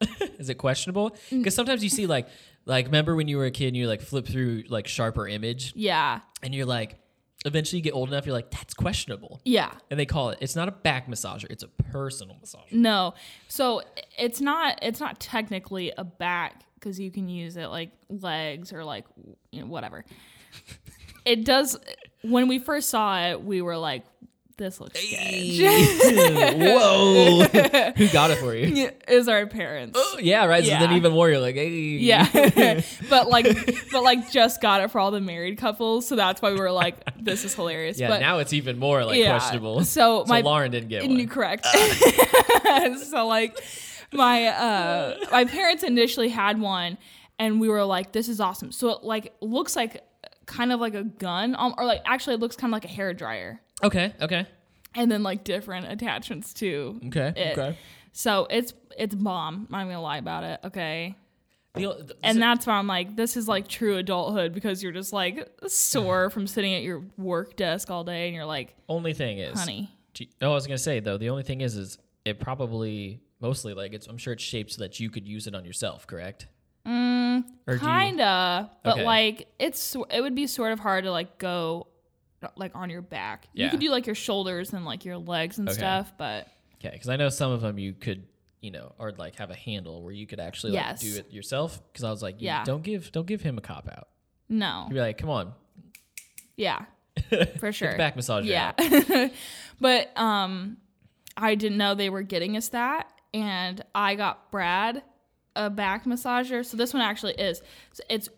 Um. 0.00 0.08
Is 0.38 0.48
it 0.48 0.54
questionable? 0.54 1.14
Because 1.30 1.54
sometimes 1.54 1.82
you 1.82 1.90
see 1.90 2.06
like, 2.06 2.28
like 2.66 2.86
remember 2.86 3.14
when 3.14 3.28
you 3.28 3.36
were 3.38 3.46
a 3.46 3.50
kid 3.50 3.68
and 3.68 3.76
you 3.76 3.86
like 3.88 4.00
flip 4.00 4.26
through 4.26 4.64
like 4.68 4.86
sharper 4.86 5.26
image 5.28 5.72
Yeah. 5.76 6.20
and 6.42 6.54
you're 6.54 6.66
like, 6.66 6.96
eventually 7.44 7.78
you 7.78 7.82
get 7.82 7.94
old 7.94 8.08
enough, 8.10 8.26
you're 8.26 8.34
like, 8.34 8.50
that's 8.50 8.74
questionable, 8.74 9.40
Yeah. 9.44 9.72
and 9.90 9.98
they 9.98 10.06
call 10.06 10.30
it. 10.30 10.38
It's 10.40 10.56
not 10.56 10.68
a 10.68 10.72
back 10.72 11.06
massager. 11.08 11.46
It's 11.50 11.62
a 11.62 11.68
personal 11.68 12.36
massager. 12.36 12.72
No. 12.72 13.14
So 13.48 13.82
it's 14.18 14.40
not 14.40 14.78
it's 14.82 15.00
not 15.00 15.20
technically 15.20 15.92
a 15.96 16.04
back 16.04 16.62
because 16.74 16.98
you 17.00 17.10
can 17.10 17.28
use 17.28 17.56
it 17.56 17.66
like 17.66 17.90
legs 18.08 18.72
or 18.72 18.84
like 18.84 19.04
you 19.52 19.60
know 19.60 19.66
whatever. 19.66 20.04
It 21.26 21.44
does 21.44 21.76
when 22.22 22.48
we 22.48 22.58
first 22.58 22.88
saw 22.88 23.20
it, 23.28 23.42
we 23.42 23.60
were 23.60 23.76
like, 23.76 24.04
"This 24.60 24.80
looks 24.80 25.00
sketch." 25.00 25.58
Whoa! 26.56 27.42
Who 27.96 28.08
got 28.08 28.30
it 28.30 28.38
for 28.38 28.54
you? 28.54 28.90
Is 29.08 29.26
our 29.28 29.46
parents. 29.46 29.98
Yeah, 30.20 30.44
right. 30.46 30.62
So 30.64 30.70
then 30.70 30.92
even 30.92 31.12
more, 31.12 31.28
you're 31.28 31.40
like, 31.40 31.54
hey. 31.56 31.68
Yeah, 31.70 32.24
but 33.10 33.28
like, 33.28 33.46
but 33.90 34.02
like, 34.02 34.30
just 34.30 34.60
got 34.60 34.82
it 34.82 34.90
for 34.90 34.98
all 35.00 35.10
the 35.10 35.20
married 35.20 35.58
couples, 35.58 36.06
so 36.06 36.14
that's 36.16 36.40
why 36.40 36.52
we 36.52 36.60
were 36.60 36.70
like, 36.72 36.96
"This 37.22 37.44
is 37.44 37.54
hilarious." 37.54 37.98
Yeah, 37.98 38.08
but 38.08 38.20
now 38.20 38.38
it's 38.38 38.52
even 38.52 38.78
more 38.78 39.04
like 39.04 39.18
Yeah. 39.18 39.30
questionable. 39.30 39.84
So 39.84 40.24
my- 40.28 40.40
Lauren 40.42 40.70
didn't 40.70 40.88
get 40.88 41.02
And 41.02 41.12
one. 41.12 41.20
you 41.20 41.26
correct. 41.28 41.66
so 41.66 43.26
like 43.26 43.58
my 44.12 44.46
uh 44.46 45.16
my 45.30 45.44
parents 45.44 45.82
initially 45.82 46.28
had 46.28 46.60
one 46.60 46.98
and 47.38 47.60
we 47.60 47.68
were 47.68 47.84
like 47.84 48.12
this 48.12 48.28
is 48.28 48.40
awesome. 48.40 48.72
So 48.72 48.90
it 48.90 49.02
like 49.04 49.34
looks 49.40 49.76
like 49.76 50.02
kind 50.46 50.72
of 50.72 50.80
like 50.80 50.94
a 50.94 51.04
gun 51.04 51.54
um, 51.56 51.74
or 51.78 51.84
like 51.84 52.02
actually 52.04 52.34
it 52.34 52.40
looks 52.40 52.56
kind 52.56 52.70
of 52.72 52.74
like 52.74 52.84
a 52.84 52.88
hair 52.88 53.14
dryer 53.14 53.60
Okay, 53.82 54.12
okay, 54.20 54.46
and 54.94 55.10
then 55.10 55.22
like 55.22 55.44
different 55.44 55.90
attachments 55.90 56.52
too. 56.54 57.00
okay, 57.06 57.32
It- 57.36 57.58
okay. 57.58 57.78
So 58.12 58.46
it's 58.50 58.74
it's 58.98 59.14
bomb. 59.14 59.68
I'm 59.70 59.78
not 59.78 59.84
gonna 59.92 60.02
lie 60.02 60.18
about 60.18 60.44
it. 60.44 60.60
Okay. 60.64 61.14
The, 61.74 61.80
the, 61.82 62.16
And 62.24 62.42
that's 62.42 62.66
why 62.66 62.74
I'm 62.74 62.88
like, 62.88 63.14
this 63.14 63.36
is 63.36 63.46
like 63.46 63.68
true 63.68 63.96
adulthood 63.96 64.52
because 64.52 64.82
you're 64.82 64.90
just 64.90 65.12
like 65.12 65.48
sore 65.68 66.28
from 66.28 66.48
sitting 66.48 66.74
at 66.74 66.82
your 66.82 67.04
work 67.16 67.54
desk 67.54 67.88
all 67.92 68.02
day 68.02 68.26
and 68.26 68.34
you're 68.34 68.44
like, 68.44 68.74
only 68.88 69.12
thing 69.14 69.38
is, 69.38 69.56
honey. 69.56 69.88
Gee- 70.12 70.28
Oh, 70.42 70.50
I 70.50 70.54
was 70.54 70.66
gonna 70.66 70.78
say 70.78 70.98
though, 70.98 71.16
the 71.16 71.30
only 71.30 71.44
thing 71.44 71.60
is, 71.60 71.76
is 71.76 71.98
it 72.24 72.40
probably 72.40 73.20
mostly 73.40 73.72
like 73.74 73.92
it's. 73.92 74.08
I'm 74.08 74.18
sure 74.18 74.32
it's 74.32 74.42
shaped 74.42 74.72
so 74.72 74.82
that 74.82 74.98
you 74.98 75.08
could 75.10 75.28
use 75.28 75.46
it 75.46 75.54
on 75.54 75.64
yourself, 75.64 76.08
correct? 76.08 76.48
Mm, 76.84 77.44
or 77.68 77.78
do 77.78 77.84
you- 77.86 77.92
Kinda, 77.92 78.70
but 78.82 78.94
Okay. 78.94 79.04
like 79.04 79.46
it's 79.60 79.94
it 80.10 80.20
would 80.20 80.34
be 80.34 80.48
sort 80.48 80.72
of 80.72 80.80
hard 80.80 81.04
to 81.04 81.12
like 81.12 81.38
go 81.38 81.86
like 82.56 82.74
on 82.74 82.90
your 82.90 83.02
back. 83.02 83.46
You 83.52 83.68
could 83.70 83.80
do 83.80 83.90
like 83.90 84.06
your 84.06 84.14
shoulders 84.14 84.72
and 84.72 84.84
like 84.84 85.04
your 85.04 85.18
legs 85.18 85.58
and 85.58 85.68
Okay. 85.68 85.78
stuff, 85.78 86.12
but 86.18 86.48
Okay, 86.76 86.90
because 86.92 87.08
I 87.08 87.16
know 87.16 87.28
some 87.28 87.52
of 87.52 87.60
them 87.60 87.78
you 87.78 87.92
could, 87.92 88.26
you 88.62 88.70
know, 88.70 88.92
or 88.98 89.12
like 89.12 89.36
have 89.36 89.50
a 89.50 89.54
handle 89.54 90.02
where 90.02 90.12
you 90.12 90.26
could 90.26 90.40
actually 90.40 90.72
like 90.72 90.82
Yes. 90.84 91.00
do 91.02 91.16
it 91.16 91.30
yourself. 91.32 91.80
Because 91.92 92.04
I 92.04 92.10
was 92.10 92.22
like, 92.22 92.36
Yeah. 92.38 92.60
yeah, 92.60 92.64
don't 92.64 92.82
give, 92.82 93.12
don't 93.12 93.26
give 93.26 93.42
him 93.42 93.58
a 93.58 93.60
cop 93.60 93.88
out. 93.90 94.08
no, 94.48 94.86
You'd 94.88 94.94
be 94.94 95.00
like, 95.00 95.18
come 95.18 95.28
on, 95.30 95.52
yeah, 96.56 96.84
for 97.58 97.72
sure, 97.72 97.96
back 97.96 98.16
massager. 98.16 98.46
yeah. 98.46 99.28
but 99.80 100.16
um, 100.18 100.76
I 101.36 101.54
didn't 101.54 101.78
know 101.78 101.94
they 101.94 102.10
were 102.10 102.22
getting 102.22 102.56
us 102.56 102.68
that, 102.70 103.08
and 103.34 103.82
I 103.94 104.14
got 104.14 104.50
Brad 104.50 105.02
a 105.56 105.68
back 105.70 106.04
massager. 106.04 106.64
So 106.64 106.76
this 106.76 106.92
one 106.94 107.02
actually 107.02 107.34
is. 107.34 107.62
So 107.92 108.02
it's 108.10 108.28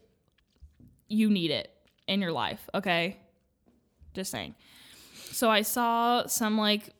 you 1.08 1.30
need 1.30 1.50
it 1.50 1.70
in 2.06 2.20
your 2.20 2.32
life, 2.32 2.68
okay? 2.74 3.18
Just 4.14 4.30
saying. 4.30 4.54
So 5.30 5.50
I 5.50 5.62
saw 5.62 6.26
some 6.26 6.58
like 6.58 6.90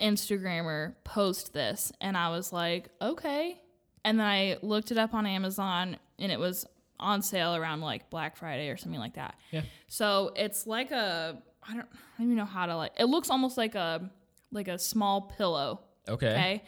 Instagrammer 0.00 0.94
post 1.04 1.52
this, 1.52 1.92
and 2.00 2.16
I 2.16 2.30
was 2.30 2.52
like, 2.52 2.88
okay. 3.00 3.60
And 4.04 4.18
then 4.18 4.26
I 4.26 4.56
looked 4.62 4.90
it 4.90 4.98
up 4.98 5.14
on 5.14 5.26
Amazon, 5.26 5.96
and 6.18 6.32
it 6.32 6.38
was 6.38 6.66
on 6.98 7.22
sale 7.22 7.54
around 7.56 7.80
like 7.80 8.10
Black 8.10 8.36
Friday 8.36 8.68
or 8.68 8.76
something 8.76 9.00
like 9.00 9.14
that. 9.14 9.34
Yeah. 9.50 9.62
So 9.88 10.32
it's 10.36 10.66
like 10.66 10.90
a 10.92 11.38
I 11.68 11.74
don't 11.74 11.86
I 11.92 11.96
don't 12.18 12.26
even 12.26 12.36
know 12.36 12.44
how 12.44 12.66
to 12.66 12.76
like. 12.76 12.92
It 12.98 13.04
looks 13.06 13.28
almost 13.30 13.56
like 13.56 13.74
a 13.74 14.10
like 14.50 14.68
a 14.68 14.78
small 14.78 15.22
pillow. 15.22 15.80
Okay. 16.08 16.28
Okay. 16.28 16.64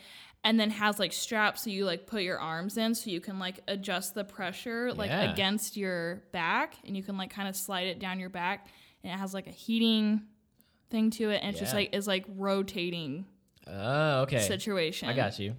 And 0.46 0.60
then 0.60 0.70
has 0.70 0.98
like 0.98 1.12
straps 1.12 1.62
so 1.64 1.70
you 1.70 1.86
like 1.86 2.06
put 2.06 2.22
your 2.22 2.38
arms 2.38 2.76
in 2.76 2.94
so 2.94 3.08
you 3.10 3.20
can 3.20 3.38
like 3.38 3.60
adjust 3.66 4.14
the 4.14 4.24
pressure 4.24 4.92
like 4.92 5.08
Yeah. 5.10 5.32
against 5.32 5.74
your 5.76 6.22
back 6.32 6.74
and 6.84 6.94
you 6.96 7.02
can 7.02 7.16
like 7.16 7.30
kind 7.30 7.48
of 7.48 7.56
slide 7.56 7.86
it 7.86 7.98
down 7.98 8.20
your 8.20 8.28
back 8.28 8.66
and 9.04 9.12
it 9.12 9.16
has 9.16 9.32
like 9.34 9.46
a 9.46 9.50
heating 9.52 10.22
thing 10.90 11.10
to 11.10 11.30
it 11.30 11.40
and 11.42 11.50
it's 11.50 11.60
just 11.60 11.72
Yeah. 11.72 11.78
like 11.80 11.94
is 11.94 12.06
like 12.08 12.24
rotating 12.36 13.26
Oh, 13.66 14.22
okay. 14.22 14.40
situation. 14.40 15.08
I 15.08 15.14
got 15.14 15.38
you. 15.38 15.54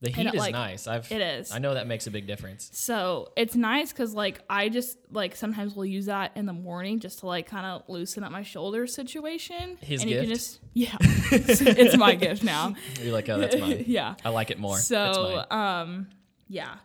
The 0.00 0.10
heat 0.10 0.26
it, 0.28 0.34
is 0.34 0.38
like- 0.38 0.52
nice. 0.52 0.86
I've. 0.86 1.10
it 1.10 1.20
is. 1.20 1.50
I 1.52 1.58
know 1.58 1.74
that 1.74 1.88
makes 1.88 2.06
a 2.06 2.12
big 2.12 2.26
difference. 2.28 2.70
So 2.72 3.32
it's 3.36 3.56
nice 3.56 3.90
because 3.92 4.14
like 4.14 4.40
I 4.48 4.68
just 4.68 4.96
like 5.10 5.34
sometimes 5.34 5.74
will 5.74 5.84
use 5.84 6.06
that 6.06 6.32
in 6.36 6.46
the 6.46 6.52
morning 6.52 7.00
just 7.00 7.18
to 7.20 7.26
like 7.26 7.46
kind 7.48 7.66
of 7.66 7.82
loosen 7.88 8.22
up 8.22 8.30
my 8.30 8.42
shoulder 8.42 8.86
situation. 8.86 9.76
His 9.80 10.02
and 10.02 10.10
you 10.10 10.18
can 10.18 10.28
gift? 10.28 10.38
just 10.40 10.60
yeah, 10.72 10.96
it's, 11.00 11.60
it's 11.60 11.96
my 11.96 12.14
gift 12.14 12.44
now. 12.44 12.74
You're 13.02 13.12
like, 13.12 13.28
oh, 13.28 13.38
that's 13.40 13.56
mine. 13.56 13.84
yeah. 13.88 14.14
I 14.24 14.28
like 14.28 14.50
it 14.52 14.58
more. 14.60 14.76
That's 14.76 14.86
So 14.86 15.44
mine. 15.50 15.82
um, 15.82 16.08
yeah, 16.48 16.76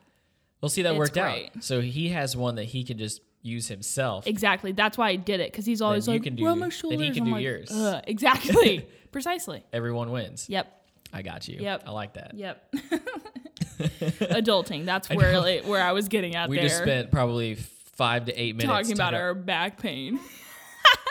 We'll 0.62 0.70
see 0.70 0.82
that 0.84 0.92
it's 0.94 0.98
worked 1.00 1.14
great. 1.14 1.52
out. 1.56 1.64
So 1.64 1.82
he 1.82 2.10
has 2.10 2.36
one 2.36 2.56
that 2.56 2.64
he 2.66 2.84
can 2.84 2.98
just 2.98 3.22
use 3.44 3.68
himself. 3.68 4.26
exactly. 4.26 4.72
That's 4.72 4.98
why 4.98 5.10
I 5.10 5.16
did 5.18 5.40
it 5.40 5.52
because 5.52 5.66
he's 5.66 5.82
always 5.82 6.08
you 6.08 6.14
like, 6.14 6.24
can 6.24 6.36
do- 6.36 6.46
"Rub 6.46 6.58
my 6.58 6.66
then 6.66 6.70
shoulders." 6.72 7.02
he 7.02 7.12
can 7.12 7.24
I'm 7.24 7.26
do 7.26 7.32
like, 7.34 7.44
yours. 7.44 7.70
"Ugh." 7.72 8.04
Exactly. 8.08 8.88
Precisely. 9.12 9.64
Everyone 9.72 10.12
wins. 10.12 10.50
Yep. 10.50 10.82
I 11.14 11.22
got 11.22 11.48
you. 11.48 11.60
Yep. 11.60 11.84
I 11.86 11.92
like 11.92 12.14
that. 12.14 12.34
Yep. 12.34 12.74
Adulting. 13.80 14.86
That's 14.86 15.10
where 15.10 15.40
like, 15.40 15.66
where 15.66 15.84
I 15.84 15.92
was 15.92 16.08
getting 16.08 16.36
at 16.36 16.50
We 16.50 16.58
there. 16.58 16.68
just 16.68 16.82
spent 16.82 17.12
probably 17.12 17.56
five 17.56 18.26
to 18.26 18.34
eight 18.34 18.56
minutes 18.56 18.72
talking 18.72 18.94
about 18.94 19.14
our 19.14 19.36
back 19.36 19.80
pain. 19.80 20.20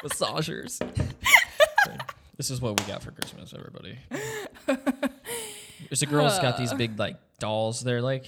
massagers. 0.05 0.79
this 2.37 2.51
is 2.51 2.61
what 2.61 2.81
we 2.81 2.87
got 2.87 3.03
for 3.03 3.13
Christmas, 3.13 3.55
everybody. 3.57 3.99
There's 5.89 6.03
a 6.03 6.07
girl's 6.07 6.39
got 6.41 6.57
these 6.57 6.73
uh. 6.73 6.77
big 6.77 6.99
like 6.99 7.17
dolls. 7.39 7.83
They're 7.83 8.03
like, 8.03 8.27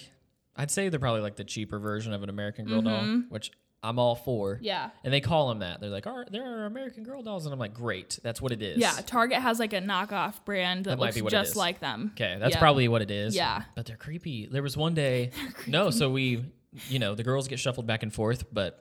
I'd 0.57 0.71
say 0.71 0.89
they're 0.89 1.01
probably 1.01 1.23
like 1.23 1.37
the 1.37 1.45
cheaper 1.45 1.79
version 1.79 2.13
of 2.13 2.23
an 2.23 2.29
American 2.29 2.67
Girl 2.67 2.83
doll, 2.83 3.03
mm-hmm. 3.03 3.21
which 3.33 3.51
I'm 3.85 3.99
all 3.99 4.15
for. 4.17 4.59
Yeah. 4.63 4.91
And 5.05 5.13
they 5.13 5.21
call 5.21 5.49
them 5.51 5.59
that. 5.61 5.81
They're 5.81 5.91
like, 5.91 6.07
"Are 6.07 6.25
there 6.31 6.43
are 6.45 6.65
American 6.67 7.05
Girl 7.05 7.23
dolls?" 7.23 7.45
And 7.47 7.53
I'm 7.53 7.59
like, 7.59 7.75
"Great, 7.75 8.19
that's 8.23 8.41
what 8.43 8.51
it 8.51 8.63
is." 8.63 8.79
Yeah, 8.79 8.93
Target 9.07 9.39
has 9.41 9.59
like 9.61 9.73
a 9.73 9.81
knockoff 9.81 10.45
brand 10.45 10.85
that, 10.87 10.91
That 10.91 10.99
looks 10.99 11.21
be 11.21 11.23
just 11.29 11.55
like 11.55 11.81
them. 11.81 12.13
Okay, 12.15 12.37
that's 12.41 12.55
Yeah. 12.55 12.61
probably 12.61 12.89
what 12.89 13.03
it 13.03 13.11
is. 13.11 13.37
Yeah. 13.37 13.63
But 13.77 13.87
they're 13.87 13.97
creepy. 13.97 14.47
There 14.47 14.63
was 14.63 14.77
one 14.77 14.95
day. 14.95 15.31
no, 15.67 15.91
so 15.91 16.11
we, 16.11 16.45
you 16.89 16.99
know, 16.99 17.15
the 17.15 17.23
girls 17.23 17.47
get 17.47 17.59
shuffled 17.59 17.87
back 17.87 18.03
and 18.03 18.13
forth, 18.13 18.45
but 18.53 18.81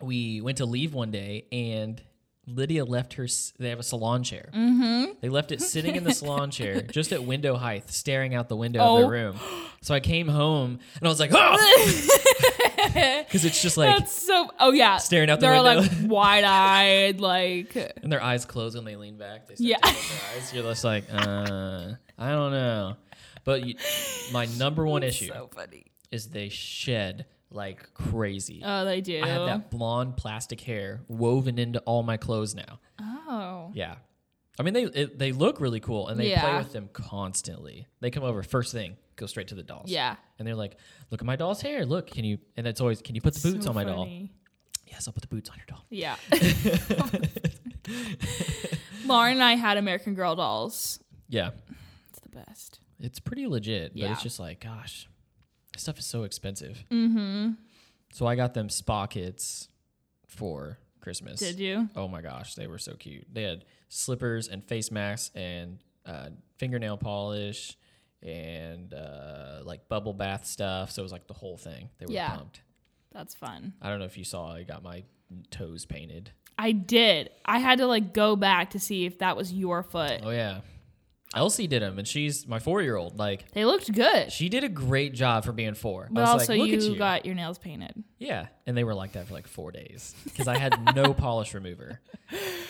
we 0.00 0.40
went 0.42 0.58
to 0.58 0.66
leave 0.66 0.92
one 0.92 1.10
day 1.10 1.46
and 1.50 2.02
Lydia 2.46 2.84
left 2.84 3.14
her. 3.14 3.26
They 3.58 3.70
have 3.70 3.80
a 3.80 3.82
salon 3.82 4.22
chair. 4.22 4.50
Mm-hmm. 4.54 5.12
They 5.20 5.28
left 5.30 5.50
it 5.50 5.60
sitting 5.62 5.96
in 5.96 6.04
the 6.04 6.12
salon 6.22 6.50
chair, 6.52 6.82
just 6.82 7.10
at 7.12 7.24
window 7.24 7.56
height, 7.56 7.90
staring 7.90 8.34
out 8.34 8.48
the 8.48 8.54
window 8.56 8.80
of 8.80 8.88
Oh. 8.88 8.98
their 8.98 9.08
room. 9.10 9.36
So 9.80 9.94
I 9.94 10.00
came 10.00 10.28
home 10.28 10.78
and 10.98 11.06
I 11.06 11.08
was 11.08 11.18
like, 11.18 11.30
oh, 11.32 11.56
because 13.24 13.44
it's 13.44 13.60
just 13.62 13.76
like, 13.76 13.96
That's 13.98 14.12
so. 14.12 14.50
Oh 14.60 14.72
yeah, 14.72 14.96
Staring 14.98 15.30
out 15.30 15.40
the 15.40 15.46
They're 15.46 15.62
window. 15.62 15.80
like 15.82 16.10
wide 16.10 16.44
eyed, 16.44 17.20
like 17.20 17.74
and 18.02 18.10
their 18.12 18.22
eyes 18.22 18.44
close 18.44 18.74
when 18.74 18.84
they 18.84 18.96
lean 18.96 19.16
back. 19.18 19.46
They 19.48 19.54
start 19.54 19.68
Yeah. 19.68 19.78
their 19.80 20.36
eyes. 20.36 20.52
You're 20.54 20.62
just 20.64 20.84
like, 20.84 21.04
uh, 21.12 21.92
I 22.18 22.28
don't 22.30 22.52
know. 22.52 22.96
But 23.44 23.64
you, 23.64 23.76
my 24.32 24.46
number 24.58 24.84
one 24.86 25.02
issue 25.02 25.28
so 25.28 25.50
is 26.10 26.28
they 26.28 26.48
shed 26.48 27.26
like 27.50 27.94
crazy. 27.94 28.60
Oh, 28.64 28.84
they 28.84 29.00
do. 29.00 29.20
I 29.22 29.28
have 29.28 29.46
that 29.46 29.70
blonde 29.70 30.16
plastic 30.16 30.60
hair 30.60 31.02
woven 31.08 31.58
into 31.58 31.78
all 31.80 32.02
my 32.02 32.16
clothes 32.16 32.54
now. 32.54 32.80
Oh, 33.00 33.70
Yeah. 33.74 33.96
I 34.58 34.62
mean, 34.62 34.74
they 34.74 34.84
it, 34.84 35.18
they 35.18 35.32
look 35.32 35.60
really 35.60 35.80
cool, 35.80 36.08
and 36.08 36.18
they 36.18 36.34
play 36.34 36.56
with 36.58 36.72
them 36.72 36.88
constantly. 36.92 37.86
They 38.00 38.10
come 38.10 38.22
over 38.24 38.42
first 38.42 38.72
thing, 38.72 38.96
go 39.16 39.26
straight 39.26 39.48
to 39.48 39.54
the 39.54 39.62
dolls. 39.62 39.90
Yeah. 39.90 40.16
and 40.38 40.48
they're 40.48 40.54
like, 40.54 40.76
"Look 41.10 41.20
at 41.20 41.26
my 41.26 41.36
doll's 41.36 41.60
hair. 41.60 41.84
Look, 41.84 42.10
can 42.10 42.24
you?" 42.24 42.38
And 42.56 42.66
it's 42.66 42.80
always, 42.80 43.02
"Can 43.02 43.14
you 43.14 43.20
put 43.20 43.34
the 43.34 43.52
boots 43.52 43.64
So 43.64 43.70
on 43.70 43.74
my 43.74 43.84
doll?" 43.84 44.08
Yes, 44.86 45.06
I'll 45.08 45.12
put 45.12 45.22
the 45.22 45.28
boots 45.28 45.50
on 45.50 45.56
your 45.58 45.66
doll. 45.66 45.84
Yeah. 45.90 46.16
Lauren 49.04 49.34
and 49.34 49.42
I 49.42 49.54
had 49.54 49.76
American 49.78 50.14
Girl 50.14 50.36
dolls. 50.36 51.00
Yeah, 51.28 51.50
It's 52.10 52.20
the 52.20 52.28
best. 52.28 52.80
it's 53.00 53.18
pretty 53.18 53.46
legit, 53.46 53.92
but 53.94 54.10
it's 54.10 54.22
just 54.22 54.38
like, 54.38 54.60
gosh, 54.60 55.08
this 55.72 55.82
stuff 55.82 55.98
is 55.98 56.06
so 56.06 56.22
expensive. 56.22 56.84
Mm-hmm. 56.90 57.52
So 58.12 58.26
I 58.26 58.36
got 58.36 58.54
them 58.54 58.68
spa 58.68 59.06
kits 59.06 59.68
for 60.26 60.78
Christmas. 61.06 61.38
Did 61.38 61.60
you? 61.60 61.88
Oh 61.94 62.08
my 62.08 62.20
gosh, 62.20 62.56
they 62.56 62.66
were 62.66 62.78
so 62.78 62.94
cute. 62.94 63.26
They 63.32 63.44
had 63.44 63.64
slippers 63.88 64.48
and 64.48 64.64
face 64.64 64.90
masks 64.90 65.30
and 65.36 65.78
uh, 66.04 66.30
fingernail 66.58 66.96
polish 66.96 67.76
and 68.24 68.92
uh, 68.92 69.60
like 69.62 69.88
bubble 69.88 70.12
bath 70.14 70.44
stuff. 70.46 70.90
So 70.90 71.02
it 71.02 71.04
was 71.04 71.12
like 71.12 71.28
the 71.28 71.34
whole 71.34 71.56
thing. 71.56 71.90
They 71.98 72.06
were 72.06 72.12
Yeah. 72.12 72.34
pumped. 72.34 72.62
That's 73.12 73.36
fun. 73.36 73.74
I 73.80 73.88
don't 73.88 74.00
know 74.00 74.04
if 74.04 74.18
you 74.18 74.24
saw, 74.24 74.52
I 74.52 74.64
got 74.64 74.82
my 74.82 75.04
toes 75.52 75.86
painted. 75.86 76.32
I 76.58 76.72
did. 76.72 77.30
I 77.44 77.60
had 77.60 77.78
to 77.78 77.86
like 77.86 78.12
go 78.12 78.34
back 78.34 78.70
to 78.70 78.80
see 78.80 79.06
if 79.06 79.20
that 79.20 79.36
was 79.36 79.52
your 79.52 79.84
foot. 79.84 80.22
Oh 80.24 80.30
yeah, 80.30 80.62
Elsie 81.36 81.66
did 81.66 81.82
them, 81.82 81.98
and 81.98 82.08
she's 82.08 82.46
my 82.48 82.58
four 82.58 82.82
year 82.82 82.96
old. 82.96 83.18
Like 83.18 83.52
They 83.52 83.64
looked 83.64 83.92
good. 83.92 84.32
she 84.32 84.48
did 84.48 84.64
a 84.64 84.68
great 84.68 85.14
job 85.14 85.44
for 85.44 85.52
being 85.52 85.74
four. 85.74 86.08
But 86.10 86.20
I 86.24 86.34
was 86.34 86.42
also, 86.42 86.52
like, 86.54 86.60
look 86.60 86.68
you, 86.70 86.76
at 86.78 86.82
you. 86.82 86.96
got 86.96 87.26
your 87.26 87.34
nails 87.34 87.58
painted. 87.58 88.02
Yeah, 88.18 88.46
and 88.66 88.76
they 88.76 88.82
were 88.84 88.94
like 88.94 89.12
that 89.12 89.28
for 89.28 89.34
like 89.34 89.46
four 89.46 89.70
days 89.70 90.14
because 90.24 90.48
I 90.48 90.56
had 90.58 90.94
no 90.96 91.12
polish 91.26 91.52
remover, 91.54 92.00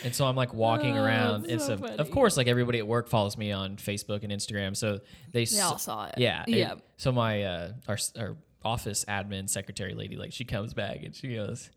and 0.05 0.14
so 0.14 0.27
I'm 0.27 0.35
like 0.37 0.53
walking 0.53 0.99
Oh, 0.99 1.05
around. 1.05 1.43
that's 1.43 1.53
And 1.53 1.61
so 1.62 1.67
so, 1.69 1.77
funny. 1.79 1.99
of 1.99 2.11
course, 2.11 2.37
like 2.37 2.49
everybody 2.49 2.79
at 2.81 2.87
work 2.87 3.09
follows 3.09 3.39
me 3.39 3.53
on 3.53 3.77
Facebook 3.77 4.25
and 4.25 4.33
Instagram, 4.33 4.77
so 4.77 5.01
they 5.33 5.45
They 5.45 5.61
all 5.61 5.79
saw 5.79 6.07
it. 6.07 6.14
Yeah, 6.19 6.43
it- 6.49 6.57
Yeah. 6.57 6.75
So 6.97 7.12
my 7.12 7.43
uh, 7.45 7.73
our 7.87 7.99
our 8.19 8.37
office 8.64 9.05
admin 9.07 9.49
secretary 9.49 9.95
lady, 9.95 10.17
like 10.17 10.33
she 10.33 10.45
comes 10.45 10.75
back 10.75 11.05
and 11.05 11.14
she 11.14 11.35
goes, 11.37 11.71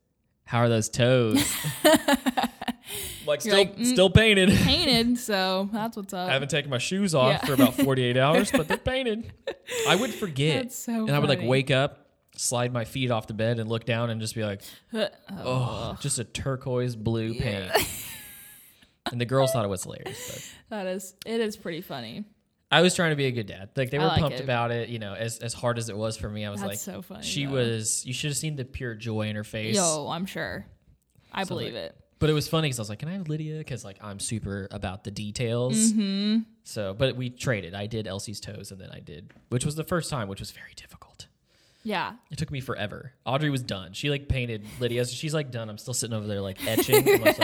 "How 0.46 0.60
are 0.60 0.70
those 0.70 0.90
toes?" 0.90 1.44
like 3.26 3.44
You're 3.46 3.54
still 3.54 3.58
like, 3.58 3.78
mm. 3.78 3.86
still 3.86 4.10
painted. 4.10 4.50
painted, 4.58 5.18
so 5.18 5.70
that's 5.72 5.96
what's 5.98 6.14
up. 6.14 6.30
I 6.30 6.34
haven't 6.34 6.50
taken 6.50 6.70
my 6.70 6.78
shoes 6.78 7.14
off 7.16 7.32
Yeah. 7.34 7.46
for 7.46 7.54
about 7.54 7.76
48 7.76 8.18
hours, 8.18 8.52
but 8.52 8.68
they're 8.68 8.78
painted. 8.78 9.32
I 9.88 9.96
would 9.96 10.14
forget. 10.14 10.64
That's 10.64 10.76
so 10.78 10.94
and 11.06 11.12
I 11.12 11.20
would 11.20 11.30
like 11.30 11.42
wake 11.44 11.72
up, 11.72 12.08
slide 12.36 12.74
my 12.74 12.86
feet 12.86 13.12
off 13.12 13.28
the 13.28 13.34
bed, 13.34 13.60
and 13.60 13.70
look 13.70 13.86
down 13.86 14.10
and 14.10 14.20
just 14.22 14.36
be 14.36 14.44
like, 14.44 14.62
oh, 15.32 15.98
just 16.00 16.20
a 16.20 16.24
turquoise 16.24 16.96
blue 16.96 17.34
paint. 17.34 17.72
and 19.12 19.20
the 19.20 19.26
girls 19.26 19.52
thought 19.52 19.66
it 19.66 19.70
was 19.70 19.84
hilarious. 19.84 20.52
But 20.70 20.76
That 20.78 20.88
is, 20.88 21.16
it 21.26 21.40
is 21.42 21.58
pretty 21.58 21.82
funny. 21.82 22.26
I 22.72 22.82
was 22.82 22.94
trying 22.96 23.10
to 23.10 23.16
be 23.16 23.26
a 23.26 23.32
good 23.32 23.48
dad. 23.48 23.70
Like 23.76 23.90
they 23.90 23.98
were 23.98 24.06
like 24.06 24.20
pumped 24.22 24.40
it. 24.40 24.44
about 24.44 24.70
it. 24.70 24.90
You 24.90 25.00
know, 25.00 25.16
as 25.16 25.40
as 25.40 25.54
hard 25.56 25.80
as 25.80 25.90
it 25.90 25.98
was 25.98 26.18
for 26.18 26.30
me, 26.30 26.46
I 26.46 26.52
was 26.52 26.60
That's 26.62 26.70
like, 26.70 26.78
so 26.96 27.02
funny, 27.02 27.24
She 27.24 27.46
though. 27.46 27.54
was. 27.54 28.06
You 28.06 28.14
should 28.14 28.30
have 28.30 28.38
seen 28.38 28.56
the 28.58 28.66
pure 28.66 28.94
joy 28.94 29.28
in 29.28 29.36
her 29.36 29.44
face. 29.44 29.76
Yo, 29.76 30.08
I'm 30.08 30.28
sure. 30.28 30.68
I 31.34 31.44
So, 31.46 31.48
believe 31.50 31.74
like, 31.74 31.82
it. 31.84 31.99
But 32.20 32.30
it 32.30 32.34
was 32.34 32.47
funny 32.49 32.67
because 32.67 32.80
I 32.80 32.82
was 32.82 32.89
like, 32.89 32.99
"Can 32.99 33.07
I 33.09 33.13
have 33.13 33.30
Lydia?" 33.30 33.57
Because 33.59 33.86
like 33.86 33.97
I'm 34.01 34.20
super 34.20 34.67
about 34.72 35.03
the 35.05 35.11
details. 35.11 35.93
Mm-hmm. 35.93 36.39
So, 36.65 36.93
but 36.93 37.15
we 37.15 37.30
traded. 37.30 37.74
I 37.74 37.88
did 37.88 38.07
Elsie's 38.07 38.39
toes, 38.41 38.72
and 38.72 38.80
then 38.82 38.89
I 38.91 38.99
did, 38.99 39.32
which 39.49 39.63
was 39.65 39.76
the 39.76 39.84
first 39.86 40.09
time, 40.09 40.28
which 40.28 40.39
was 40.41 40.51
very 40.51 40.74
difficult. 40.76 41.28
Yeah. 41.84 42.13
It 42.30 42.38
took 42.38 42.51
me 42.51 42.59
forever. 42.59 43.13
Audrey 43.26 43.49
was 43.49 43.63
done. 43.63 43.93
She 43.93 44.09
like 44.09 44.28
painted 44.28 44.65
Lydia's. 44.82 45.13
She's 45.13 45.34
like 45.34 45.49
done. 45.49 45.70
I'm 45.70 45.78
still 45.78 45.93
sitting 45.93 46.15
over 46.15 46.28
there 46.28 46.41
like 46.41 46.57
etching. 46.67 47.07
I'm 47.09 47.22
like, 47.22 47.38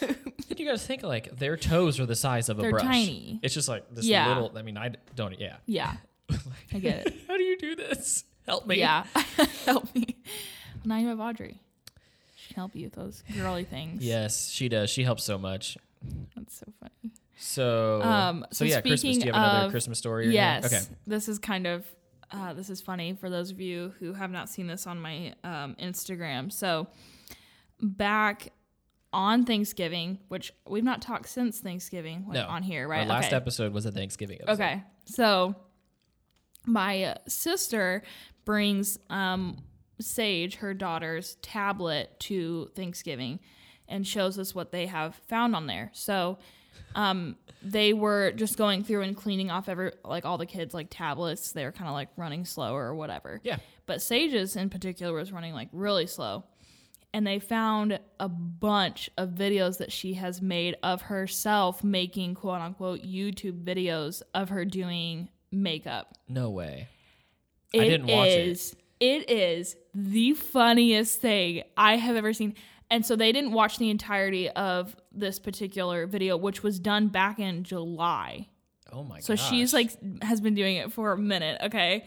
Did 0.48 0.60
you 0.60 0.66
guys 0.66 0.86
think 0.86 1.02
like 1.02 1.36
their 1.38 1.56
toes 1.56 1.98
are 1.98 2.06
the 2.06 2.14
size 2.14 2.48
of 2.48 2.58
a 2.60 2.62
They're 2.62 2.70
brush? 2.70 2.84
tiny. 2.84 3.40
It's 3.42 3.52
just 3.52 3.68
like 3.68 3.84
this 3.92 4.04
Yeah. 4.06 4.28
little. 4.28 4.52
I 4.56 4.62
mean, 4.62 4.78
I 4.78 4.92
don't. 5.16 5.38
Yeah. 5.40 5.56
Yeah. 5.66 5.94
I 6.72 6.78
get 6.78 7.06
it. 7.08 7.14
How 7.26 7.36
do 7.36 7.42
you 7.42 7.58
do 7.58 7.74
this? 7.74 8.24
Help 8.46 8.66
me. 8.66 8.76
Yeah. 8.78 9.04
Help 9.66 9.92
me. 9.94 10.16
Now 10.84 10.98
you 10.98 11.08
have 11.08 11.18
Audrey. 11.20 11.60
Can 12.52 12.60
help 12.60 12.76
you 12.76 12.84
with 12.84 12.94
those 12.94 13.22
girly 13.36 13.64
things. 13.64 14.04
Yes, 14.04 14.50
she 14.50 14.68
does. 14.68 14.90
She 14.90 15.04
helps 15.04 15.24
so 15.24 15.38
much. 15.38 15.76
That's 16.36 16.58
so 16.58 16.66
funny. 16.80 17.14
So, 17.36 18.02
Um, 18.02 18.46
so, 18.52 18.64
so 18.64 18.64
yeah, 18.66 18.80
Christmas. 18.80 19.18
Do 19.18 19.26
you 19.26 19.32
have 19.32 19.42
another 19.42 19.66
of- 19.66 19.70
Christmas 19.72 19.98
story? 19.98 20.28
or 20.28 20.30
Yes. 20.30 20.64
Okay. 20.64 20.80
This 21.06 21.28
is 21.28 21.38
kind 21.38 21.66
of 21.66 21.86
uh, 22.30 22.54
this 22.54 22.70
is 22.70 22.80
funny 22.80 23.12
for 23.14 23.28
those 23.28 23.50
of 23.50 23.60
you 23.60 23.92
who 23.98 24.14
have 24.14 24.30
not 24.30 24.48
seen 24.48 24.66
this 24.66 24.86
on 24.86 24.98
my 25.00 25.34
um, 25.44 25.76
Instagram. 25.78 26.50
So 26.50 26.86
back 27.80 28.52
on 29.12 29.44
Thanksgiving, 29.44 30.18
which 30.28 30.52
we've 30.66 30.84
not 30.84 31.02
talked 31.02 31.28
since 31.28 31.60
Thanksgiving 31.60 32.24
like, 32.26 32.34
No. 32.34 32.46
on 32.46 32.62
here, 32.62 32.88
right? 32.88 33.00
Our 33.02 33.06
last 33.06 33.26
okay. 33.26 33.36
episode 33.36 33.72
was 33.74 33.84
a 33.84 33.92
Thanksgiving 33.92 34.38
episode. 34.40 34.62
Okay. 34.62 34.82
So 35.04 35.54
my 36.64 37.16
sister 37.28 38.02
brings 38.44 38.98
um, 39.10 39.58
Sage, 40.02 40.56
her 40.56 40.74
daughter's 40.74 41.36
tablet, 41.36 42.18
to 42.20 42.70
Thanksgiving 42.74 43.40
and 43.88 44.06
shows 44.06 44.38
us 44.38 44.54
what 44.54 44.72
they 44.72 44.86
have 44.86 45.14
found 45.28 45.54
on 45.56 45.66
there. 45.66 45.90
So 45.92 46.38
um, 46.94 47.36
they 47.62 47.92
were 47.92 48.32
just 48.32 48.56
going 48.56 48.84
through 48.84 49.02
and 49.02 49.16
cleaning 49.16 49.50
off 49.50 49.68
every, 49.68 49.92
like 50.04 50.24
all 50.24 50.38
the 50.38 50.46
kids' 50.46 50.74
like 50.74 50.88
tablets. 50.90 51.52
They 51.52 51.64
were 51.64 51.72
kind 51.72 51.88
of 51.88 51.94
like 51.94 52.08
running 52.16 52.44
slower 52.44 52.84
or 52.84 52.94
whatever. 52.94 53.40
Yeah. 53.42 53.58
But 53.86 54.00
Sage's 54.00 54.56
in 54.56 54.70
particular 54.70 55.12
was 55.12 55.32
running 55.32 55.52
like 55.54 55.68
really 55.72 56.06
slow. 56.06 56.44
And 57.14 57.26
they 57.26 57.38
found 57.40 58.00
a 58.18 58.28
bunch 58.28 59.10
of 59.18 59.30
videos 59.30 59.76
that 59.78 59.92
she 59.92 60.14
has 60.14 60.40
made 60.40 60.76
of 60.82 61.02
herself 61.02 61.84
making 61.84 62.34
quote 62.36 62.60
unquote 62.62 63.02
YouTube 63.02 63.62
videos 63.64 64.22
of 64.32 64.48
her 64.48 64.64
doing 64.64 65.28
makeup. 65.50 66.14
No 66.28 66.48
way. 66.50 66.88
It 67.74 67.82
I 67.82 67.84
didn't 67.88 68.06
watch 68.06 68.28
is- 68.28 68.72
It 68.72 68.78
is 69.02 69.76
the 69.94 70.34
funniest 70.34 71.20
thing 71.20 71.62
I 71.76 71.96
have 71.96 72.16
ever 72.16 72.32
seen. 72.32 72.54
And 72.90 73.04
so 73.06 73.16
they 73.16 73.32
didn't 73.32 73.52
watch 73.52 73.78
the 73.78 73.90
entirety 73.90 74.50
of 74.50 74.94
this 75.10 75.38
particular 75.38 76.06
video, 76.06 76.36
which 76.36 76.62
was 76.62 76.78
done 76.78 77.08
back 77.08 77.38
in 77.38 77.64
July. 77.64 78.48
Oh 78.92 79.02
my 79.02 79.16
god. 79.16 79.24
So 79.24 79.36
she's 79.36 79.72
like 79.72 79.90
has 80.22 80.40
been 80.40 80.54
doing 80.54 80.76
it 80.76 80.92
for 80.92 81.12
a 81.12 81.18
minute, 81.18 81.58
okay? 81.62 82.04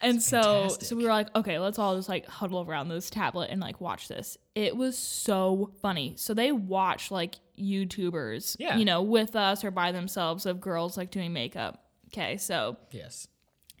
And 0.00 0.22
so 0.22 0.40
fantastic. 0.42 0.84
so 0.88 0.96
we 0.96 1.04
were 1.04 1.10
like, 1.10 1.34
okay, 1.34 1.58
let's 1.58 1.78
all 1.78 1.96
just 1.96 2.08
like 2.08 2.26
huddle 2.26 2.62
around 2.62 2.88
this 2.88 3.10
tablet 3.10 3.50
and 3.50 3.60
like 3.60 3.80
watch 3.80 4.08
this. 4.08 4.36
It 4.54 4.76
was 4.76 4.96
so 4.98 5.72
funny. 5.82 6.14
So 6.16 6.34
they 6.34 6.52
watch 6.52 7.10
like 7.10 7.36
YouTubers, 7.58 8.56
Yeah. 8.58 8.76
you 8.76 8.84
know, 8.84 9.02
with 9.02 9.34
us 9.36 9.64
or 9.64 9.70
by 9.70 9.92
themselves 9.92 10.46
of 10.46 10.60
girls 10.60 10.96
like 10.96 11.10
doing 11.10 11.32
makeup. 11.32 11.84
Okay, 12.08 12.36
so 12.38 12.76
yes. 12.90 13.28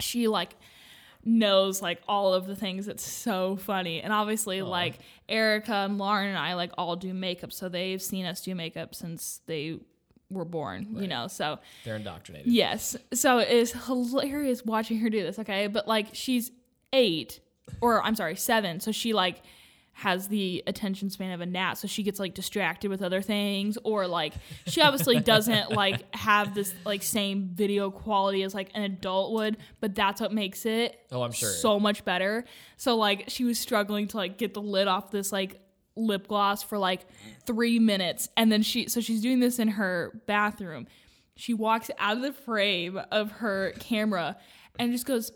she 0.00 0.28
like 0.28 0.54
knows 1.24 1.82
like 1.82 2.00
all 2.08 2.32
of 2.34 2.46
the 2.46 2.56
things. 2.56 2.88
It's 2.88 3.04
so 3.04 3.56
funny. 3.56 4.00
And 4.00 4.12
obviously 4.12 4.62
like 4.62 4.98
erica 5.28 5.72
and 5.74 5.98
lauren 5.98 6.28
and 6.28 6.38
i 6.38 6.54
like 6.54 6.70
all 6.78 6.96
do 6.96 7.12
makeup. 7.12 7.52
So 7.52 7.68
they've 7.68 8.00
seen 8.00 8.24
us 8.24 8.40
do 8.42 8.54
makeup 8.54 8.94
since 8.94 9.40
they 9.46 9.78
were 10.30 10.44
born 10.44 10.86
you 11.00 11.08
know? 11.08 11.26
So 11.26 11.58
They're 11.84 11.96
indoctrinated. 11.96 12.52
yes. 12.52 12.96
So 13.14 13.38
it's 13.38 13.72
hilarious 13.86 14.64
watching 14.64 14.98
her 15.00 15.10
do 15.10 15.22
this 15.22 15.38
okay? 15.38 15.66
But 15.66 15.88
like 15.88 16.08
she's 16.12 16.50
eight 16.92 17.40
or 17.82 18.02
i'm 18.02 18.14
sorry 18.14 18.36
seven. 18.36 18.80
So 18.80 18.92
she 18.92 19.12
like 19.12 19.42
has 20.02 20.28
the 20.28 20.62
attention 20.68 21.10
span 21.10 21.32
of 21.32 21.40
a 21.40 21.46
gnat 21.46 21.76
so 21.76 21.88
she 21.88 22.04
gets 22.04 22.20
like 22.20 22.32
distracted 22.32 22.88
with 22.88 23.02
other 23.02 23.20
things 23.20 23.76
or 23.82 24.06
like 24.06 24.32
she 24.68 24.80
obviously 24.80 25.18
doesn't 25.34 25.72
like 25.72 26.04
have 26.14 26.54
this 26.54 26.72
like 26.84 27.02
same 27.02 27.48
video 27.52 27.90
quality 27.90 28.44
as 28.44 28.54
like 28.54 28.70
an 28.76 28.82
adult 28.84 29.32
would 29.32 29.56
but 29.80 29.96
that's 29.96 30.20
what 30.20 30.32
makes 30.32 30.64
it 30.66 30.96
Oh, 31.10 31.22
I'm 31.22 31.32
sure. 31.32 31.48
so 31.50 31.80
much 31.80 32.04
better. 32.04 32.44
So 32.76 32.96
like 32.96 33.24
she 33.26 33.42
was 33.42 33.58
struggling 33.58 34.06
to 34.08 34.16
like 34.18 34.38
get 34.38 34.54
the 34.54 34.62
lid 34.62 34.86
off 34.86 35.10
this 35.10 35.32
like 35.32 35.58
lip 35.96 36.28
gloss 36.28 36.62
for 36.62 36.78
like 36.78 37.00
three 37.44 37.80
minutes 37.80 38.28
and 38.36 38.52
then 38.52 38.62
she 38.62 38.88
so 38.88 39.00
she's 39.00 39.20
doing 39.20 39.40
this 39.40 39.58
in 39.58 39.66
her 39.66 40.22
bathroom. 40.26 40.86
She 41.34 41.54
walks 41.54 41.90
out 41.98 42.16
of 42.18 42.22
the 42.22 42.32
frame 42.32 43.00
of 43.10 43.32
her 43.32 43.72
camera 43.80 44.36
and 44.78 44.92
just 44.92 45.06
goes 45.06 45.32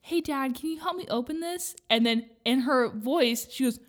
hey 0.00 0.20
dad 0.20 0.54
can 0.54 0.70
you 0.70 0.78
help 0.78 0.96
me 0.96 1.06
open 1.10 1.40
this? 1.40 1.74
And 1.90 2.06
then 2.06 2.26
in 2.44 2.60
her 2.60 2.88
voice 2.88 3.48
she 3.50 3.64
goes 3.64 3.80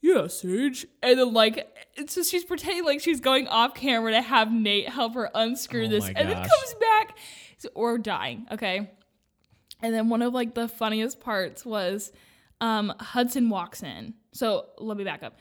yeah 0.00 0.26
sage 0.26 0.86
and 1.02 1.18
then 1.18 1.32
like 1.32 1.66
so 2.06 2.22
she's 2.22 2.44
pretending 2.44 2.84
like 2.84 3.00
she's 3.00 3.20
going 3.20 3.48
off 3.48 3.74
camera 3.74 4.12
to 4.12 4.22
have 4.22 4.52
nate 4.52 4.88
help 4.88 5.14
her 5.14 5.30
unscrew 5.34 5.86
Oh 5.86 5.88
this 5.88 6.06
and 6.06 6.28
then 6.28 6.36
comes 6.36 6.74
back 6.80 7.16
or 7.74 7.98
dying 7.98 8.46
okay 8.52 8.90
and 9.82 9.94
then 9.94 10.08
one 10.08 10.22
of 10.22 10.32
like 10.32 10.54
the 10.54 10.68
funniest 10.68 11.20
parts 11.20 11.64
was 11.64 12.12
um, 12.60 12.92
Hudson 12.98 13.50
walks 13.50 13.82
in. 13.82 14.14
So 14.32 14.66
let 14.78 14.96
me 14.96 15.04
back 15.04 15.22
up. 15.22 15.38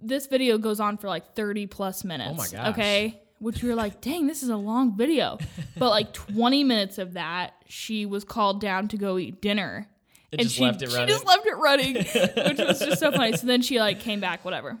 This 0.00 0.26
video 0.26 0.58
goes 0.58 0.80
on 0.80 0.96
for 0.96 1.08
like 1.08 1.34
30 1.34 1.66
plus 1.66 2.04
minutes. 2.04 2.30
Oh 2.32 2.34
my 2.34 2.48
gosh. 2.48 2.72
Okay. 2.72 3.20
Which 3.40 3.62
we 3.62 3.68
were 3.68 3.74
like, 3.74 4.00
dang, 4.00 4.26
this 4.26 4.42
is 4.42 4.48
a 4.48 4.56
long 4.56 4.96
video. 4.96 5.38
But 5.78 5.90
like 5.90 6.12
20 6.12 6.64
minutes 6.64 6.98
of 6.98 7.14
that, 7.14 7.54
she 7.66 8.04
was 8.04 8.24
called 8.24 8.60
down 8.60 8.88
to 8.88 8.96
go 8.96 9.16
eat 9.16 9.40
dinner. 9.40 9.86
It 10.30 10.40
just 10.40 10.54
she, 10.56 10.62
left 10.62 10.82
it 10.82 10.90
she 10.90 10.96
running. 10.96 11.08
just 11.08 11.26
left 11.26 11.46
it 11.46 11.56
running, 11.56 11.94
which 12.48 12.58
was 12.58 12.78
just 12.78 12.98
so 13.00 13.10
funny. 13.12 13.36
So 13.36 13.46
then 13.46 13.62
she 13.62 13.80
like 13.80 14.00
came 14.00 14.20
back, 14.20 14.44
whatever. 14.44 14.78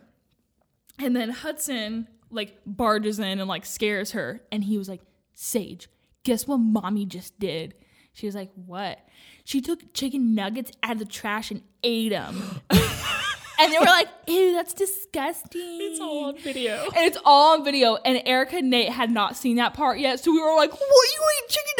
And 0.98 1.14
then 1.16 1.30
Hudson 1.30 2.06
like 2.30 2.58
barges 2.66 3.18
in 3.18 3.38
and 3.38 3.48
like 3.48 3.64
scares 3.64 4.10
her. 4.12 4.42
And 4.52 4.62
he 4.62 4.76
was 4.76 4.88
like, 4.88 5.00
Sage, 5.34 5.88
guess 6.24 6.46
what 6.46 6.58
mommy 6.58 7.06
just 7.06 7.38
did? 7.38 7.74
She 8.12 8.26
was 8.26 8.34
like, 8.34 8.50
What? 8.54 8.98
She 9.44 9.60
took 9.62 9.94
chicken 9.94 10.34
nuggets 10.34 10.72
out 10.82 10.92
of 10.92 10.98
the 10.98 11.04
trash 11.06 11.50
and 11.50 11.62
ate 11.82 12.10
them. 12.10 12.60
and 12.70 13.72
they 13.72 13.78
were 13.78 13.86
like, 13.86 14.08
Ew, 14.26 14.52
that's 14.52 14.74
disgusting. 14.74 15.78
It's 15.80 16.00
all 16.00 16.24
on 16.26 16.36
video. 16.38 16.84
and 16.94 17.06
it's 17.06 17.18
all 17.24 17.54
on 17.54 17.64
video. 17.64 17.96
And 18.04 18.20
Erica 18.26 18.56
and 18.56 18.68
Nate 18.70 18.90
had 18.90 19.10
not 19.10 19.36
seen 19.36 19.56
that 19.56 19.72
part 19.72 19.98
yet. 19.98 20.20
So 20.20 20.30
we 20.32 20.40
were 20.42 20.54
like, 20.56 20.72
What? 20.72 20.80
You 20.80 21.20
ate 21.42 21.48
chicken 21.48 21.72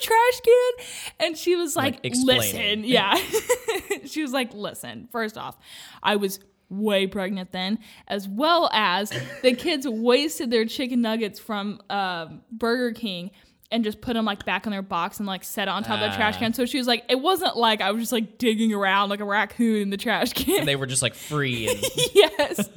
nuggets 0.00 0.12
out 0.12 0.34
of 0.36 0.40
the 0.40 0.40
trash 0.40 0.40
can? 0.40 1.26
And 1.26 1.38
she 1.38 1.56
was 1.56 1.76
like, 1.76 2.00
Like. 2.04 2.52
Listen. 2.54 2.84
Yeah. 2.88 3.14
she 4.06 4.22
was 4.22 4.32
like, 4.32 4.52
Listen, 4.54 5.08
first 5.10 5.36
off, 5.36 5.56
I 6.02 6.16
was 6.16 6.40
way 6.70 7.06
pregnant 7.06 7.52
then, 7.52 7.78
as 8.06 8.28
well 8.28 8.68
as 8.72 9.12
the 9.42 9.54
kids 9.54 9.86
wasted 9.88 10.50
their 10.50 10.66
chicken 10.66 11.00
nuggets 11.00 11.38
from 11.40 11.80
um, 11.90 12.42
Burger 12.50 12.92
King. 12.92 13.30
And 13.70 13.84
just 13.84 14.00
put 14.00 14.14
them 14.14 14.24
like 14.24 14.46
back 14.46 14.64
in 14.64 14.72
their 14.72 14.80
box 14.80 15.18
and 15.18 15.26
like 15.26 15.44
set 15.44 15.68
it 15.68 15.70
on 15.70 15.82
top 15.84 16.00
of 16.00 16.10
the 16.10 16.16
trash 16.16 16.36
Ah. 16.36 16.38
can. 16.38 16.54
So 16.54 16.64
she 16.64 16.78
was 16.78 16.86
like, 16.86 17.04
it 17.10 17.20
wasn't 17.20 17.54
like 17.54 17.82
I 17.82 17.90
was 17.90 18.00
just 18.00 18.12
like 18.12 18.38
digging 18.38 18.72
around 18.72 19.10
like 19.10 19.20
a 19.20 19.26
raccoon 19.26 19.82
in 19.82 19.90
the 19.90 19.98
trash 19.98 20.32
can. 20.32 20.64
they 20.64 20.74
were 20.74 20.86
just 20.86 21.02
like 21.02 21.14
free 21.14 21.68
and 21.68 21.78
yes. 22.14 22.70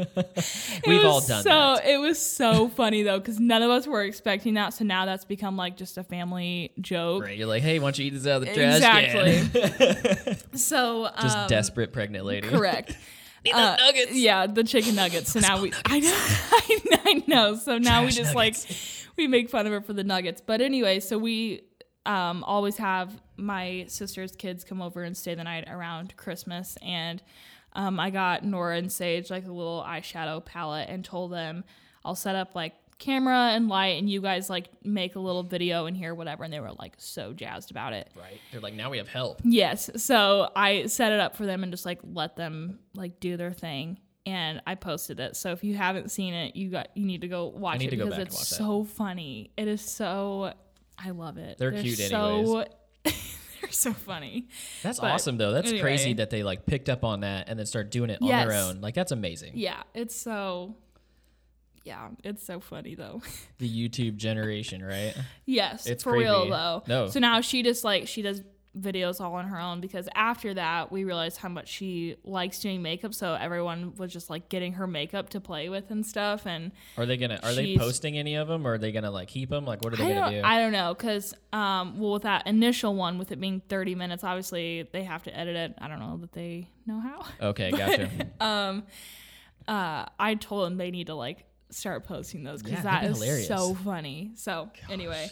We've 0.86 1.06
all 1.06 1.22
done 1.22 1.44
so, 1.44 1.50
that. 1.50 1.86
It 1.86 1.98
was 1.98 2.20
so 2.20 2.68
funny 2.68 3.04
though, 3.04 3.20
because 3.20 3.40
none 3.40 3.62
of 3.62 3.72
us 3.72 3.88
were 3.88 4.04
expecting 4.04 4.56
that. 4.56 4.74
So 4.74 4.84
now 4.84 5.06
that's 5.06 5.24
become 5.24 5.56
like 5.56 5.78
just 5.78 5.98
a 5.98 6.04
family 6.04 6.74
joke. 6.82 7.24
right. 7.24 7.38
You're 7.38 7.48
like, 7.48 7.64
hey, 7.64 7.80
why 7.80 7.86
don't 7.86 7.98
you 7.98 8.08
eat 8.08 8.10
this 8.10 8.28
out 8.28 8.42
of 8.42 8.48
the 8.50 8.54
trash 8.54 8.82
can? 8.82 9.28
Exactly. 9.56 10.38
So 10.60 11.10
just 11.22 11.38
um, 11.38 11.48
desperate 11.48 11.94
pregnant 11.94 12.26
lady. 12.26 12.50
correct. 12.50 12.98
Uh, 13.52 13.76
nuggets. 13.80 14.14
Yeah, 14.14 14.46
the 14.46 14.64
chicken 14.64 14.96
nuggets. 14.96 15.32
So 15.32 15.40
now 15.40 15.62
we, 15.62 15.72
I 15.86 16.00
know, 16.00 16.14
I 16.14 16.80
know, 16.86 16.98
I 17.06 17.24
know. 17.28 17.56
So 17.56 17.78
now 17.78 18.02
we 18.02 18.12
Trash 18.12 18.18
just 18.18 18.36
like 18.36 18.56
we 19.22 19.28
make 19.28 19.50
fun 19.50 19.68
of 19.68 19.72
her 19.72 19.82
for 19.82 19.94
the 19.94 20.04
nuggets. 20.04 20.42
But 20.42 20.62
anyway, 20.62 21.00
so 21.00 21.18
we 21.18 21.62
um, 22.06 22.44
always 22.44 22.78
have 22.78 23.22
my 23.38 23.86
sister's 23.88 24.36
kids 24.36 24.64
come 24.64 24.82
over 24.82 25.04
and 25.04 25.16
stay 25.16 25.36
the 25.36 25.44
night 25.44 25.66
around 25.70 26.18
Christmas, 26.18 26.78
and 26.82 27.22
um, 27.74 28.00
I 28.00 28.10
got 28.10 28.44
Nora 28.44 28.78
and 28.78 28.92
Sage 28.92 29.30
like 29.30 29.46
a 29.46 29.52
little 29.52 29.86
eyeshadow 29.88 30.44
palette 30.44 30.90
and 30.90 31.06
told 31.06 31.32
them 31.32 31.64
I'll 32.04 32.16
set 32.16 32.36
up 32.36 32.56
like 32.56 32.74
camera 33.00 33.52
and 33.54 33.68
light 33.68 33.98
and 33.98 34.10
you 34.10 34.22
guys 34.22 34.50
like 34.50 34.68
make 34.84 35.16
a 35.16 35.20
little 35.20 35.44
video 35.44 35.86
in 35.86 35.96
here, 35.96 36.14
whatever. 36.14 36.44
And 36.44 36.52
they 36.52 36.60
were 36.60 36.74
like 36.74 36.94
so 36.98 37.34
jazzed 37.34 37.72
about 37.72 37.94
it. 37.94 38.10
Right. 38.16 38.40
They're 38.52 38.62
like, 38.62 38.74
now 38.74 38.90
we 38.90 38.98
have 38.98 39.08
help. 39.08 39.42
Yes. 39.44 39.90
So 39.96 40.50
I 40.56 40.88
set 40.88 41.12
it 41.12 41.20
up 41.20 41.36
for 41.36 41.46
them 41.46 41.64
and 41.64 41.72
just 41.72 41.86
like 41.86 42.00
let 42.04 42.36
them 42.36 42.80
like 42.94 43.20
do 43.20 43.38
their 43.38 43.54
thing. 43.54 44.00
And 44.26 44.62
I 44.68 44.76
posted 44.76 45.20
it. 45.20 45.36
So 45.36 45.52
if 45.52 45.64
you 45.64 45.76
haven't 45.76 46.12
seen 46.12 46.34
it, 46.34 46.56
you 46.56 46.70
got 46.70 46.90
you 46.96 47.06
need 47.06 47.22
to 47.22 47.28
go 47.28 47.48
watch 47.48 47.82
it 47.82 47.96
go 47.98 48.06
because 48.06 48.20
it's 48.20 48.48
so 48.48 48.84
funny. 48.84 49.52
It 49.58 49.68
is 49.68 49.82
so 49.82 50.54
I 51.04 51.10
love 51.12 51.38
it. 51.38 51.58
They're 51.58 51.72
cute 51.72 51.98
so, 51.98 52.66
they're 53.04 53.72
so 53.72 53.94
funny. 53.94 54.48
That's 54.84 55.00
But 55.00 55.12
awesome 55.12 55.38
though. 55.38 55.52
That's 55.52 55.72
crazy 55.80 56.14
that 56.14 56.30
they 56.30 56.44
like 56.44 56.66
picked 56.66 56.90
up 56.90 57.04
on 57.04 57.22
that 57.22 57.50
and 57.50 57.58
then 57.58 57.66
started 57.66 57.90
doing 57.90 58.10
it 58.10 58.22
on 58.22 58.28
their 58.28 58.54
own. 58.54 58.82
Like 58.82 58.94
that's 58.94 59.12
amazing. 59.12 59.54
Yeah, 59.56 59.82
it's 59.94 60.16
so 60.16 60.76
yeah, 61.84 62.10
it's 62.24 62.46
so 62.46 62.60
funny 62.60 62.96
though. 62.96 63.22
The 63.58 63.90
YouTube 63.90 64.18
generation, 64.18 64.84
right? 64.84 65.16
yes, 65.46 65.88
It's 65.88 66.04
for 66.04 66.14
real 66.14 66.50
though. 66.50 66.84
No. 66.88 67.08
So 67.08 67.20
now 67.20 67.42
she 67.42 67.64
just 67.64 67.84
like 67.84 68.08
she 68.08 68.22
does 68.22 68.44
videos 68.80 69.20
all 69.20 69.34
on 69.36 69.46
her 69.48 69.60
own 69.60 69.82
because 69.82 70.08
after 70.16 70.54
that 70.54 70.94
we 70.94 71.04
realized 71.04 71.38
how 71.38 71.50
much 71.50 71.68
she 71.68 72.16
likes 72.24 72.60
doing 72.60 72.82
makeup 72.82 73.14
so 73.14 73.34
everyone 73.34 73.94
was 73.98 74.14
just 74.14 74.30
like 74.30 74.48
getting 74.48 74.72
her 74.74 74.88
makeup 74.88 75.28
to 75.28 75.42
play 75.42 75.68
with 75.68 75.92
and 75.92 76.06
stuff 76.06 76.46
and 76.48 76.72
Are 76.98 77.06
they 77.06 77.18
gonna? 77.18 77.38
Are 77.44 77.54
they 77.54 77.76
posting 77.78 78.18
any 78.18 78.36
of 78.36 78.48
them? 78.48 78.66
Or 78.66 78.76
are 78.76 78.78
they 78.78 78.94
gonna 78.94 79.12
like 79.12 79.28
keep 79.28 79.50
them? 79.50 79.66
Like, 79.66 79.84
what 79.84 79.92
are 79.92 79.98
they 79.98 80.06
I 80.06 80.14
gonna 80.20 80.32
don't. 80.38 80.46
I 80.46 80.58
don't 80.60 80.72
know 80.72 80.94
because 80.94 81.34
um 81.52 82.00
well 82.00 82.14
with 82.14 82.24
that 82.24 82.48
initial 82.48 82.96
one 82.96 83.18
with 83.18 83.34
it 83.34 83.42
being 83.42 83.62
30 83.68 83.96
minutes 83.96 84.24
obviously 84.24 84.88
they 84.94 85.04
have 85.04 85.24
to 85.24 85.38
edit 85.38 85.58
it 85.58 85.74
I 85.80 85.90
don't 85.90 86.00
know 86.00 86.18
that 86.22 86.32
they 86.32 86.70
know 86.86 87.02
how 87.02 87.26
okay, 87.50 87.72
gotcha. 87.82 88.10
um 88.40 88.84
uh 89.68 90.06
I 90.18 90.36
told 90.36 90.66
them 90.68 90.78
they 90.78 90.92
need 90.92 91.08
to 91.08 91.16
like 91.16 91.44
start 91.72 92.06
posting 92.06 92.44
those 92.44 92.62
because 92.64 92.78
Yeah, 92.78 92.84
that 92.84 93.02
that'd 93.02 93.12
is 93.12 93.22
hilarious. 93.22 93.48
so 93.48 93.74
funny 93.76 94.32
so 94.36 94.70
anyway 94.90 95.30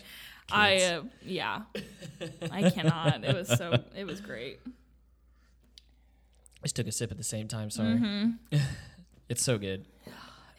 I 0.52 0.82
uh, 0.84 1.04
yeah 1.24 1.62
I 2.52 2.70
cannot 2.72 3.24
it 3.24 3.36
was 3.36 3.47
so 3.47 3.74
it 3.95 4.06
was 4.06 4.20
great 4.22 4.60
I 6.62 6.66
just 6.66 6.76
took 6.76 6.88
a 6.88 6.91
sip 6.91 7.10
at 7.12 7.18
the 7.18 7.24
same 7.24 7.47
time. 7.47 7.70
Sorry. 7.70 7.95
Mm-hmm. 7.95 8.58
it's 9.30 9.41
so 9.41 9.58
good. 9.58 9.86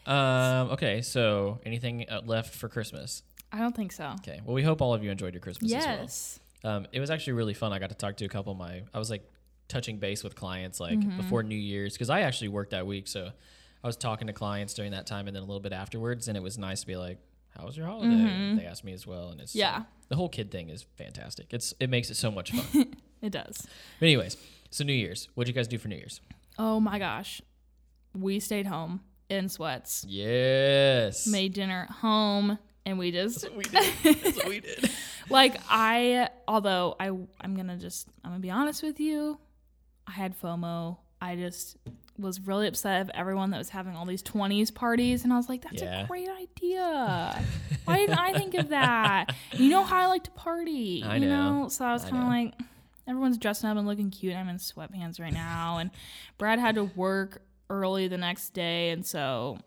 Um. 0.07 0.70
Okay. 0.70 1.03
So, 1.03 1.61
anything 1.66 2.07
uh, 2.09 2.22
left 2.24 2.55
for 2.55 2.70
Christmas? 2.70 3.22
I 3.53 3.59
don't 3.59 3.76
think 3.76 3.93
so 3.93 4.14
Okay. 4.20 4.41
Well, 4.45 4.55
we 4.55 4.62
hope 4.62 4.80
all 4.80 4.95
of 4.95 5.05
you 5.05 5.11
enjoyed 5.11 5.34
your 5.34 5.41
Christmas 5.43 5.72
as 5.74 5.84
well. 5.84 5.97
yes 5.99 6.41
Um, 6.64 6.86
it 6.93 7.01
was 7.01 7.11
actually 7.11 7.34
really 7.34 7.53
fun. 7.53 7.72
I 7.72 7.78
got 7.78 7.91
to 7.91 7.95
talk 7.97 8.16
to 8.16 8.24
a 8.24 8.28
couple 8.28 8.53
of 8.53 8.59
my. 8.59 8.82
I 8.95 8.99
was 8.99 9.11
like 9.11 9.28
touching 9.68 9.99
base 9.99 10.24
with 10.24 10.34
clients 10.34 10.80
like 10.80 10.99
Mm-hmm. 10.99 11.16
before 11.18 11.43
New 11.43 11.55
Year's 11.55 11.93
because 11.93 12.09
I 12.11 12.20
actually 12.22 12.49
worked 12.49 12.70
that 12.70 12.86
week, 12.86 13.07
so 13.07 13.28
I 13.84 13.86
was 13.86 13.97
talking 13.97 14.26
to 14.28 14.32
clients 14.32 14.72
during 14.72 14.93
that 14.93 15.07
time 15.07 15.26
and 15.26 15.36
then 15.36 15.43
a 15.43 15.47
little 15.47 15.61
bit 15.61 15.72
afterwards, 15.74 16.28
and 16.28 16.36
it 16.36 16.43
was 16.43 16.57
nice 16.57 16.80
to 16.80 16.86
be 16.86 16.97
like, 16.97 17.18
"How 17.57 17.66
was 17.66 17.76
your 17.76 17.86
holiday?" 17.86 18.55
They 18.57 18.66
asked 18.66 18.84
me 18.84 18.92
as 18.92 19.07
well, 19.07 19.28
and 19.28 19.40
it's 19.40 19.53
Mm-hmm. 19.53 19.59
Yeah. 19.59 19.82
the 20.09 20.16
whole 20.16 20.28
kid 20.28 20.51
thing 20.51 20.68
is 20.70 20.84
fantastic. 20.96 21.53
It's 21.53 21.74
it 21.80 21.90
makes 21.90 22.11
it 22.11 22.16
so 22.16 22.30
much 22.30 22.53
fun. 22.53 22.94
it 23.22 23.30
does 23.30 23.66
but 23.98 24.07
anyways, 24.07 24.36
so 24.70 24.84
New 24.84 24.92
Year's, 24.94 25.28
what'd 25.34 25.48
you 25.48 25.55
guys 25.55 25.68
do 25.68 25.78
for 25.78 25.88
New 25.88 25.96
Year's? 25.96 26.20
oh 26.59 26.78
my 26.80 26.98
gosh 26.98 27.40
we 28.12 28.40
stayed 28.40 28.66
home 28.66 29.01
in 29.28 29.48
sweats 29.48 30.05
Yes, 30.09 31.26
made 31.26 31.53
dinner 31.55 31.86
at 31.88 31.94
home 31.96 32.59
and 32.84 32.98
we 32.98 33.12
just 33.12 33.48
we 33.55 33.62
did. 33.64 33.92
That's 34.03 34.36
what 34.36 34.48
we 34.48 34.61
did. 34.70 34.90
like 35.28 35.57
I 35.68 36.28
although 36.48 36.96
I 36.98 37.07
I'm 37.40 37.55
gonna 37.57 37.76
just 37.76 38.09
I'm 38.24 38.30
gonna 38.32 38.40
be 38.40 38.51
honest 38.51 38.82
with 38.82 38.98
you, 39.01 39.38
I 40.07 40.12
had 40.12 40.38
FOMO. 40.40 40.96
I 41.22 41.36
just 41.36 41.76
was 42.20 42.40
really 42.40 42.66
upset 42.66 43.00
of 43.02 43.10
everyone 43.14 43.50
that 43.50 43.58
was 43.58 43.68
having 43.70 43.96
all 43.96 44.04
these 44.06 44.22
20s 44.22 44.74
parties 44.74 45.24
and 45.24 45.32
I 45.32 45.36
was 45.36 45.48
like, 45.48 45.62
that's 45.62 45.82
Yeah. 45.82 46.04
a 46.04 46.06
great 46.06 46.28
idea. 46.28 47.42
Why 47.84 47.96
didn't 47.98 48.18
I 48.18 48.32
think 48.32 48.54
of 48.54 48.68
that? 48.70 49.34
You 49.52 49.68
know 49.70 49.82
how 49.82 49.98
I 49.98 50.06
like 50.06 50.24
to 50.24 50.30
party. 50.32 51.02
I 51.04 51.16
you 51.16 51.26
know. 51.26 51.62
know? 51.62 51.68
So 51.68 51.84
I 51.84 51.92
was 51.92 52.04
kinda 52.04 52.24
like 52.26 52.54
everyone's 53.08 53.38
dressing 53.38 53.68
up 53.68 53.76
and 53.76 53.86
looking 53.86 54.10
cute. 54.10 54.34
I'm 54.34 54.48
in 54.48 54.56
sweatpants 54.56 55.18
right 55.20 55.32
now 55.32 55.78
and 55.78 55.90
Brad 56.38 56.58
had 56.58 56.74
to 56.76 56.84
work 56.84 57.42
early 57.68 58.08
the 58.08 58.18
next 58.18 58.50
day 58.50 58.90
and 58.90 59.04
so 59.06 59.58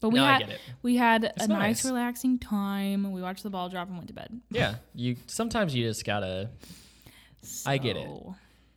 but 0.00 0.10
we 0.10 0.18
No, 0.18 0.26
had 0.26 0.40
get 0.40 0.48
it. 0.50 0.60
we 0.82 0.96
had 0.96 1.24
It's 1.24 1.44
a 1.44 1.48
nice. 1.48 1.58
nice 1.82 1.84
relaxing 1.86 2.38
time. 2.38 3.10
We 3.12 3.22
watched 3.22 3.42
the 3.42 3.50
ball 3.50 3.68
drop 3.70 3.88
and 3.88 3.96
went 3.96 4.08
to 4.08 4.14
bed. 4.14 4.38
Yeah, 4.50 4.74
you 4.94 5.16
sometimes 5.26 5.74
you 5.74 5.88
just 5.88 6.04
gotta 6.04 6.50
I 7.66 7.78
get 7.78 7.96
it. 7.96 8.08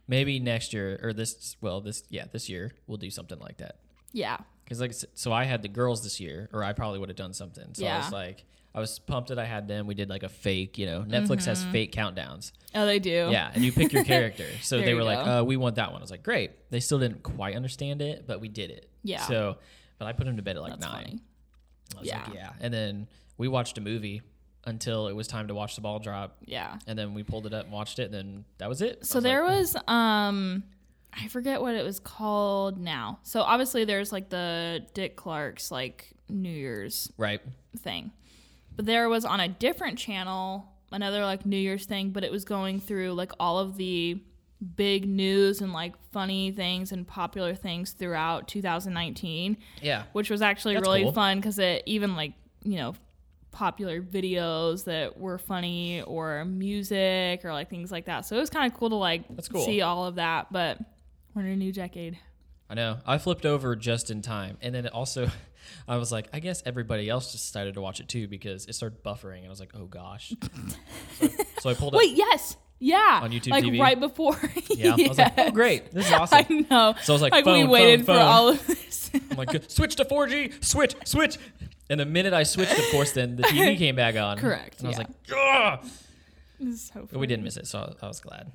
Maybe 0.07 0.39
next 0.39 0.73
year 0.73 0.99
or 1.03 1.11
this 1.13 1.57
well 1.61 1.81
this 1.81 2.03
yeah 2.09 2.25
this 2.31 2.47
year 2.49 2.71
we'll 2.87 2.97
do 2.97 3.09
something 3.09 3.39
like 3.39 3.57
that 3.57 3.75
Yeah. 4.13 4.37
because 4.63 4.79
like 4.79 4.93
so 5.13 5.31
I 5.33 5.43
had 5.43 5.61
the 5.61 5.67
girls 5.67 6.03
this 6.03 6.19
year 6.19 6.49
or 6.53 6.63
I 6.63 6.73
probably 6.73 6.99
would 6.99 7.09
have 7.09 7.17
done 7.17 7.33
something 7.33 7.73
so 7.73 7.85
I 7.85 7.97
was 7.97 8.11
like 8.11 8.45
I 8.75 8.79
was 8.79 8.99
pumped 8.99 9.29
that 9.29 9.39
I 9.39 9.45
had 9.45 9.67
them 9.67 9.87
we 9.87 9.95
did 9.95 10.09
like 10.09 10.23
a 10.23 10.29
fake 10.29 10.77
you 10.77 10.85
know 10.85 11.01
Netflix 11.07 11.45
has 11.45 11.61
Mm-hmm. 11.61 11.71
fake 11.71 11.91
countdowns 11.93 12.51
Oh, 12.75 12.85
they 12.85 12.99
do. 12.99 13.29
yeah 13.31 13.51
and 13.53 13.63
you 13.65 13.71
pick 13.73 13.91
your 13.91 14.03
character 14.15 14.45
so 14.61 14.79
they 14.79 14.93
were 14.93 15.03
like 15.03 15.25
uh, 15.27 15.43
we 15.43 15.57
want 15.57 15.75
that 15.75 15.91
one 15.91 16.01
I 16.01 16.03
was 16.03 16.11
like 16.11 16.23
great 16.23 16.51
they 16.69 16.79
still 16.79 16.99
didn't 16.99 17.23
quite 17.23 17.55
understand 17.55 18.01
it 18.01 18.25
but 18.27 18.39
we 18.39 18.47
did 18.47 18.71
it 18.71 18.89
Yeah. 19.03 19.21
so 19.27 19.57
but 19.99 20.05
I 20.05 20.13
put 20.13 20.25
them 20.25 20.37
to 20.37 20.43
bed 20.43 20.55
at 20.55 20.61
like 20.61 20.71
That's 20.79 20.85
nine 20.85 21.03
funny. 21.05 21.19
I 21.95 21.99
was 21.99 22.07
Yeah. 22.07 22.23
like 22.23 22.33
yeah 22.33 22.51
and 22.61 22.73
then 22.73 23.07
we 23.37 23.47
watched 23.47 23.77
a 23.77 23.81
movie 23.81 24.21
until 24.67 25.07
it 25.07 25.13
was 25.15 25.27
time 25.27 25.47
to 25.47 25.55
watch 25.55 25.73
the 25.75 25.81
ball 25.81 25.97
drop 25.97 26.37
Yeah. 26.45 26.77
and 26.85 26.99
then 26.99 27.13
we 27.15 27.23
pulled 27.23 27.47
it 27.47 27.53
up 27.53 27.63
and 27.63 27.73
watched 27.73 27.97
it 27.97 28.03
and 28.11 28.13
then 28.13 28.45
that 28.59 28.69
was 28.69 28.81
it 28.83 29.03
So 29.05 29.15
was 29.17 29.23
there 29.23 29.43
like, 29.43 29.57
was 29.57 29.75
um 29.87 30.63
I 31.19 31.27
forget 31.29 31.61
what 31.61 31.73
it 31.73 31.83
was 31.83 31.99
called 31.99 32.77
now. 32.79 33.17
So 33.23 33.41
obviously 33.41 33.85
there's 33.85 34.11
like 34.11 34.29
the 34.29 34.85
Dick 34.93 35.15
Clark's 35.15 35.71
like 35.71 36.11
New 36.29 36.51
Year's 36.51 37.11
right 37.17 37.41
thing. 37.79 38.11
But 38.75 38.85
there 38.85 39.09
was 39.09 39.25
on 39.25 39.39
a 39.39 39.47
different 39.47 39.97
channel 39.97 40.67
another 40.91 41.23
like 41.25 41.45
New 41.45 41.57
Year's 41.57 41.85
thing, 41.85 42.11
but 42.11 42.23
it 42.23 42.31
was 42.31 42.45
going 42.45 42.79
through 42.79 43.13
like 43.13 43.31
all 43.39 43.57
of 43.59 43.77
the 43.77 44.21
big 44.75 45.07
news 45.07 45.61
and 45.61 45.71
like 45.73 45.93
funny 46.11 46.51
things 46.51 46.91
and 46.91 47.07
popular 47.07 47.55
things 47.55 47.91
throughout 47.93 48.47
2019. 48.47 49.57
yeah 49.81 50.03
which 50.13 50.29
was 50.29 50.41
actually 50.41 50.73
That's 50.75 50.85
really 50.87 51.03
cool. 51.03 51.11
fun 51.13 51.37
because 51.37 51.57
it 51.59 51.83
even 51.85 52.15
like 52.15 52.33
you 52.63 52.77
know 52.77 52.95
popular 53.51 54.01
videos 54.01 54.83
that 54.85 55.17
were 55.17 55.37
funny 55.37 56.01
or 56.03 56.45
music 56.45 57.43
or 57.43 57.51
like 57.53 57.69
things 57.69 57.91
like 57.91 58.05
that 58.05 58.25
so 58.25 58.35
it 58.35 58.39
was 58.39 58.49
kind 58.49 58.71
of 58.71 58.77
cool 58.77 58.89
to 58.89 58.95
like 58.95 59.23
cool. 59.51 59.65
see 59.65 59.81
all 59.81 60.05
of 60.05 60.15
that 60.15 60.51
but 60.51 60.77
we're 61.33 61.41
in 61.41 61.47
a 61.47 61.55
new 61.55 61.71
decade 61.71 62.17
I 62.69 62.73
know. 62.73 62.97
I 63.05 63.17
flipped 63.17 63.45
over 63.45 63.75
just 63.75 64.11
in 64.11 64.21
time, 64.21 64.57
and 64.61 64.75
then 64.75 64.85
it 64.85 64.91
also, 64.91 65.29
I 65.87 65.97
was 65.97 66.11
like, 66.11 66.27
I 66.33 66.39
guess 66.39 66.61
everybody 66.65 67.09
else 67.09 67.31
just 67.31 67.47
decided 67.47 67.75
to 67.75 67.81
watch 67.81 67.99
it 67.99 68.09
too 68.09 68.27
because 68.27 68.65
it 68.65 68.73
started 68.73 69.03
buffering, 69.03 69.37
and 69.37 69.45
I 69.45 69.49
was 69.49 69.59
like, 69.59 69.71
oh 69.73 69.85
gosh. 69.85 70.33
so, 71.19 71.27
so 71.59 71.69
I 71.69 71.73
pulled 71.73 71.93
it. 71.93 71.97
wait 71.97 72.15
yes 72.17 72.57
yeah 72.79 73.19
On 73.23 73.31
YouTube 73.31 73.51
like 73.51 73.63
TV? 73.63 73.79
right 73.79 73.99
before 73.99 74.39
Yeah, 74.69 74.95
I 74.97 75.07
was 75.07 75.17
like, 75.17 75.33
oh 75.37 75.51
great, 75.51 75.91
this 75.91 76.07
is 76.07 76.13
awesome. 76.13 76.45
I 76.49 76.65
know. 76.69 76.95
So 77.01 77.13
I 77.13 77.15
was 77.15 77.21
like, 77.21 77.33
we 77.33 77.41
phone, 77.43 77.69
waited 77.69 78.05
phone, 78.05 78.15
for 78.17 78.21
all 78.21 78.49
of 78.49 78.67
this. 78.67 79.09
I'm 79.31 79.37
like, 79.37 79.49
switch 79.69 79.95
to 79.95 80.05
4G, 80.05 80.63
switch, 80.63 80.95
switch. 81.05 81.37
And 81.89 81.99
the 81.99 82.05
minute 82.05 82.33
I 82.33 82.43
switched, 82.43 82.77
of 82.77 82.85
course, 82.91 83.11
then 83.13 83.37
the 83.37 83.43
TV 83.43 83.77
came 83.83 83.95
back 83.95 84.15
on. 84.15 84.37
Correct, 84.37 84.79
And 84.79 84.87
I 84.87 84.89
was 84.89 84.99
yeah. 84.99 85.05
like, 85.37 85.79
Ugh! 85.83 85.89
This 86.59 86.73
is 86.75 86.91
so 86.93 87.07
but 87.09 87.19
we 87.19 87.27
didn't 87.27 87.43
miss 87.45 87.57
it, 87.57 87.67
so 87.67 87.95
I 88.01 88.07
was 88.07 88.19
glad. 88.19 88.51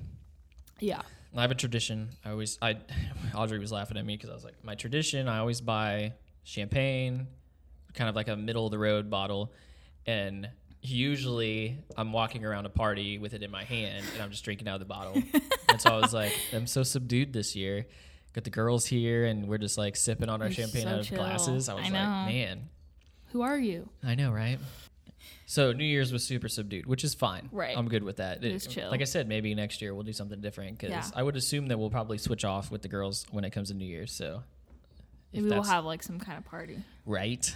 Yeah. 0.79 1.01
I 1.35 1.41
have 1.41 1.51
a 1.51 1.55
tradition. 1.55 2.09
I 2.23 2.29
always, 2.31 2.59
I, 2.61 2.77
Audrey 3.33 3.57
was 3.59 3.71
laughing 3.71 3.97
at 3.97 4.05
me 4.05 4.15
because 4.15 4.29
I 4.29 4.33
was 4.33 4.43
like, 4.43 4.63
my 4.63 4.75
tradition. 4.75 5.27
I 5.27 5.39
always 5.39 5.61
buy 5.61 6.13
champagne, 6.43 7.27
kind 7.93 8.09
of 8.09 8.15
like 8.15 8.27
a 8.27 8.35
middle 8.35 8.65
of 8.65 8.71
the 8.71 8.77
road 8.77 9.09
bottle, 9.09 9.51
and 10.05 10.47
usually 10.83 11.77
I'm 11.97 12.11
walking 12.11 12.45
around 12.45 12.65
a 12.65 12.69
party 12.69 13.17
with 13.17 13.33
it 13.33 13.41
in 13.41 13.49
my 13.49 13.63
hand 13.63 14.05
and 14.13 14.21
I'm 14.21 14.29
just 14.31 14.43
drinking 14.43 14.67
out 14.67 14.75
of 14.75 14.79
the 14.81 14.85
bottle. 14.85 15.13
and 15.69 15.81
so 15.81 15.89
I 15.91 15.99
was 15.99 16.13
like, 16.13 16.33
I'm 16.51 16.67
so 16.67 16.83
subdued 16.83 17.33
this 17.33 17.55
year. 17.55 17.87
Got 18.33 18.43
the 18.43 18.49
girls 18.49 18.85
here 18.85 19.25
and 19.25 19.47
we're 19.47 19.57
just 19.59 19.77
like 19.77 19.95
sipping 19.95 20.29
on 20.29 20.41
our 20.41 20.47
You're 20.47 20.53
champagne 20.55 20.83
so 20.83 20.89
out 20.89 20.99
of 20.99 21.05
chill. 21.07 21.17
glasses. 21.17 21.69
I 21.69 21.73
I 21.73 21.75
was 21.75 21.83
like, 21.83 21.91
man, 21.93 22.69
Who 23.31 23.41
are 23.41 23.57
you? 23.57 23.89
I 24.03 24.15
know, 24.15 24.31
right? 24.31 24.59
So 25.45 25.71
New 25.71 25.83
Year's 25.85 26.11
was 26.11 26.23
super 26.23 26.47
subdued, 26.49 26.85
which 26.85 27.03
is 27.03 27.13
fine. 27.13 27.47
Right. 27.51 27.77
I'm 27.77 27.87
good 27.87 28.03
with 28.03 28.17
that. 28.17 28.43
It 28.43 28.51
is 28.53 28.65
chill. 28.65 28.89
Like 28.89 29.01
I 29.01 29.05
said, 29.05 29.27
maybe 29.27 29.53
next 29.55 29.81
year 29.81 29.93
we'll 29.93 30.03
do 30.03 30.13
something 30.13 30.41
different 30.41 30.77
because 30.79 30.89
Yeah. 30.91 31.03
I 31.15 31.21
would 31.23 31.35
assume 31.35 31.67
that 31.67 31.77
we'll 31.77 31.91
probably 31.91 32.17
switch 32.17 32.43
off 32.43 32.71
with 32.71 32.81
the 32.81 32.87
girls 32.87 33.25
when 33.31 33.43
it 33.43 33.51
comes 33.51 33.69
to 33.69 33.73
New 33.75 33.85
Year's. 33.85 34.11
So 34.11 34.43
Maybe 35.31 35.49
we'll 35.49 35.63
have 35.63 35.85
like 35.85 36.01
some 36.03 36.19
kind 36.19 36.37
of 36.37 36.45
party. 36.45 36.79
right. 37.05 37.55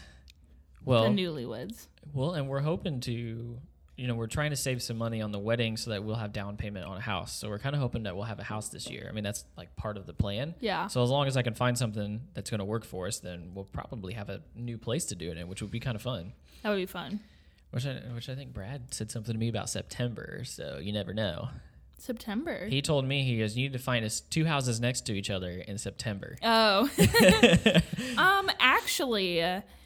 The 0.87 0.91
Well, 1.01 1.09
newlyweds. 1.09 1.87
well, 2.13 2.33
and 2.33 2.47
we're 2.47 2.61
hoping 2.61 2.99
to, 3.01 3.57
you 3.95 4.07
know, 4.07 4.15
we're 4.15 4.27
trying 4.27 4.51
to 4.51 4.55
save 4.55 4.81
some 4.81 4.97
money 4.97 5.21
on 5.21 5.31
the 5.31 5.39
wedding 5.39 5.75
so 5.77 5.89
that 5.91 6.03
we'll 6.03 6.15
have 6.15 6.31
down 6.33 6.55
payment 6.57 6.85
on 6.85 6.97
a 6.97 7.01
house. 7.01 7.33
So 7.33 7.49
we're 7.49 7.59
kind 7.59 7.75
of 7.75 7.81
hoping 7.81 8.03
that 8.03 8.15
we'll 8.15 8.25
have 8.25 8.39
a 8.39 8.43
house 8.43 8.69
this 8.69 8.89
year. 8.89 9.07
I 9.09 9.13
mean, 9.13 9.23
that's 9.23 9.43
like 9.57 9.75
part 9.75 9.97
of 9.97 10.05
the 10.05 10.13
plan. 10.13 10.53
Yeah. 10.59 10.87
So 10.87 11.03
as 11.03 11.09
long 11.09 11.27
as 11.27 11.35
I 11.37 11.41
can 11.41 11.53
find 11.55 11.77
something 11.77 12.21
that's 12.33 12.49
going 12.49 12.59
to 12.59 12.65
work 12.65 12.85
for 12.85 13.07
us, 13.07 13.19
then 13.19 13.51
we'll 13.53 13.65
probably 13.65 14.13
have 14.13 14.29
a 14.29 14.41
new 14.55 14.77
place 14.77 15.05
to 15.05 15.15
do 15.15 15.31
it 15.31 15.37
in, 15.37 15.47
which 15.47 15.61
would 15.61 15.71
be 15.71 15.79
kind 15.79 15.95
of 15.95 16.01
fun. 16.01 16.33
That 16.63 16.69
would 16.69 16.77
be 16.77 16.85
fun. 16.85 17.19
Which 17.71 17.85
I, 17.85 17.95
which 18.15 18.29
I 18.29 18.35
think 18.35 18.53
Brad 18.53 18.93
said 18.93 19.11
something 19.11 19.33
to 19.33 19.39
me 19.39 19.49
about 19.49 19.69
September, 19.69 20.43
so 20.45 20.79
you 20.81 20.93
never 20.93 21.13
know. 21.13 21.49
September. 21.97 22.65
He 22.67 22.81
told 22.81 23.05
me 23.05 23.23
he 23.23 23.39
goes, 23.39 23.55
you 23.57 23.63
need 23.63 23.73
to 23.73 23.79
find 23.79 24.05
us 24.05 24.19
two 24.21 24.45
houses 24.45 24.79
next 24.79 25.05
to 25.07 25.13
each 25.13 25.29
other 25.29 25.49
in 25.49 25.77
September, 25.77 26.37
oh. 26.43 26.89
um 28.17 28.49
actually 28.59 29.37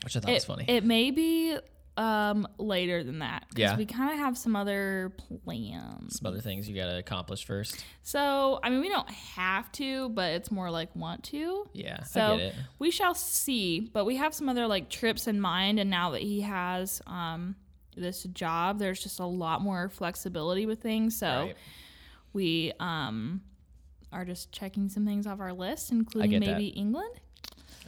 which 0.03 0.15
I 0.15 0.19
thought 0.19 0.29
it, 0.29 0.33
was 0.35 0.45
funny. 0.45 0.65
it 0.67 0.83
may 0.83 1.11
be 1.11 1.57
um 1.97 2.47
later 2.57 3.03
than 3.03 3.19
that 3.19 3.41
'cause 3.49 3.59
Yeah. 3.59 3.77
we 3.77 3.85
kind 3.85 4.11
of 4.13 4.17
have 4.17 4.37
some 4.37 4.55
other 4.55 5.13
plans. 5.45 6.17
Some 6.19 6.25
other 6.31 6.39
things 6.39 6.67
you 6.69 6.75
got 6.75 6.85
to 6.89 6.97
accomplish 6.97 7.45
first. 7.45 7.83
So, 8.01 8.59
I 8.63 8.69
mean, 8.69 8.79
we 8.79 8.87
don't 8.89 9.09
have 9.09 9.69
to, 9.73 10.07
but 10.09 10.31
it's 10.31 10.49
more 10.51 10.71
like 10.71 10.95
want 10.95 11.23
to. 11.25 11.69
Yeah, 11.73 12.01
So 12.03 12.21
I 12.21 12.37
get 12.37 12.45
it. 12.47 12.55
we 12.79 12.91
shall 12.91 13.13
see. 13.13 13.81
But 13.93 14.05
we 14.05 14.15
have 14.15 14.33
some 14.33 14.47
other 14.47 14.67
like 14.67 14.89
trips 14.89 15.27
in 15.27 15.41
mind, 15.41 15.79
and 15.79 15.89
now 15.89 16.11
that 16.11 16.21
he 16.21 16.41
has 16.41 17.01
um, 17.07 17.55
this 17.97 18.23
job, 18.23 18.79
there's 18.79 19.03
just 19.03 19.19
a 19.19 19.25
lot 19.25 19.61
more 19.61 19.89
flexibility 19.89 20.65
with 20.65 20.81
things. 20.81 21.17
So 21.17 21.27
Right. 21.47 21.57
We 22.33 22.71
um, 22.79 23.41
are 24.11 24.25
just 24.25 24.51
checking 24.51 24.89
some 24.89 25.05
things 25.05 25.27
off 25.27 25.39
our 25.39 25.53
list, 25.53 25.91
including 25.91 26.39
maybe 26.39 26.67
England. 26.67 27.13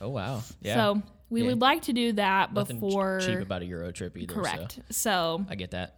Oh 0.02 0.10
wow. 0.10 0.42
Yeah. 0.62 0.76
So 0.76 1.02
we 1.30 1.42
Yeah. 1.42 1.48
would 1.50 1.62
like 1.62 1.84
to 1.84 1.94
do 1.94 2.14
that 2.14 2.54
Nothing 2.54 2.80
before. 2.80 3.20
cheap 3.22 3.40
about 3.40 3.62
a 3.62 3.66
Euro 3.66 3.92
trip 3.92 4.18
either. 4.18 4.34
correct. 4.34 4.80
So 4.90 5.40
so 5.40 5.46
I 5.50 5.56
get 5.56 5.72
that. 5.72 5.98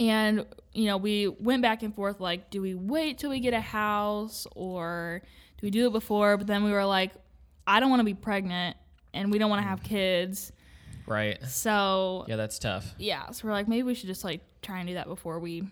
and 0.00 0.46
you 0.72 0.86
know, 0.86 0.96
we 0.96 1.28
went 1.28 1.62
back 1.62 1.82
and 1.82 1.94
forth 1.94 2.20
like, 2.20 2.50
do 2.50 2.62
we 2.62 2.74
wait 2.74 3.18
till 3.18 3.30
we 3.30 3.40
get 3.40 3.52
a 3.54 3.60
house 3.60 4.46
or 4.54 5.22
do 5.58 5.66
we 5.66 5.70
do 5.70 5.86
it 5.88 5.92
before? 5.92 6.36
But 6.36 6.46
then 6.46 6.64
we 6.64 6.70
were 6.72 6.84
like, 6.86 7.12
I 7.66 7.78
don't 7.80 7.90
want 7.90 8.00
to 8.00 8.04
be 8.04 8.14
pregnant 8.14 8.76
and 9.14 9.30
we 9.30 9.38
don't 9.38 9.50
want 9.50 9.62
to 9.62 9.68
have 9.68 9.82
kids. 9.82 10.52
Right. 11.06 11.42
So 11.46 12.24
Yeah, 12.28 12.36
that's 12.36 12.58
tough. 12.58 12.94
yeah, 12.98 13.30
so 13.32 13.46
we're 13.48 13.52
like, 13.54 13.68
maybe 13.68 13.82
we 13.82 13.94
should 13.94 14.06
just 14.08 14.24
like 14.24 14.40
try 14.62 14.78
and 14.78 14.88
do 14.88 14.94
that 14.94 15.06
before 15.08 15.38
we 15.40 15.64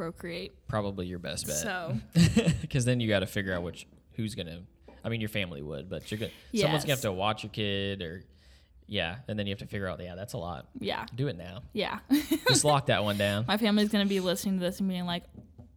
procreate. 0.00 0.52
Probably 0.66 1.06
your 1.06 1.18
best 1.18 1.46
bet. 1.46 1.56
So 1.56 1.94
because 2.62 2.86
then 2.86 3.00
you 3.00 3.08
got 3.08 3.20
to 3.20 3.26
figure 3.26 3.52
out 3.54 3.62
which 3.62 3.86
who's 4.14 4.34
gonna. 4.34 4.62
I 5.04 5.08
mean, 5.10 5.20
your 5.20 5.28
family 5.28 5.60
would, 5.62 5.90
but 5.90 6.10
you're 6.10 6.18
gonna. 6.18 6.32
Someone's 6.54 6.84
gonna 6.84 6.94
have 6.94 7.02
to 7.02 7.12
watch 7.12 7.42
your 7.42 7.50
kid, 7.50 8.00
or 8.00 8.22
yeah, 8.86 9.16
and 9.28 9.38
then 9.38 9.46
you 9.46 9.52
have 9.52 9.58
to 9.58 9.66
figure 9.66 9.86
out. 9.86 10.00
Yeah, 10.02 10.14
that's 10.14 10.32
a 10.32 10.38
lot. 10.38 10.68
yeah, 10.78 11.04
Do 11.14 11.28
it 11.28 11.36
now. 11.36 11.62
yeah. 11.74 11.98
Just 12.48 12.64
lock 12.64 12.86
that 12.86 13.04
one 13.04 13.18
down. 13.18 13.44
My 13.46 13.58
family's 13.58 13.90
gonna 13.90 14.06
be 14.06 14.20
listening 14.20 14.58
to 14.58 14.60
this 14.64 14.80
and 14.80 14.88
being 14.88 15.04
like, 15.04 15.24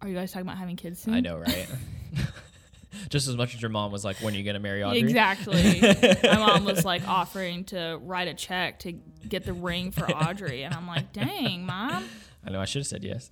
"Are 0.01 0.07
you 0.07 0.15
guys 0.15 0.31
talking 0.31 0.47
about 0.47 0.57
having 0.57 0.77
kids 0.77 1.01
soon?" 1.01 1.13
I 1.15 1.19
know, 1.19 1.37
right? 1.37 1.67
Just 3.09 3.27
as 3.27 3.35
much 3.35 3.55
as 3.55 3.61
your 3.61 3.69
mom 3.71 3.91
was 3.91 4.05
like, 4.05 4.17
"When 4.17 4.33
are 4.33 4.37
you 4.37 4.43
gonna 4.43 4.59
marry 4.59 4.83
Audrey?" 4.83 4.99
Exactly. 4.99 5.81
My 6.23 6.37
mom 6.37 6.63
was 6.63 6.85
like 6.85 7.05
offering 7.07 7.65
to 7.65 7.99
write 8.03 8.27
a 8.29 8.33
check 8.33 8.79
to 8.79 8.93
get 9.27 9.43
the 9.45 9.53
ring 9.53 9.91
for 9.91 10.09
Audrey, 10.09 10.63
and 10.63 10.73
I'm 10.73 10.87
like, 10.87 11.11
"Dang, 11.11 11.65
mom." 11.65 12.05
I 12.45 12.49
know. 12.51 12.59
I 12.59 12.65
should 12.65 12.81
have 12.81 12.87
said 12.87 13.03
yes. 13.03 13.29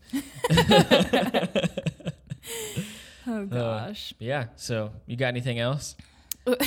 Oh 3.28 3.46
gosh. 3.46 4.14
But 4.18 4.26
yeah. 4.26 4.46
So 4.56 4.92
you 5.06 5.16
got 5.16 5.28
anything 5.28 5.60
else? 5.60 5.96
Got 6.46 6.60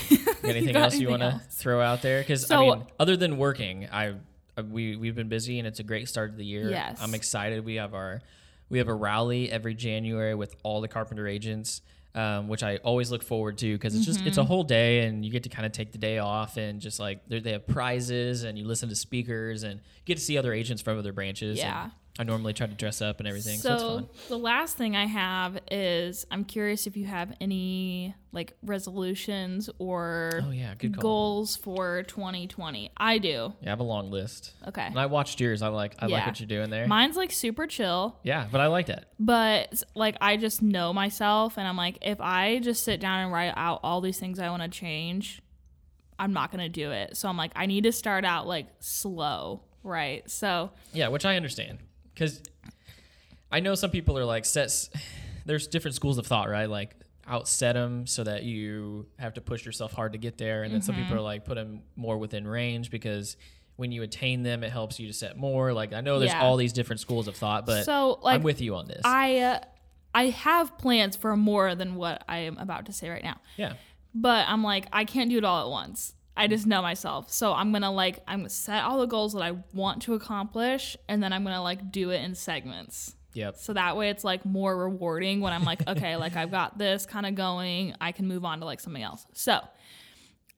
anything 0.44 0.72
got 0.74 0.84
else 0.84 0.96
you 0.98 1.08
want 1.08 1.22
to 1.22 1.40
throw 1.50 1.80
out 1.80 2.00
there? 2.00 2.20
Because 2.20 2.48
I 2.48 2.60
mean, 2.60 2.84
other 3.00 3.16
than 3.16 3.38
working, 3.38 3.88
I, 3.90 4.14
I 4.56 4.60
we 4.62 4.94
we've 4.94 5.16
been 5.16 5.28
busy 5.28 5.58
and 5.58 5.66
it's 5.66 5.80
a 5.80 5.82
great 5.82 6.08
start 6.08 6.30
to 6.30 6.36
the 6.36 6.44
year. 6.44 6.70
Yes. 6.70 7.00
I'm 7.02 7.12
excited. 7.12 7.64
We 7.64 7.74
have 7.76 7.92
our 7.92 8.22
we 8.68 8.78
have 8.78 8.86
a 8.86 8.94
rally 8.94 9.50
every 9.50 9.74
January 9.74 10.36
with 10.36 10.54
all 10.62 10.80
the 10.80 10.86
Carpenter 10.88 11.26
agents. 11.26 11.80
Um, 12.16 12.46
which 12.46 12.62
I 12.62 12.76
always 12.76 13.10
look 13.10 13.24
forward 13.24 13.58
to 13.58 13.72
because 13.72 13.96
it's 13.96 14.04
just 14.06 14.20
it's 14.20 14.30
Mm-hmm. 14.38 14.40
a 14.42 14.44
whole 14.44 14.62
day 14.62 15.00
and 15.00 15.24
you 15.24 15.32
get 15.32 15.42
to 15.42 15.48
kind 15.48 15.66
of 15.66 15.72
take 15.72 15.90
the 15.90 15.98
day 15.98 16.18
off 16.18 16.56
and 16.56 16.80
just 16.80 17.00
like 17.00 17.26
they're- 17.28 17.40
have 17.44 17.66
prizes 17.66 18.44
and 18.44 18.56
you 18.56 18.64
listen 18.64 18.88
to 18.90 18.94
speakers 18.94 19.64
and 19.64 19.80
you 19.80 20.02
get 20.04 20.18
to 20.18 20.22
see 20.22 20.38
other 20.38 20.52
agents 20.52 20.80
from 20.80 20.96
other 20.96 21.12
branches. 21.12 21.58
Yeah. 21.58 21.90
I 22.16 22.22
normally 22.22 22.52
try 22.52 22.68
to 22.68 22.74
dress 22.74 23.02
up 23.02 23.18
and 23.18 23.26
everything, 23.26 23.58
so, 23.58 23.72
it's 23.74 23.82
fun. 23.82 24.08
the 24.28 24.38
last 24.38 24.76
thing 24.76 24.94
I 24.94 25.06
have 25.06 25.58
is 25.68 26.24
I'm 26.30 26.44
curious 26.44 26.86
if 26.86 26.96
you 26.96 27.06
have 27.06 27.32
any 27.40 28.14
like 28.30 28.52
resolutions 28.62 29.68
or 29.78 30.42
Oh 30.44 30.50
yeah, 30.50 30.74
goals 30.76 31.56
for 31.56 32.04
2020. 32.04 32.92
I 32.96 33.18
do. 33.18 33.52
Yeah, 33.60 33.66
I 33.66 33.70
have 33.70 33.80
a 33.80 33.84
long 33.84 34.12
list. 34.12 34.52
Okay. 34.68 34.82
And 34.82 34.96
I 34.98 35.06
watched 35.06 35.40
yours. 35.40 35.60
I 35.60 35.68
like 35.68 35.96
I 35.98 36.06
like 36.06 36.24
what 36.26 36.38
you're 36.38 36.46
doing 36.46 36.70
there. 36.70 36.86
Mine's 36.86 37.16
like 37.16 37.32
super 37.32 37.66
chill, 37.66 38.16
yeah, 38.22 38.46
but 38.50 38.60
I 38.60 38.68
like 38.68 38.86
that. 38.86 39.06
but 39.18 39.82
like 39.96 40.16
I 40.20 40.36
just 40.36 40.62
know 40.62 40.92
myself 40.92 41.58
and 41.58 41.66
I'm 41.66 41.76
like 41.76 41.98
if 42.02 42.20
I 42.20 42.60
just 42.60 42.84
sit 42.84 43.00
down 43.00 43.24
and 43.24 43.32
write 43.32 43.52
out 43.56 43.80
all 43.82 44.00
these 44.00 44.20
things 44.20 44.38
I 44.38 44.50
want 44.50 44.62
to 44.62 44.68
change, 44.68 45.42
I'm 46.16 46.32
not 46.32 46.52
going 46.52 46.62
to 46.62 46.68
do 46.68 46.92
it. 46.92 47.16
So 47.16 47.28
I'm 47.28 47.36
like 47.36 47.50
I 47.56 47.66
need 47.66 47.82
to 47.84 47.92
start 47.92 48.24
out 48.24 48.46
like 48.46 48.68
slow, 48.78 49.62
right? 49.82 50.28
So 50.30 50.70
Yeah, 50.92 51.08
which 51.08 51.24
I 51.24 51.34
understand 51.34 51.78
because 52.14 52.42
I 53.50 53.60
know 53.60 53.74
some 53.74 53.90
people 53.90 54.18
are 54.18 54.24
like 54.24 54.44
sets. 54.44 54.90
There's 55.46 55.66
different 55.66 55.94
schools 55.94 56.16
of 56.18 56.26
thought, 56.26 56.48
right? 56.48 56.68
Like 56.70 56.94
outset 57.26 57.74
them 57.74 58.06
so 58.06 58.24
that 58.24 58.42
you 58.44 59.06
have 59.18 59.34
to 59.34 59.40
push 59.40 59.64
yourself 59.66 59.92
hard 59.92 60.12
to 60.12 60.18
get 60.18 60.38
there, 60.38 60.62
and 60.62 60.72
then 60.72 60.80
some 60.82 60.94
Mm-hmm. 60.94 61.04
people 61.04 61.16
are 61.18 61.20
like 61.20 61.44
put 61.44 61.54
them 61.56 61.82
more 61.96 62.16
within 62.18 62.46
range 62.46 62.90
because 62.90 63.36
when 63.76 63.90
you 63.92 64.02
attain 64.02 64.42
them, 64.42 64.62
it 64.62 64.70
helps 64.70 64.98
you 65.00 65.06
to 65.08 65.12
set 65.12 65.36
more. 65.36 65.72
Like 65.72 65.92
I 65.92 66.00
know 66.00 66.18
there's 66.18 66.32
Yeah. 66.32 66.42
all 66.42 66.56
these 66.56 66.72
different 66.72 67.00
schools 67.00 67.28
of 67.28 67.36
thought, 67.36 67.66
but 67.66 67.84
so 67.84 68.18
like 68.22 68.36
I'm 68.36 68.42
with 68.42 68.60
you 68.60 68.74
on 68.76 68.86
this. 68.88 69.02
I 69.04 69.38
uh, 69.38 69.60
I 70.14 70.26
have 70.30 70.78
plans 70.78 71.16
for 71.16 71.36
more 71.36 71.74
than 71.74 71.96
what 71.96 72.24
I 72.28 72.38
am 72.38 72.56
about 72.58 72.86
to 72.86 72.92
say 72.92 73.08
right 73.10 73.24
now. 73.24 73.40
yeah, 73.56 73.72
But 74.14 74.46
I'm 74.48 74.62
like, 74.62 74.86
I 74.92 75.04
can't 75.04 75.28
do 75.28 75.36
it 75.38 75.44
all 75.44 75.66
at 75.66 75.70
once. 75.70 76.14
I 76.36 76.48
just 76.48 76.66
know 76.66 76.82
myself. 76.82 77.32
So 77.32 77.52
I'm 77.52 77.72
gonna 77.72 77.92
like 77.92 78.20
I'm 78.26 78.40
gonna 78.40 78.50
set 78.50 78.82
all 78.82 78.98
the 78.98 79.06
goals 79.06 79.34
that 79.34 79.42
I 79.42 79.52
want 79.72 80.02
to 80.02 80.14
accomplish 80.14 80.96
and 81.08 81.22
then 81.22 81.32
I'm 81.32 81.44
gonna 81.44 81.62
like 81.62 81.92
do 81.92 82.10
it 82.10 82.22
in 82.22 82.34
segments. 82.34 83.14
yep, 83.34 83.56
So 83.56 83.72
that 83.72 83.96
way 83.96 84.10
it's 84.10 84.24
like 84.24 84.44
more 84.44 84.76
rewarding 84.76 85.40
when 85.40 85.52
I'm 85.52 85.64
like, 85.64 85.86
okay, 85.88 86.16
like 86.16 86.36
I've 86.36 86.50
got 86.50 86.76
this 86.78 87.06
kind 87.06 87.26
of 87.26 87.34
going, 87.34 87.94
I 88.00 88.12
can 88.12 88.26
move 88.26 88.44
on 88.44 88.60
to 88.60 88.64
like 88.64 88.80
something 88.80 89.02
else. 89.02 89.26
So 89.32 89.60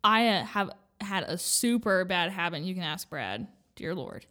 I 0.02 0.28
uh, 0.28 0.44
have 0.44 0.70
had 1.00 1.24
a 1.24 1.36
super 1.36 2.04
bad 2.04 2.30
habit, 2.32 2.62
you 2.62 2.74
can 2.74 2.82
ask 2.82 3.08
Brad, 3.10 3.46
dear 3.74 3.94
Lord, 3.94 4.24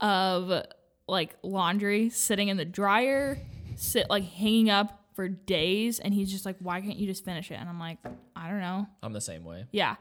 of 0.00 0.64
like 1.06 1.36
laundry 1.42 2.08
sitting 2.10 2.48
in 2.48 2.56
the 2.56 2.64
dryer, 2.64 3.38
sit 3.76 4.08
like 4.10 4.24
hanging 4.24 4.70
up 4.70 4.98
for 5.14 5.28
days, 5.28 6.00
and 6.00 6.14
he's 6.14 6.30
just 6.32 6.46
like, 6.46 6.56
why 6.58 6.80
can't 6.80 6.96
you 6.96 7.06
just 7.06 7.24
finish 7.24 7.50
it? 7.50 7.54
And 7.54 7.68
I'm 7.68 7.78
like, 7.78 7.98
I 8.34 8.48
don't 8.48 8.60
know. 8.60 8.86
I'm 9.02 9.12
the 9.12 9.20
same 9.20 9.44
way. 9.44 9.66
Yeah. 9.70 9.96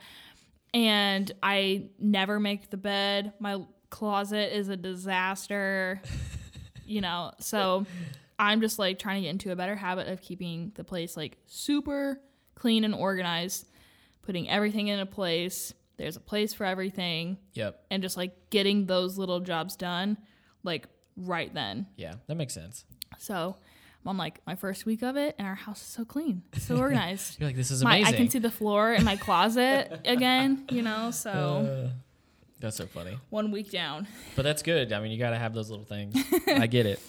And 0.73 1.31
I 1.43 1.89
never 1.99 2.39
make 2.39 2.69
the 2.69 2.77
bed. 2.77 3.33
My 3.39 3.61
closet 3.89 4.55
is 4.55 4.69
a 4.69 4.77
disaster. 4.77 6.01
you 6.85 7.01
know, 7.01 7.31
so 7.39 7.85
I'm 8.39 8.61
just 8.61 8.79
like 8.79 8.97
trying 8.99 9.17
to 9.17 9.21
get 9.23 9.29
into 9.31 9.51
a 9.51 9.55
better 9.55 9.75
habit 9.75 10.07
of 10.07 10.21
keeping 10.21 10.71
the 10.75 10.83
place 10.83 11.15
like 11.17 11.37
super 11.45 12.19
clean 12.55 12.83
and 12.83 12.93
organized, 12.95 13.67
putting 14.21 14.49
everything 14.49 14.87
in 14.87 14.99
a 14.99 15.05
place. 15.05 15.73
There's 15.97 16.15
a 16.15 16.21
place 16.21 16.53
for 16.53 16.65
everything 16.65 17.37
Yep, 17.53 17.85
and 17.91 18.01
just 18.01 18.17
like 18.17 18.49
getting 18.49 18.87
those 18.87 19.17
little 19.17 19.39
jobs 19.39 19.75
done 19.75 20.17
like 20.63 20.87
right 21.15 21.53
then. 21.53 21.85
yeah, 21.97 22.13
that 22.27 22.35
makes 22.35 22.53
sense. 22.53 22.85
So 23.19 23.57
I'm 24.05 24.17
like 24.17 24.39
my 24.47 24.55
first 24.55 24.85
week 24.85 25.03
of 25.03 25.15
it 25.15 25.35
and 25.37 25.47
our 25.47 25.55
house 25.55 25.81
is 25.81 25.87
so 25.87 26.03
clean, 26.05 26.41
so 26.57 26.77
organized. 26.77 27.39
You're 27.39 27.49
like 27.49 27.55
this 27.55 27.69
is 27.71 27.83
my, 27.83 27.97
amazing. 27.97 28.13
I 28.13 28.17
can 28.17 28.29
see 28.29 28.39
the 28.39 28.49
floor 28.51 28.93
in 28.93 29.03
my 29.03 29.15
closet 29.15 30.01
again, 30.05 30.65
you 30.71 30.81
know, 30.81 31.11
so 31.11 31.31
Uh, 31.31 31.89
that's 32.59 32.77
so 32.77 32.85
funny, 32.87 33.17
one 33.29 33.51
week 33.51 33.71
down. 33.71 34.07
but 34.35 34.43
that's 34.43 34.61
good. 34.63 34.91
I 34.93 34.99
mean, 35.01 35.11
you 35.11 35.17
got 35.19 35.31
to 35.31 35.37
have 35.37 35.53
those 35.53 35.69
little 35.69 35.85
things. 35.85 36.15
I 36.47 36.67
get 36.67 36.85
it. 36.85 36.99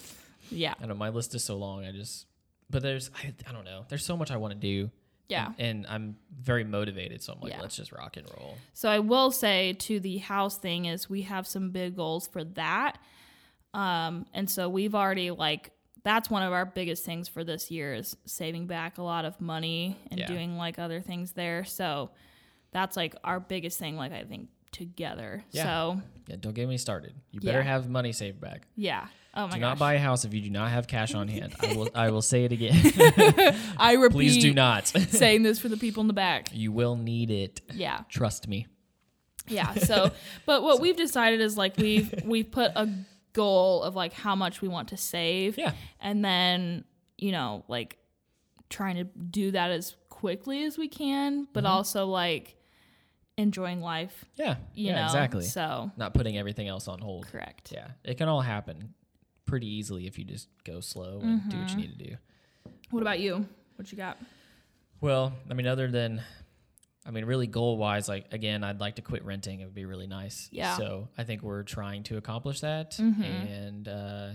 Yeah. 0.51 0.73
I 0.81 0.85
know 0.87 0.93
my 0.95 1.09
list 1.09 1.33
is 1.35 1.43
so 1.43 1.57
long. 1.57 1.85
I 1.85 1.91
just, 1.91 2.25
but 2.69 2.81
there's, 2.83 3.09
I, 3.15 3.33
I 3.47 3.51
don't 3.51 3.63
know. 3.65 3.85
There's 3.89 4.05
so 4.05 4.15
much 4.17 4.29
I 4.31 4.37
want 4.37 4.53
to 4.53 4.59
do. 4.59 4.89
Yeah. 5.29 5.47
And, 5.57 5.85
and 5.85 5.87
I'm 5.87 6.15
very 6.41 6.63
motivated. 6.63 7.21
So 7.23 7.33
I'm 7.33 7.39
like, 7.39 7.51
Yeah. 7.53 7.61
let's 7.61 7.75
just 7.75 7.91
rock 7.91 8.17
and 8.17 8.27
roll. 8.37 8.57
So 8.73 8.89
I 8.89 8.99
will 8.99 9.31
say 9.31 9.73
to 9.73 9.99
the 9.99 10.17
house 10.17 10.57
thing 10.57 10.85
is 10.85 11.09
we 11.09 11.21
have 11.23 11.47
some 11.47 11.69
big 11.71 11.95
goals 11.95 12.27
for 12.27 12.43
that. 12.43 12.97
Um, 13.73 14.25
and 14.33 14.49
so 14.49 14.69
we've 14.69 14.93
already 14.93 15.31
like 15.31 15.71
that's 16.03 16.29
one 16.29 16.43
of 16.43 16.51
our 16.53 16.65
biggest 16.65 17.05
things 17.05 17.27
for 17.27 17.43
this 17.43 17.71
year 17.71 17.93
is 17.93 18.15
saving 18.25 18.67
back 18.67 18.97
a 18.97 19.03
lot 19.03 19.25
of 19.25 19.39
money 19.39 19.97
and 20.11 20.19
Yeah. 20.19 20.27
doing 20.27 20.57
like 20.57 20.77
other 20.79 20.99
things 21.01 21.31
there. 21.33 21.63
So 21.65 22.09
that's 22.71 22.97
like 22.97 23.15
our 23.23 23.39
biggest 23.39 23.79
thing, 23.79 23.95
like 23.95 24.11
I 24.11 24.23
think 24.23 24.49
together. 24.71 25.43
Yeah. 25.51 25.63
So 25.63 26.01
Yeah. 26.27 26.35
Don't 26.39 26.53
get 26.55 26.67
me 26.67 26.77
started. 26.77 27.13
You 27.31 27.39
better 27.41 27.59
Yeah. 27.59 27.63
have 27.65 27.89
money 27.89 28.11
saved 28.11 28.39
back. 28.41 28.67
yeah. 28.75 29.07
Oh 29.35 29.47
my 29.47 29.53
do 29.55 29.59
gosh. 29.61 29.69
not 29.71 29.79
buy 29.79 29.93
a 29.95 29.99
house 29.99 30.25
if 30.25 30.33
you 30.35 30.41
do 30.41 30.51
not 30.51 30.69
have 30.69 30.85
cash 30.87 31.15
on 31.15 31.27
hand. 31.27 31.55
I 31.59 31.73
will, 31.73 31.89
I 31.95 32.11
will 32.11 32.21
say 32.21 32.43
it 32.45 32.51
again. 32.51 32.75
I 33.77 33.93
repeat 33.93 34.13
Please 34.13 34.37
do 34.37 34.53
not. 34.53 34.87
saying 35.09 35.41
this 35.41 35.57
for 35.57 35.69
the 35.69 35.77
people 35.77 36.01
in 36.01 36.07
the 36.07 36.13
back. 36.13 36.49
you 36.53 36.71
will 36.71 36.95
need 36.95 37.31
it. 37.31 37.61
Yeah. 37.73 38.01
Trust 38.09 38.47
me. 38.47 38.67
Yeah. 39.47 39.73
So, 39.73 40.11
but 40.45 40.61
what 40.61 40.79
we've 40.81 40.95
decided 40.95 41.41
is 41.41 41.57
like 41.57 41.77
we've 41.77 42.13
we've 42.25 42.49
put 42.51 42.71
a 42.75 42.87
goal 43.33 43.83
of 43.83 43.95
like 43.95 44.13
how 44.13 44.35
much 44.35 44.61
we 44.61 44.67
want 44.67 44.89
to 44.89 44.97
save. 44.97 45.57
Yeah. 45.57 45.73
And 45.99 46.23
then, 46.23 46.83
you 47.17 47.31
know, 47.31 47.63
like 47.67 47.97
trying 48.69 48.95
to 48.97 49.03
do 49.03 49.51
that 49.51 49.71
as 49.71 49.95
quickly 50.09 50.63
as 50.63 50.77
we 50.77 50.87
can, 50.87 51.47
but 51.53 51.63
Mm-hmm. 51.63 51.73
also 51.73 52.07
like 52.07 52.55
enjoying 53.37 53.81
life, 53.81 54.25
Yeah. 54.35 54.55
you 54.73 54.87
yeah, 54.87 54.99
know. 54.99 55.05
exactly. 55.05 55.43
So, 55.43 55.91
Not 55.97 56.13
putting 56.13 56.37
everything 56.37 56.67
else 56.67 56.87
on 56.87 56.99
hold. 56.99 57.27
correct. 57.27 57.71
Yeah. 57.71 57.87
It 58.03 58.15
can 58.17 58.29
all 58.29 58.41
happen 58.41 58.93
pretty 59.45 59.67
easily 59.67 60.05
if 60.07 60.17
you 60.19 60.25
just 60.25 60.47
go 60.63 60.79
slow 60.79 61.19
and 61.21 61.49
do 61.49 61.57
what 61.57 61.67
Mm-hmm. 61.67 61.79
you 61.79 61.87
need 61.87 61.99
to 61.99 62.05
do. 62.09 62.15
What 62.91 63.01
about 63.01 63.19
you? 63.19 63.45
What 63.75 63.91
you 63.91 63.97
got? 63.97 64.17
Well, 65.01 65.33
I 65.49 65.53
mean, 65.55 65.67
other 65.67 65.89
than, 65.89 66.21
I 67.05 67.11
mean, 67.11 67.25
really 67.25 67.47
goal 67.47 67.77
wise, 67.77 68.07
like 68.07 68.31
again, 68.31 68.63
I'd 68.63 68.79
like 68.79 68.95
to 68.95 69.01
quit 69.01 69.25
renting. 69.25 69.59
It 69.59 69.65
would 69.65 69.75
be 69.75 69.85
really 69.85 70.07
nice. 70.07 70.47
Yeah. 70.51 70.77
So 70.77 71.09
I 71.17 71.23
think 71.23 71.41
we're 71.43 71.63
trying 71.63 72.03
to 72.03 72.17
accomplish 72.17 72.61
that, 72.61 72.91
Mhm. 72.91 73.23
and 73.51 73.87
uh, 73.87 74.29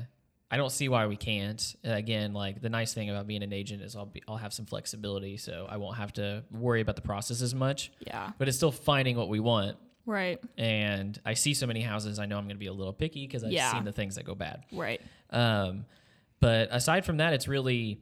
I 0.51 0.57
don't 0.57 0.71
see 0.73 0.89
why 0.89 1.07
we 1.07 1.17
can't. 1.17 1.63
Again, 1.85 2.33
like 2.35 2.61
the 2.61 2.69
nice 2.69 2.93
thing 2.93 3.09
about 3.11 3.27
being 3.27 3.43
an 3.43 3.53
agent 3.53 3.83
is 3.83 3.97
I'll 3.97 4.07
be 4.07 4.23
I'll 4.29 4.37
have 4.37 4.53
some 4.53 4.67
flexibility, 4.67 5.37
so 5.39 5.67
I 5.69 5.77
won't 5.79 5.97
have 5.97 6.13
to 6.15 6.45
worry 6.51 6.81
about 6.83 6.97
the 6.97 7.03
process 7.03 7.41
as 7.43 7.55
much. 7.55 7.91
Yeah. 8.07 8.33
But 8.39 8.49
it's 8.49 8.57
still 8.57 8.73
finding 8.73 9.17
what 9.17 9.29
we 9.29 9.41
want. 9.41 9.77
Right. 10.05 10.39
And 10.57 11.19
I 11.27 11.35
see 11.35 11.53
so 11.53 11.67
many 11.67 11.81
houses, 11.83 12.19
I 12.19 12.25
know 12.27 12.39
I'm 12.39 12.45
going 12.45 12.57
to 12.57 12.61
be 12.61 12.67
a 12.69 12.73
little 12.73 12.95
picky 12.95 13.27
because 13.27 13.45
I've 13.45 13.53
Yeah. 13.53 13.73
seen 13.73 13.85
the 13.85 13.93
things 13.93 14.15
that 14.15 14.25
go 14.25 14.35
bad. 14.35 14.65
Right. 14.73 15.03
Um, 15.29 15.85
but 16.41 16.69
aside 16.71 17.05
from 17.05 17.19
that, 17.19 17.35
it's 17.35 17.47
really 17.47 18.01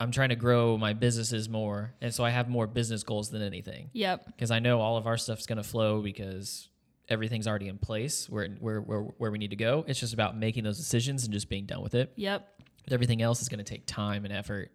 I'm 0.00 0.10
trying 0.10 0.30
to 0.30 0.36
grow 0.36 0.76
my 0.76 0.92
businesses 0.92 1.48
more, 1.48 1.94
and 2.00 2.12
so 2.12 2.24
I 2.24 2.30
have 2.30 2.48
more 2.48 2.66
business 2.66 3.02
goals 3.04 3.30
than 3.30 3.42
anything 3.42 3.90
Yep. 3.92 4.26
because 4.26 4.50
I 4.50 4.58
know 4.58 4.80
all 4.80 4.96
of 4.96 5.06
our 5.06 5.16
stuff's 5.16 5.46
going 5.46 5.56
to 5.58 5.62
flow 5.62 6.02
because 6.02 6.68
everything's 7.08 7.46
already 7.46 7.68
in 7.68 7.78
place 7.78 8.28
where, 8.28 8.48
where 8.60 8.80
where 8.80 9.00
where 9.02 9.30
we 9.30 9.38
need 9.38 9.50
to 9.50 9.56
go. 9.56 9.84
It's 9.86 10.00
just 10.00 10.12
about 10.14 10.36
making 10.36 10.64
those 10.64 10.78
decisions 10.78 11.24
and 11.24 11.32
just 11.32 11.48
being 11.48 11.66
done 11.66 11.80
with 11.82 11.94
it. 11.94 12.12
Yep. 12.16 12.48
But 12.84 12.92
everything 12.92 13.22
else 13.22 13.40
is 13.40 13.48
going 13.48 13.58
to 13.58 13.64
take 13.64 13.86
time 13.86 14.24
and 14.24 14.32
effort. 14.34 14.72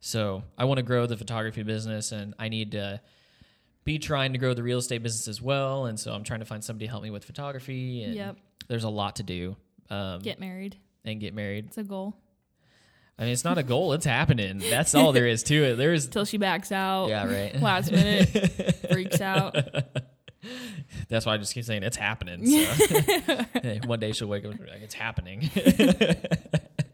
So 0.00 0.42
I 0.58 0.64
want 0.64 0.78
to 0.78 0.82
grow 0.82 1.06
the 1.06 1.16
photography 1.16 1.62
business, 1.62 2.12
and 2.12 2.34
I 2.38 2.48
need 2.48 2.72
to 2.72 3.00
be 3.84 3.98
trying 3.98 4.32
to 4.32 4.38
grow 4.38 4.52
the 4.54 4.62
real 4.62 4.78
estate 4.78 5.02
business 5.02 5.28
as 5.28 5.40
well. 5.40 5.86
And 5.86 5.98
so 6.00 6.12
I'm 6.12 6.24
trying 6.24 6.40
to 6.40 6.46
find 6.46 6.62
somebody 6.64 6.86
to 6.86 6.90
help 6.90 7.02
me 7.02 7.10
with 7.10 7.24
photography. 7.24 8.02
And 8.02 8.14
Yep. 8.14 8.36
there's 8.68 8.84
a 8.84 8.88
lot 8.88 9.16
to 9.16 9.22
do. 9.22 9.56
Um, 9.90 10.20
Get 10.20 10.40
married. 10.40 10.76
and 11.04 11.20
get 11.20 11.34
married. 11.34 11.66
It's 11.66 11.78
a 11.78 11.84
goal. 11.84 12.16
I 13.18 13.22
mean, 13.22 13.32
it's 13.32 13.44
not 13.44 13.56
a 13.58 13.62
goal; 13.62 13.92
it's 13.94 14.04
happening. 14.04 14.62
That's 14.70 14.94
all 14.94 15.12
there 15.12 15.26
is 15.26 15.42
to 15.44 15.64
it. 15.64 15.76
There's, 15.76 16.06
Till 16.10 16.24
she 16.24 16.36
backs 16.36 16.70
out. 16.70 17.08
yeah, 17.08 17.26
right. 17.26 17.60
Last 17.60 17.90
minute. 17.90 18.86
freaks 18.90 19.20
out. 19.20 19.56
That's 21.08 21.24
why 21.26 21.34
I 21.34 21.38
just 21.38 21.54
keep 21.54 21.64
saying 21.64 21.82
it's 21.82 21.96
happening. 21.96 22.46
So. 22.46 23.74
One 23.86 23.98
day 24.00 24.12
she'll 24.12 24.28
wake 24.28 24.44
up 24.44 24.52
and 24.52 24.60
be 24.60 24.70
like, 24.70 24.82
it's 24.82 24.94
happening. 24.94 25.50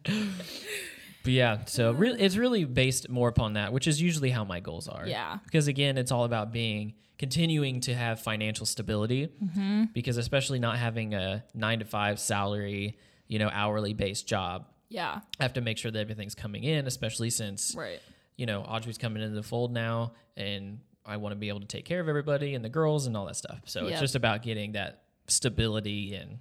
but 0.05 1.33
yeah, 1.33 1.65
so 1.67 1.93
really, 1.93 2.21
it's 2.21 2.37
really 2.37 2.65
based 2.65 3.09
more 3.11 3.29
upon 3.29 3.55
that, 3.55 3.73
which 3.73 3.87
is 3.87 4.01
usually 4.01 4.31
how 4.31 4.45
my 4.45 4.61
goals 4.61 4.89
are. 4.89 5.07
Yeah. 5.07 5.39
Because 5.45 5.67
again, 5.67 5.99
it's 5.99 6.13
all 6.13 6.25
about 6.25 6.53
being 6.53 6.95
continuing 7.19 7.81
to 7.81 7.95
have 7.95 8.21
financial 8.21 8.65
stability. 8.65 9.29
Mm-hmm. 9.43 9.85
Because 9.93 10.17
especially 10.17 10.59
not 10.59 10.79
having 10.79 11.15
a 11.15 11.45
nine 11.55 11.81
to 11.81 11.85
five 11.85 12.19
salary, 12.19 12.97
you 13.29 13.39
know, 13.39 13.51
hourly 13.53 13.93
based 13.93 14.27
job, 14.27 14.67
Yeah. 14.93 15.21
I 15.41 15.43
have 15.43 15.55
to 15.55 15.61
make 15.61 15.79
sure 15.79 15.91
that 15.91 15.99
everything's 15.99 16.35
coming 16.35 16.65
in, 16.65 16.87
especially 16.87 17.31
since 17.31 17.75
Right. 17.75 18.01
you 18.37 18.47
know, 18.47 18.63
Audrey's 18.63 18.99
coming 18.99 19.23
into 19.23 19.35
the 19.35 19.43
fold 19.43 19.73
now, 19.73 20.13
and 20.37 20.81
I 21.07 21.17
want 21.17 21.33
to 21.33 21.37
be 21.37 21.49
able 21.49 21.61
to 21.61 21.67
take 21.67 21.85
care 21.85 22.01
of 22.01 22.09
everybody 22.09 22.55
and 22.55 22.65
the 22.65 22.69
girls 22.69 23.07
and 23.07 23.17
all 23.17 23.27
that 23.27 23.37
stuff. 23.37 23.61
So 23.65 23.83
Yep. 23.85 23.91
it's 23.93 24.01
just 24.01 24.15
about 24.15 24.43
getting 24.43 24.73
that 24.73 25.03
stability, 25.27 26.15
and 26.15 26.39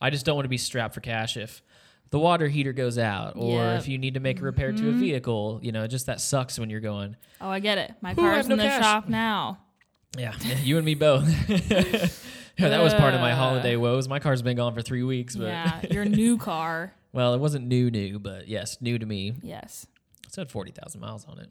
I 0.00 0.10
just 0.10 0.26
don't 0.26 0.34
want 0.36 0.44
to 0.44 0.50
be 0.50 0.58
strapped 0.58 0.92
for 0.94 1.00
cash 1.00 1.36
if 1.36 1.62
the 2.10 2.18
water 2.18 2.48
heater 2.48 2.72
goes 2.72 2.98
out 2.98 3.34
or 3.36 3.60
Yep. 3.62 3.78
if 3.80 3.88
you 3.88 3.96
need 3.98 4.14
to 4.14 4.20
make 4.20 4.40
a 4.40 4.42
repair 4.42 4.72
to 4.72 4.78
a 4.88 4.90
Mm-hmm. 4.90 5.00
vehicle. 5.00 5.60
You 5.62 5.72
know, 5.72 5.86
just 5.86 6.06
that 6.06 6.20
sucks 6.20 6.58
when 6.58 6.70
you're 6.70 6.80
going, 6.80 7.16
Oh, 7.40 7.48
I 7.48 7.60
get 7.60 7.78
it. 7.78 7.94
My 8.00 8.14
car's 8.14 8.48
no 8.48 8.54
in 8.54 8.58
the 8.58 8.64
cash. 8.64 8.82
shop 8.82 9.08
now. 9.08 9.58
yeah, 10.18 10.34
you 10.62 10.76
and 10.76 10.84
me 10.84 10.94
both. 10.94 11.28
Yeah, 12.56 12.68
that 12.68 12.82
was 12.84 12.94
part 12.94 13.14
of 13.14 13.20
my 13.20 13.32
Uh. 13.32 13.36
holiday 13.36 13.74
woes. 13.74 14.06
My 14.08 14.20
car's 14.20 14.40
been 14.40 14.56
gone 14.56 14.74
for 14.74 14.80
three 14.82 15.02
weeks, 15.02 15.34
but 15.34 15.46
Yeah. 15.48 15.80
Your 15.90 16.04
new 16.04 16.36
car. 16.38 16.92
Well, 17.14 17.32
it 17.32 17.38
wasn't 17.38 17.66
new, 17.66 17.90
new, 17.90 18.18
but 18.18 18.48
yes, 18.48 18.76
new 18.82 18.98
to 18.98 19.06
me. 19.06 19.32
Yes. 19.42 19.86
It 20.26 20.34
said 20.34 20.50
forty 20.50 20.72
thousand 20.72 21.00
miles 21.00 21.24
on 21.24 21.38
it. 21.38 21.50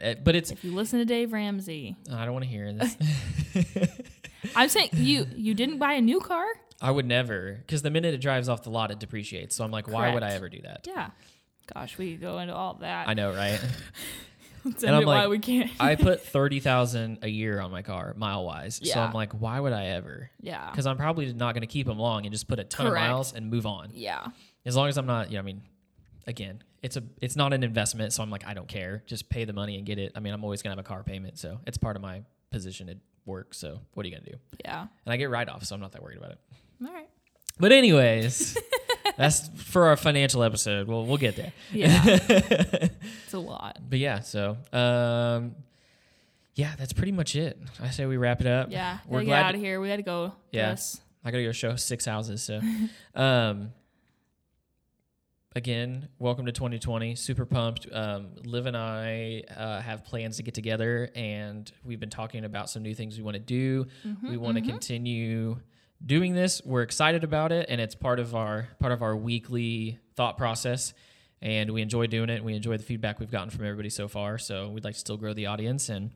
Eh, 0.00 0.14
But 0.22 0.34
it's 0.36 0.50
If 0.50 0.64
you 0.64 0.72
listen 0.74 0.98
to 1.00 1.04
Dave 1.04 1.32
Ramsey, 1.32 1.96
I 2.12 2.24
don't 2.24 2.32
want 2.32 2.44
to 2.44 2.50
hear 2.50 2.72
this. 2.72 2.96
I'm 4.56 4.68
saying 4.68 4.90
you 4.94 5.26
you 5.36 5.54
didn't 5.54 5.78
buy 5.78 5.92
a 5.94 6.00
new 6.00 6.20
car. 6.20 6.46
I 6.80 6.90
would 6.90 7.04
never, 7.06 7.58
because 7.60 7.82
the 7.82 7.90
minute 7.90 8.14
it 8.14 8.22
drives 8.22 8.48
off 8.48 8.62
the 8.62 8.70
lot, 8.70 8.90
it 8.90 8.98
depreciates. 8.98 9.54
So 9.54 9.64
I'm 9.64 9.70
like, 9.70 9.86
why 9.86 10.14
would 10.14 10.22
I 10.22 10.30
ever 10.32 10.48
do 10.48 10.62
that? 10.62 10.86
Yeah. 10.86 11.10
Gosh, 11.74 11.98
we 11.98 12.12
could 12.12 12.22
go 12.22 12.38
into 12.38 12.54
all 12.54 12.74
that. 12.80 13.06
I 13.08 13.12
know, 13.14 13.32
right? 13.34 13.60
And 14.84 14.94
I'm 14.96 15.06
why 15.06 15.20
like, 15.22 15.30
we 15.30 15.38
can't. 15.38 15.70
I 15.80 15.94
put 15.96 16.20
thirty 16.26 16.60
thousand 16.60 17.18
a 17.22 17.28
year 17.28 17.60
on 17.60 17.70
my 17.70 17.82
car, 17.82 18.14
mile 18.16 18.44
wise. 18.44 18.80
So 18.82 18.98
I'm 19.00 19.12
like, 19.12 19.32
why 19.32 19.58
would 19.60 19.72
I 19.72 19.86
ever? 19.86 20.30
yeah. 20.40 20.70
Because 20.70 20.86
I'm 20.86 20.96
probably 20.96 21.32
not 21.32 21.54
going 21.54 21.62
to 21.62 21.66
keep 21.66 21.86
them 21.86 21.98
long 21.98 22.24
and 22.26 22.32
just 22.32 22.48
put 22.48 22.58
a 22.58 22.64
ton 22.64 22.86
Correct. 22.88 23.04
of 23.04 23.10
miles 23.10 23.32
and 23.34 23.50
move 23.50 23.66
on. 23.66 23.90
Yeah. 23.92 24.26
As 24.66 24.76
long 24.76 24.88
as 24.88 24.98
I'm 24.98 25.06
not, 25.06 25.30
you 25.30 25.34
know, 25.34 25.40
I 25.40 25.42
mean, 25.44 25.62
again, 26.26 26.62
it's 26.82 26.96
a, 26.96 27.02
it's 27.20 27.36
not 27.36 27.52
an 27.52 27.62
investment. 27.62 28.12
So 28.12 28.22
I'm 28.22 28.30
like, 28.30 28.46
I 28.46 28.54
don't 28.54 28.68
care. 28.68 29.02
Just 29.06 29.28
pay 29.30 29.44
the 29.44 29.52
money 29.52 29.76
and 29.76 29.86
get 29.86 29.98
it. 29.98 30.12
I 30.14 30.20
mean, 30.20 30.32
I'm 30.34 30.44
always 30.44 30.62
gonna 30.62 30.72
have 30.72 30.84
a 30.84 30.88
car 30.88 31.02
payment, 31.02 31.38
so 31.38 31.58
it's 31.66 31.78
part 31.78 31.96
of 31.96 32.02
my 32.02 32.22
position 32.50 32.88
at 32.88 32.96
work. 33.26 33.54
So 33.54 33.80
what 33.94 34.04
are 34.04 34.08
you 34.08 34.14
gonna 34.14 34.30
do? 34.30 34.36
Yeah. 34.64 34.86
And 35.04 35.12
I 35.12 35.16
get 35.16 35.30
write 35.30 35.48
off, 35.48 35.64
so 35.64 35.74
I'm 35.74 35.80
not 35.80 35.92
that 35.92 36.02
worried 36.02 36.18
about 36.18 36.32
it. 36.32 36.38
All 36.86 36.92
right. 36.92 37.08
But 37.58 37.72
anyways, 37.72 38.56
that's 39.20 39.48
for 39.64 39.88
our 39.88 39.96
financial 39.96 40.42
episode. 40.42 40.88
We'll 40.88 41.04
we'll 41.04 41.18
get 41.18 41.36
there. 41.36 41.52
Yeah. 41.72 42.02
it's 42.06 43.34
a 43.34 43.38
lot. 43.38 43.78
But 43.88 43.98
yeah, 43.98 44.20
so 44.20 44.56
um, 44.72 45.54
yeah, 46.54 46.72
that's 46.78 46.92
pretty 46.92 47.12
much 47.12 47.36
it. 47.36 47.58
I 47.80 47.90
say 47.90 48.06
we 48.06 48.16
wrap 48.16 48.40
it 48.40 48.46
up. 48.46 48.68
Yeah. 48.70 48.98
we're 49.06 49.20
get 49.20 49.26
glad. 49.26 49.44
out 49.44 49.54
of 49.54 49.60
here. 49.60 49.80
We 49.80 49.88
got 49.88 49.96
to 49.96 50.02
go. 50.02 50.32
Yeah. 50.50 50.70
Yes. 50.70 51.00
I 51.22 51.30
gotta 51.30 51.44
go 51.44 51.52
show 51.52 51.76
six 51.76 52.06
houses. 52.06 52.42
So, 52.42 52.60
um, 53.14 53.72
again, 55.54 56.08
welcome 56.18 56.46
to 56.46 56.52
2020. 56.52 57.14
Super 57.14 57.44
pumped. 57.44 57.86
Um, 57.92 58.28
Liv 58.44 58.64
and 58.64 58.76
I 58.76 59.42
uh, 59.54 59.82
have 59.82 60.02
plans 60.02 60.38
to 60.38 60.42
get 60.42 60.54
together, 60.54 61.10
and 61.14 61.70
we've 61.84 62.00
been 62.00 62.08
talking 62.08 62.46
about 62.46 62.70
some 62.70 62.82
new 62.82 62.94
things 62.94 63.18
we 63.18 63.22
want 63.22 63.34
to 63.34 63.40
do. 63.40 63.84
Mm-hmm, 64.06 64.30
we 64.30 64.38
want 64.38 64.56
to 64.56 64.62
continue 64.62 65.58
doing 66.04 66.34
this. 66.34 66.62
We're 66.64 66.82
excited 66.82 67.24
about 67.24 67.52
it, 67.52 67.66
and 67.68 67.80
it's 67.80 67.94
part 67.94 68.18
of 68.18 68.34
our 68.34 68.68
part 68.78 68.92
of 68.92 69.02
our 69.02 69.16
weekly 69.16 69.98
thought 70.16 70.36
process. 70.36 70.92
And 71.42 71.70
we 71.70 71.80
enjoy 71.80 72.06
doing 72.06 72.28
it. 72.28 72.44
We 72.44 72.54
enjoy 72.54 72.76
the 72.76 72.82
feedback 72.82 73.18
we've 73.18 73.30
gotten 73.30 73.48
from 73.48 73.64
everybody 73.64 73.88
so 73.88 74.08
far. 74.08 74.36
So 74.36 74.68
we'd 74.68 74.84
like 74.84 74.92
to 74.92 75.00
still 75.00 75.16
grow 75.16 75.32
the 75.32 75.46
audience, 75.46 75.88
and 75.88 76.10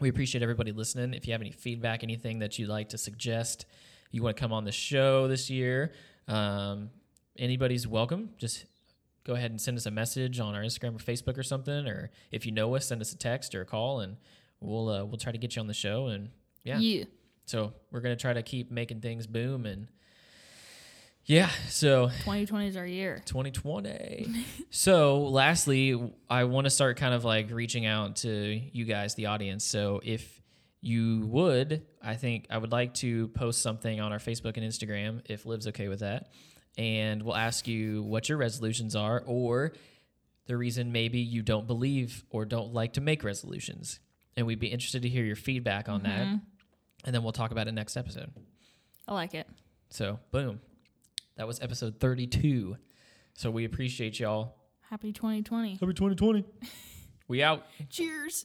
we 0.00 0.08
appreciate 0.10 0.42
everybody 0.42 0.72
listening. 0.72 1.14
If 1.14 1.26
you 1.26 1.32
have 1.32 1.40
any 1.40 1.52
feedback, 1.52 2.02
anything 2.02 2.40
that 2.40 2.58
you'd 2.58 2.68
like 2.68 2.90
to 2.90 2.98
suggest, 2.98 3.64
you 4.10 4.22
want 4.22 4.36
to 4.36 4.40
come 4.40 4.52
on 4.52 4.64
the 4.64 4.72
show 4.72 5.26
this 5.26 5.48
year, 5.48 5.92
um, 6.28 6.90
anybody's 7.38 7.86
welcome. 7.86 8.30
Just 8.36 8.66
go 9.24 9.34
ahead 9.34 9.50
and 9.50 9.60
send 9.60 9.76
us 9.78 9.86
a 9.86 9.90
message 9.90 10.38
on 10.38 10.54
our 10.54 10.62
Instagram 10.62 10.96
or 10.96 10.98
Facebook 10.98 11.38
or 11.38 11.42
something, 11.42 11.86
or 11.86 12.10
if 12.30 12.44
you 12.44 12.52
know 12.52 12.74
us, 12.74 12.86
send 12.86 13.00
us 13.00 13.12
a 13.12 13.16
text 13.16 13.54
or 13.54 13.62
a 13.62 13.66
call, 13.66 14.00
and 14.00 14.16
we'll 14.60 14.88
uh, 14.90 15.04
we'll 15.04 15.18
try 15.18 15.32
to 15.32 15.38
get 15.38 15.56
you 15.56 15.60
on 15.60 15.66
the 15.66 15.74
show. 15.74 16.08
And 16.08 16.28
yeah, 16.62 16.78
Yeah. 16.78 17.04
So 17.48 17.72
we're 17.90 18.00
gonna 18.00 18.16
try 18.16 18.32
to 18.32 18.42
keep 18.42 18.70
making 18.70 19.00
things 19.00 19.26
boom 19.26 19.66
and 19.66 19.88
yeah. 21.28 21.50
So 21.68 22.06
2020 22.06 22.68
is 22.68 22.76
our 22.78 22.86
year. 22.86 23.22
2020. 23.26 24.46
so, 24.70 25.24
lastly, 25.24 26.14
I 26.30 26.44
want 26.44 26.64
to 26.64 26.70
start 26.70 26.96
kind 26.96 27.12
of 27.12 27.22
like 27.22 27.50
reaching 27.50 27.84
out 27.84 28.16
to 28.16 28.30
you 28.72 28.86
guys, 28.86 29.14
the 29.14 29.26
audience. 29.26 29.62
So, 29.62 30.00
if 30.02 30.40
you 30.80 31.26
would, 31.26 31.84
I 32.02 32.14
think 32.14 32.46
I 32.48 32.56
would 32.56 32.72
like 32.72 32.94
to 32.94 33.28
post 33.28 33.60
something 33.60 34.00
on 34.00 34.10
our 34.10 34.18
Facebook 34.18 34.56
and 34.56 34.66
Instagram 34.66 35.20
if 35.28 35.44
Liv's 35.44 35.66
okay 35.68 35.88
with 35.88 36.00
that. 36.00 36.30
And 36.78 37.22
we'll 37.22 37.36
ask 37.36 37.68
you 37.68 38.02
what 38.04 38.30
your 38.30 38.38
resolutions 38.38 38.96
are 38.96 39.22
or 39.26 39.72
the 40.46 40.56
reason 40.56 40.92
maybe 40.92 41.18
you 41.18 41.42
don't 41.42 41.66
believe 41.66 42.24
or 42.30 42.46
don't 42.46 42.72
like 42.72 42.94
to 42.94 43.02
make 43.02 43.22
resolutions. 43.22 44.00
And 44.36 44.46
we'd 44.46 44.60
be 44.60 44.68
interested 44.68 45.02
to 45.02 45.08
hear 45.08 45.24
your 45.24 45.36
feedback 45.36 45.90
on 45.90 46.04
that. 46.04 46.26
Mm-hmm. 46.26 46.36
And 47.08 47.14
then 47.14 47.22
we'll 47.22 47.32
talk 47.32 47.52
about 47.52 47.68
it 47.68 47.72
next 47.72 47.96
episode. 47.96 48.30
I 49.08 49.14
like 49.14 49.32
it. 49.32 49.48
So, 49.88 50.18
boom. 50.30 50.60
That 51.38 51.46
was 51.46 51.58
episode 51.62 51.98
32. 52.00 52.76
So, 53.32 53.50
we 53.50 53.64
appreciate 53.64 54.20
y'all. 54.20 54.56
Happy 54.90 55.10
2020. 55.14 55.78
Happy 55.80 55.86
2020. 55.86 56.44
we 57.26 57.42
out. 57.42 57.64
Cheers. 57.88 58.44